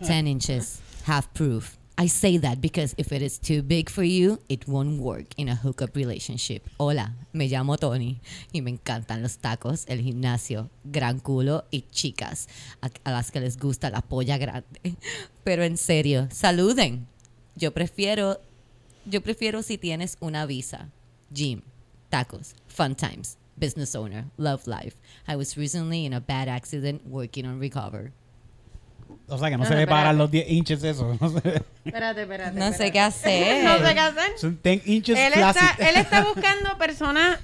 10 0.00 0.26
inches. 0.26 0.80
Have 1.06 1.28
proof. 1.34 1.79
I 2.00 2.06
say 2.06 2.38
that 2.38 2.62
because 2.62 2.94
if 2.96 3.12
it 3.12 3.20
is 3.20 3.38
too 3.38 3.62
big 3.62 3.90
for 3.90 4.02
you, 4.02 4.38
it 4.48 4.66
won't 4.66 5.02
work 5.02 5.34
in 5.36 5.50
a 5.50 5.54
hookup 5.54 5.94
relationship. 5.94 6.66
Hola, 6.78 7.14
me 7.34 7.46
llamo 7.46 7.76
Tony 7.76 8.22
y 8.54 8.62
me 8.62 8.70
encantan 8.70 9.20
los 9.20 9.36
tacos, 9.36 9.84
el 9.86 10.00
gimnasio, 10.00 10.70
gran 10.82 11.20
culo 11.20 11.66
y 11.70 11.84
chicas 11.92 12.48
a, 12.80 12.88
a 13.04 13.10
las 13.10 13.30
que 13.30 13.40
les 13.40 13.58
gusta 13.58 13.90
la 13.90 14.00
polla 14.00 14.38
grande. 14.38 14.80
Pero 15.44 15.62
en 15.62 15.76
serio, 15.76 16.26
saluden. 16.32 17.06
Yo 17.54 17.74
prefiero, 17.74 18.40
yo 19.04 19.20
prefiero 19.20 19.62
si 19.62 19.76
tienes 19.76 20.16
una 20.20 20.46
visa. 20.46 20.88
Gym, 21.30 21.60
tacos, 22.08 22.54
fun 22.66 22.94
times, 22.94 23.36
business 23.58 23.94
owner, 23.94 24.24
love 24.38 24.66
life. 24.66 24.96
I 25.28 25.36
was 25.36 25.54
recently 25.58 26.06
in 26.06 26.14
a 26.14 26.20
bad 26.20 26.48
accident 26.48 27.06
working 27.06 27.44
on 27.44 27.60
recover. 27.60 28.12
O 29.30 29.38
sea 29.38 29.48
que 29.50 29.56
no, 29.56 29.64
No, 29.64 29.68
se 29.68 29.74
no, 29.74 29.86
paran 29.86 30.00
espérate. 30.00 30.18
los 30.18 30.30
10 30.30 30.50
inches 30.50 30.82
eso. 30.84 31.16
No 31.20 31.28
se- 31.30 31.62
Espérate, 31.84 32.22
espérate. 32.22 32.58
No 32.58 32.72
sé 32.72 32.90
qué 32.92 33.00
hacer. 33.00 33.64
No 33.64 33.78
sé 33.86 33.94
qué 33.94 34.00
hacer. 34.00 34.32
Son 34.38 34.60
10 34.62 34.86
inches 34.88 35.18
Él 35.18 35.32
está, 35.34 35.76
él 35.78 35.96
está 35.96 36.22
buscando 36.34 36.76
personas 36.78 37.38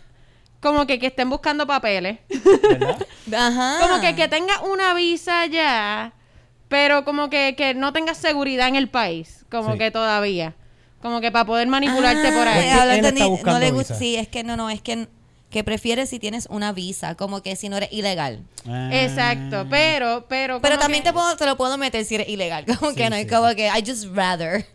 como 0.60 0.86
que, 0.86 0.98
que 0.98 1.06
estén 1.08 1.30
buscando 1.30 1.66
papeles. 1.66 2.18
¿Verdad? 2.62 2.98
Ajá. 3.34 3.78
Como 3.86 4.00
que 4.00 4.16
que 4.16 4.26
tenga 4.28 4.60
una 4.62 4.94
visa 4.94 5.46
ya, 5.46 6.12
pero 6.68 7.04
como 7.04 7.30
que, 7.30 7.54
que 7.56 7.74
no 7.74 7.92
tenga 7.92 8.14
seguridad 8.14 8.66
en 8.68 8.74
el 8.76 8.88
país. 8.88 9.44
Como 9.50 9.72
Sí. 9.72 9.78
que 9.78 9.90
todavía. 9.90 10.54
Como 11.02 11.20
que 11.20 11.30
para 11.30 11.44
poder 11.44 11.68
manipularte 11.68 12.32
por 12.32 12.48
Ah, 12.48 12.54
ahí. 12.54 12.98
Él 12.98 13.04
está 13.04 13.26
buscando 13.26 13.60
no 13.60 13.64
le 13.64 13.70
gusta. 13.70 13.94
visa. 13.94 13.98
Sí, 14.00 14.16
es 14.16 14.26
que 14.28 14.42
no, 14.42 14.56
no, 14.56 14.70
es 14.70 14.80
que, 14.82 15.06
que 15.56 15.64
prefieres 15.64 16.10
si 16.10 16.18
tienes 16.18 16.44
una 16.50 16.72
visa, 16.74 17.14
como 17.14 17.40
que 17.42 17.56
si 17.56 17.70
no 17.70 17.78
eres 17.78 17.90
ilegal. 17.90 18.40
Ah. 18.68 18.90
Exacto, 18.92 19.66
pero, 19.70 20.26
pero. 20.28 20.60
Pero 20.60 20.78
también 20.78 21.02
que- 21.02 21.08
te, 21.08 21.12
puedo, 21.14 21.34
te 21.34 21.46
lo 21.46 21.56
puedo 21.56 21.78
meter 21.78 22.04
si 22.04 22.16
eres 22.16 22.28
ilegal. 22.28 22.66
Como 22.78 22.90
Sí, 22.90 22.96
que 22.98 23.08
no, 23.08 23.16
sí, 23.16 23.22
es 23.22 23.32
como 23.32 23.48
sí. 23.48 23.56
que 23.56 23.68
I 23.68 23.82
just 23.86 24.14
rather. 24.14 24.66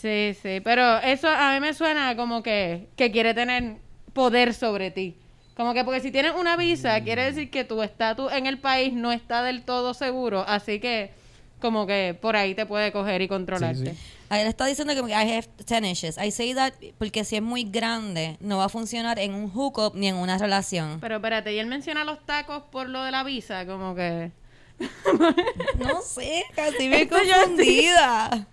Sí, 0.00 0.36
sí, 0.40 0.60
pero 0.62 0.98
eso 0.98 1.26
a 1.28 1.52
mí 1.54 1.58
me 1.58 1.74
suena 1.74 2.14
como 2.14 2.44
que, 2.44 2.86
que 2.94 3.10
quiere 3.10 3.34
tener 3.34 3.78
poder 4.12 4.54
sobre 4.54 4.92
ti. 4.92 5.16
Como 5.56 5.74
que 5.74 5.82
porque 5.82 5.98
si 5.98 6.12
tienes 6.12 6.34
una 6.38 6.56
visa, 6.56 7.00
quiere 7.02 7.24
decir 7.24 7.50
que 7.50 7.64
tu 7.64 7.82
estatus 7.82 8.30
en 8.32 8.46
el 8.46 8.58
país 8.58 8.92
no 8.92 9.10
está 9.10 9.42
del 9.42 9.62
todo 9.64 9.94
seguro, 9.94 10.44
así 10.46 10.78
que 10.78 11.10
como 11.60 11.88
que 11.88 12.16
por 12.22 12.36
ahí 12.36 12.54
te 12.54 12.66
puede 12.66 12.92
coger 12.92 13.20
y 13.22 13.26
controlarte. 13.26 13.90
Sí, 13.90 13.96
sí. 13.96 14.17
Le 14.30 14.46
está 14.46 14.66
diciendo 14.66 14.94
que 14.94 15.10
I 15.10 15.14
have 15.14 15.48
10 15.66 15.82
inches. 15.84 16.18
I 16.18 16.30
say 16.30 16.54
that 16.54 16.72
porque 16.98 17.24
si 17.24 17.36
es 17.36 17.42
muy 17.42 17.64
grande, 17.64 18.36
no 18.40 18.58
va 18.58 18.64
a 18.66 18.68
funcionar 18.68 19.18
en 19.18 19.32
un 19.34 19.50
hookup 19.50 19.94
ni 19.94 20.08
en 20.08 20.16
una 20.16 20.36
relación. 20.38 20.98
Pero 21.00 21.16
espérate, 21.16 21.54
y 21.54 21.58
él 21.58 21.66
menciona 21.66 22.04
los 22.04 22.24
tacos 22.26 22.62
por 22.70 22.88
lo 22.88 23.02
de 23.04 23.10
la 23.10 23.24
visa, 23.24 23.64
como 23.66 23.94
que... 23.94 24.30
No 25.78 26.02
sé, 26.02 26.44
casi 26.54 26.88
me 26.88 27.06
yo 27.06 27.08
confundida. 27.08 28.46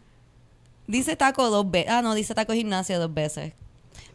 Dice 0.88 1.16
taco 1.16 1.50
dos 1.50 1.70
veces. 1.70 1.92
Ah, 1.92 2.02
no, 2.02 2.16
dice 2.16 2.34
taco 2.34 2.54
gimnasio 2.54 3.00
dos 3.00 3.14
veces. 3.14 3.54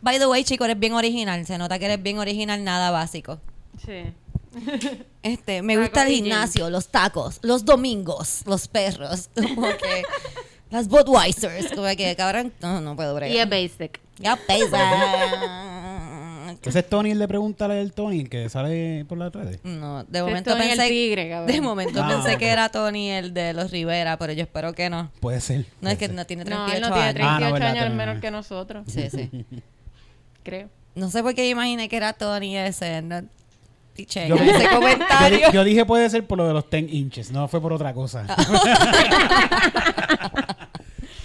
By 0.01 0.19
the 0.19 0.27
way, 0.27 0.45
chico, 0.45 0.65
eres 0.65 0.79
bien 0.79 0.95
original. 0.95 1.45
Se 1.47 1.59
nota 1.59 1.79
que 1.79 1.85
eres 1.85 2.03
bien 2.03 2.19
original, 2.19 2.65
nada 2.65 2.91
básico. 2.91 3.39
Sí. 3.85 4.13
Este, 5.23 5.63
me 5.63 5.75
Taco 5.75 5.85
gusta 5.87 6.03
el 6.03 6.09
gym. 6.09 6.25
gimnasio, 6.25 6.71
los 6.71 6.89
tacos, 6.89 7.39
los 7.43 7.65
domingos, 7.65 8.43
los 8.47 8.67
perros, 8.67 9.29
como 9.35 9.69
que 9.69 10.03
las 10.71 10.89
Budweisers, 10.89 11.73
como 11.75 11.87
que 11.97 12.14
cabrón, 12.16 12.53
no, 12.61 12.81
no 12.81 12.97
puedo 12.97 13.12
Y 13.12 13.16
bregar. 13.16 13.53
es 13.53 13.71
basic. 13.71 14.01
Ya 14.18 14.37
pesa. 14.37 14.79
Ese 16.62 16.81
es 16.81 16.89
Tony, 16.89 17.12
el 17.12 17.18
de 17.18 17.27
pregúntale 17.29 17.75
del 17.77 17.93
Tony, 17.93 18.25
que 18.25 18.49
sale 18.51 19.05
por 19.09 19.16
las 19.16 19.33
redes. 19.33 19.61
No, 19.64 20.05
de 20.05 20.23
momento 20.23 20.53
el 20.53 20.59
pensé 20.59 20.89
tigre, 20.89 21.31
cabrón. 21.31 21.47
de 21.55 21.61
momento 21.62 22.03
Ah, 22.05 22.09
pensé 22.09 22.33
ok. 22.35 22.39
que 22.39 22.49
era 22.49 22.68
Tony 22.68 23.09
el 23.11 23.33
de 23.33 23.55
los 23.55 23.71
Rivera, 23.71 24.18
pero 24.18 24.33
yo 24.35 24.43
espero 24.43 24.73
que 24.75 24.91
no. 24.91 25.11
Puede 25.21 25.41
ser. 25.41 25.61
No 25.61 25.64
puede 25.81 25.93
es 25.95 25.99
que 25.99 26.07
ser. 26.07 26.14
no 26.16 26.27
tiene 26.27 26.45
No, 26.45 26.66
38 26.66 26.77
él 26.77 26.81
no 26.83 26.89
tiene 26.89 27.03
años. 27.03 27.14
38 27.14 27.31
Ah, 27.31 27.41
no, 27.49 27.53
verdad, 27.55 27.68
años 27.95 28.14
no. 28.16 28.21
que 28.21 28.31
nosotros, 28.31 28.85
Sí, 28.89 29.09
sí. 29.11 29.31
creo. 30.43 30.68
No 30.95 31.09
sé 31.09 31.23
por 31.23 31.35
qué 31.35 31.49
imaginé 31.49 31.89
que 31.89 31.97
era 31.97 32.12
Tony 32.12 32.57
ese, 32.59 33.01
no 33.01 33.23
piché 33.95 34.29
Yo, 34.29 34.35
ese 34.37 34.45
yo 34.53 34.59
di- 34.59 34.66
comentario. 34.75 35.53
yo 35.53 35.64
dije 35.64 35.85
puede 35.87 36.11
ser 36.11 36.27
por 36.27 36.37
lo 36.39 36.47
de 36.47 36.53
los 36.53 36.68
10 36.68 36.93
inches, 36.93 37.31
no 37.31 37.49
fue 37.49 37.61
por 37.61 37.73
otra 37.73 37.95
cosa. 37.95 38.27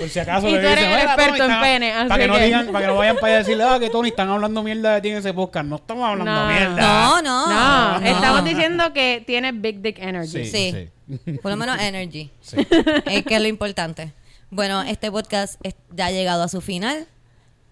por 0.05 0.11
si 0.13 0.19
acaso 0.19 0.47
Y 0.47 0.51
le 0.53 0.59
tú 0.59 0.65
eres 0.67 0.75
dicen, 0.77 0.91
el 0.91 0.99
"Oiga, 0.99 1.13
experto 1.13 1.37
Tony, 1.37 1.45
en 1.45 1.51
está-" 1.51 1.61
pene, 1.61 1.91
así 1.93 2.09
para 2.09 2.21
que, 2.21 2.27
no 2.27 2.33
que- 2.35 2.43
digan, 2.45 2.67
para 2.67 2.79
que 2.79 2.87
no 2.87 2.95
vayan 2.97 3.15
para 3.15 3.27
allá 3.27 3.35
a 3.35 3.39
decirle, 3.39 3.63
ah, 3.63 3.79
que 3.79 3.89
Tony 3.89 4.09
están 4.09 4.29
hablando 4.29 4.63
mierda 4.63 4.93
de 4.95 5.01
ti 5.01 5.09
en 5.09 5.17
ese 5.17 5.33
podcast. 5.33 5.65
No 5.65 5.75
estamos 5.77 6.07
hablando 6.09 6.31
No. 6.33 6.47
mierda. 6.47 6.75
No, 6.81 7.21
no. 7.21 7.47
No, 7.49 7.99
no. 7.99 8.05
estamos 8.07 8.43
diciendo 8.45 8.93
que 8.93 9.23
tiene 9.25 9.51
big 9.51 9.81
dick 9.81 9.99
energy. 9.99 10.45
Sí. 10.45 10.89
Por 11.41 11.51
lo 11.51 11.57
menos 11.57 11.79
energy. 11.81 12.31
Sí. 12.41 12.57
Es 13.05 13.23
que 13.25 13.35
es 13.35 13.41
lo 13.41 13.47
importante. 13.47 14.13
Bueno, 14.49 14.81
este 14.83 15.11
podcast 15.11 15.59
es- 15.63 15.75
ya 15.91 16.07
ha 16.07 16.11
llegado 16.11 16.43
a 16.43 16.47
su 16.47 16.61
final. 16.61 17.07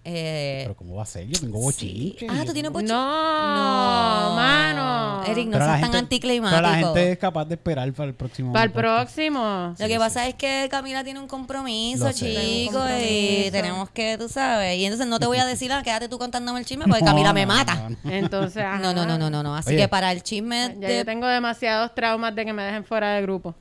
Eh, 0.06 0.60
Pero 0.64 0.76
¿cómo 0.76 0.96
va 0.96 1.02
a 1.04 1.06
ser? 1.06 1.26
Yo 1.26 1.40
tengo 1.40 1.56
sí. 1.72 2.14
bochinche. 2.14 2.26
Ah, 2.28 2.42
tú 2.44 2.52
tienes 2.52 2.70
bochinche. 2.70 2.92
No, 2.92 4.34
mano. 4.36 5.22
Eric, 5.26 5.46
no 5.46 5.52
Pero 5.52 5.64
la 5.64 5.70
seas 5.70 5.80
tan 5.80 5.82
gente- 5.92 5.98
anticlimático. 5.98 6.56
Pero 6.62 6.70
la 6.70 6.76
gente 6.78 7.12
es 7.12 7.18
capaz 7.18 7.44
de 7.46 7.54
esperar 7.54 7.90
para 7.94 8.08
el 8.08 8.14
próximo. 8.14 8.52
Para 8.52 8.64
el 8.66 8.72
próximo. 8.72 9.74
Lo 9.78 9.86
que 9.88 9.98
pasa 9.98 10.26
es 10.28 10.34
que 10.34 10.68
Camila 10.70 11.02
tiene 11.04 11.20
un 11.20 11.26
compromiso, 11.28 12.04
Lo 12.04 12.12
sé. 12.12 12.26
chico, 12.34 12.72
Tengo 12.80 12.84
un 12.96 13.02
y 13.02 13.50
tenemos 13.50 13.90
que, 13.90 14.18
tú 14.18 14.28
sabes. 14.28 14.76
Y 14.76 14.84
entonces 14.84 15.06
no 15.06 15.18
te 15.18 15.26
voy 15.26 15.38
a 15.38 15.46
decir, 15.46 15.72
ah, 15.72 15.82
quédate 15.82 16.08
tú 16.08 16.18
contándome 16.18 16.58
el 16.60 16.66
chisme, 16.66 16.84
porque 16.86 17.04
Camila 17.04 17.28
No, 17.28 17.34
me 17.34 17.46
no, 17.46 17.54
mata. 17.54 17.74
no, 17.74 17.90
no. 17.90 17.96
Entonces, 18.10 18.62
ajá. 18.62 18.78
No, 18.78 18.92
no, 18.92 19.06
no, 19.06 19.16
no, 19.18 19.30
no, 19.30 19.42
no. 19.42 19.56
Así 19.56 19.70
Oye. 19.70 19.78
que 19.78 19.88
para 19.88 20.12
el 20.12 20.22
chisme, 20.22 20.76
Ya 20.80 20.88
de- 20.88 20.96
yo 20.98 21.04
tengo 21.04 21.26
demasiados 21.26 21.94
traumas 21.94 22.34
de 22.34 22.44
que 22.44 22.52
me 22.52 22.62
dejen 22.62 22.84
fuera 22.84 23.14
de 23.14 23.22
grupo. 23.22 23.54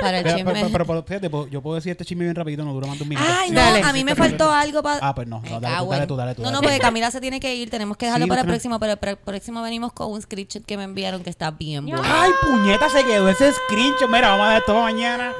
Para 0.00 0.18
el 0.18 0.24
Pero, 0.24 0.36
chisme. 0.36 0.52
pero, 0.52 0.68
pero, 0.70 0.86
pero, 0.86 1.02
fíjate, 1.02 1.30
puedo- 1.30 1.48
yo 1.48 1.62
puedo 1.62 1.76
decir 1.76 1.92
este 1.92 2.04
chisme 2.04 2.24
bien 2.24 2.34
rapidito, 2.34 2.64
no 2.64 2.72
dura 2.72 2.86
más 2.86 2.98
de 2.98 3.02
un 3.04 3.08
minuto. 3.08 3.26
Ay, 3.30 3.50
no, 3.50 3.60
Dale. 3.60 3.82
a 3.82 3.92
mí 3.92 4.04
me 4.04 4.14
faltó 4.14 4.50
algo 4.50 4.82
para. 4.82 4.98
Ah, 5.06 5.14
pues 5.14 5.26
no, 5.28 5.40
no, 5.42 5.60
dale 5.60 5.76
tú, 5.78 5.88
dale 5.90 6.06
tú, 6.06 6.16
dale 6.16 6.34
tú, 6.34 6.42
No, 6.42 6.46
dale 6.48 6.56
no, 6.56 6.62
porque 6.62 6.78
Camila 6.78 7.10
se 7.10 7.20
tiene 7.20 7.40
que 7.40 7.54
ir, 7.54 7.70
tenemos 7.70 7.96
que 7.96 8.06
dejarlo 8.06 8.24
Sí, 8.26 8.28
para 8.28 8.40
el 8.42 8.46
próximo, 8.46 8.78
pero 8.80 8.96
para 8.96 9.12
el 9.12 9.18
próximo 9.18 9.62
venimos 9.62 9.92
con 9.92 10.10
un 10.12 10.20
screenshot 10.22 10.64
que 10.64 10.76
me 10.76 10.84
enviaron 10.84 11.22
que 11.22 11.30
está 11.30 11.50
bien 11.50 11.86
bueno. 11.86 12.02
Ay, 12.04 12.30
puñeta, 12.42 12.88
se 12.88 13.04
quedó 13.04 13.28
ese 13.28 13.52
screenshot. 13.52 14.08
Mira, 14.10 14.28
vamos 14.30 14.46
a 14.46 14.52
ver 14.54 14.62
todo 14.66 14.80
mañana. 14.82 15.32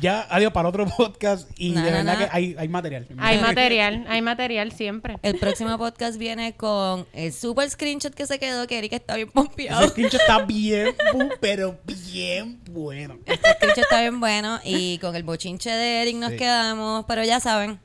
Ya, 0.00 0.28
adiós 0.30 0.52
para 0.52 0.68
otro 0.68 0.86
podcast. 0.96 1.50
Y 1.56 1.70
Na, 1.70 1.84
de 1.84 1.90
verdad 1.90 2.18
que 2.18 2.28
hay, 2.30 2.54
hay 2.56 2.68
material. 2.68 3.08
Hay 3.18 3.38
material, 3.40 4.06
hay 4.08 4.22
material 4.22 4.70
siempre. 4.70 5.18
El 5.22 5.38
próximo 5.40 5.76
podcast 5.76 6.18
viene 6.18 6.54
con 6.54 7.04
el 7.12 7.32
super 7.32 7.68
screenshot 7.68 8.14
que 8.14 8.24
se 8.26 8.38
quedó, 8.38 8.68
que 8.68 8.78
Erika 8.78 8.94
está 8.94 9.16
bien 9.16 9.26
Ese 9.26 9.34
pompeado. 9.34 9.88
screenshot 9.88 10.20
está 10.20 10.44
bien, 10.44 10.94
pero 11.40 11.78
bien 11.84 12.60
bueno. 12.70 13.18
Este 13.26 13.77
está 13.80 14.00
bien 14.00 14.20
bueno 14.20 14.60
y 14.64 14.98
con 14.98 15.14
el 15.16 15.22
bochinche 15.22 15.70
de 15.70 16.02
Eric 16.02 16.16
nos 16.16 16.30
Sí. 16.30 16.36
quedamos, 16.36 17.04
pero 17.06 17.24
ya 17.24 17.40
saben. 17.40 17.80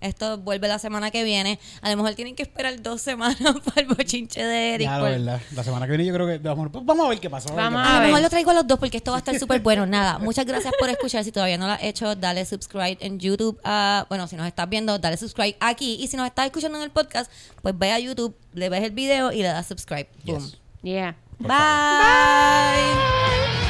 Esto 0.00 0.38
vuelve 0.38 0.66
la 0.68 0.78
semana 0.78 1.10
que 1.10 1.24
viene. 1.24 1.58
A 1.82 1.90
lo 1.90 1.96
mejor 1.96 2.14
tienen 2.14 2.34
que 2.34 2.42
esperar 2.42 2.80
dos 2.82 3.00
semanas 3.02 3.36
para 3.64 3.80
el 3.82 3.86
bochinche 3.86 4.42
de 4.44 4.74
Eric. 4.74 4.88
Por- 4.90 5.02
verdad. 5.10 5.40
La 5.52 5.62
semana 5.64 5.86
que 5.86 5.92
viene 5.92 6.04
yo 6.06 6.14
creo 6.14 6.26
que 6.26 6.38
vamos, 6.38 6.68
pues 6.72 6.84
vamos 6.84 7.06
a 7.06 7.08
ver 7.10 7.20
qué 7.20 7.28
pasa. 7.30 7.48
ver 7.50 7.56
Vamos 7.64 7.82
qué 7.82 7.88
A 7.88 7.90
A 7.90 7.94
lo 7.94 7.98
ver. 8.00 8.08
mejor 8.08 8.22
lo 8.22 8.30
traigo 8.30 8.50
a 8.50 8.54
los 8.54 8.66
dos 8.66 8.78
porque 8.78 8.96
esto 8.98 9.10
va 9.12 9.16
a 9.16 9.20
estar 9.20 9.38
súper 9.38 9.60
bueno. 9.60 9.86
Nada, 9.86 10.18
muchas 10.18 10.44
gracias 10.46 10.72
por 10.78 10.88
escuchar. 10.90 11.24
Si 11.24 11.32
todavía 11.32 11.56
no 11.58 11.66
lo 11.66 11.72
has 11.72 11.82
hecho, 11.82 12.14
dale 12.16 12.44
subscribe 12.46 12.96
en 13.00 13.18
YouTube. 13.18 13.58
ah, 13.64 14.06
bueno, 14.08 14.26
si 14.26 14.36
nos 14.36 14.46
estás 14.46 14.68
viendo, 14.68 14.98
dale 14.98 15.16
subscribe 15.16 15.56
aquí. 15.60 15.96
Y 16.00 16.08
si 16.08 16.16
nos 16.16 16.26
estás 16.26 16.46
escuchando 16.46 16.78
en 16.78 16.84
el 16.84 16.90
podcast, 16.90 17.30
pues 17.62 17.76
ve 17.78 17.92
a 17.92 17.98
YouTube, 17.98 18.36
le 18.54 18.68
ves 18.70 18.82
el 18.84 18.90
video 18.92 19.32
y 19.32 19.38
le 19.42 19.48
das 19.48 19.66
subscribe. 19.66 20.08
Yes. 20.24 20.34
Boom. 20.34 20.52
Yeah. 20.82 21.16
Por 21.38 21.48
Bye. 21.48 23.63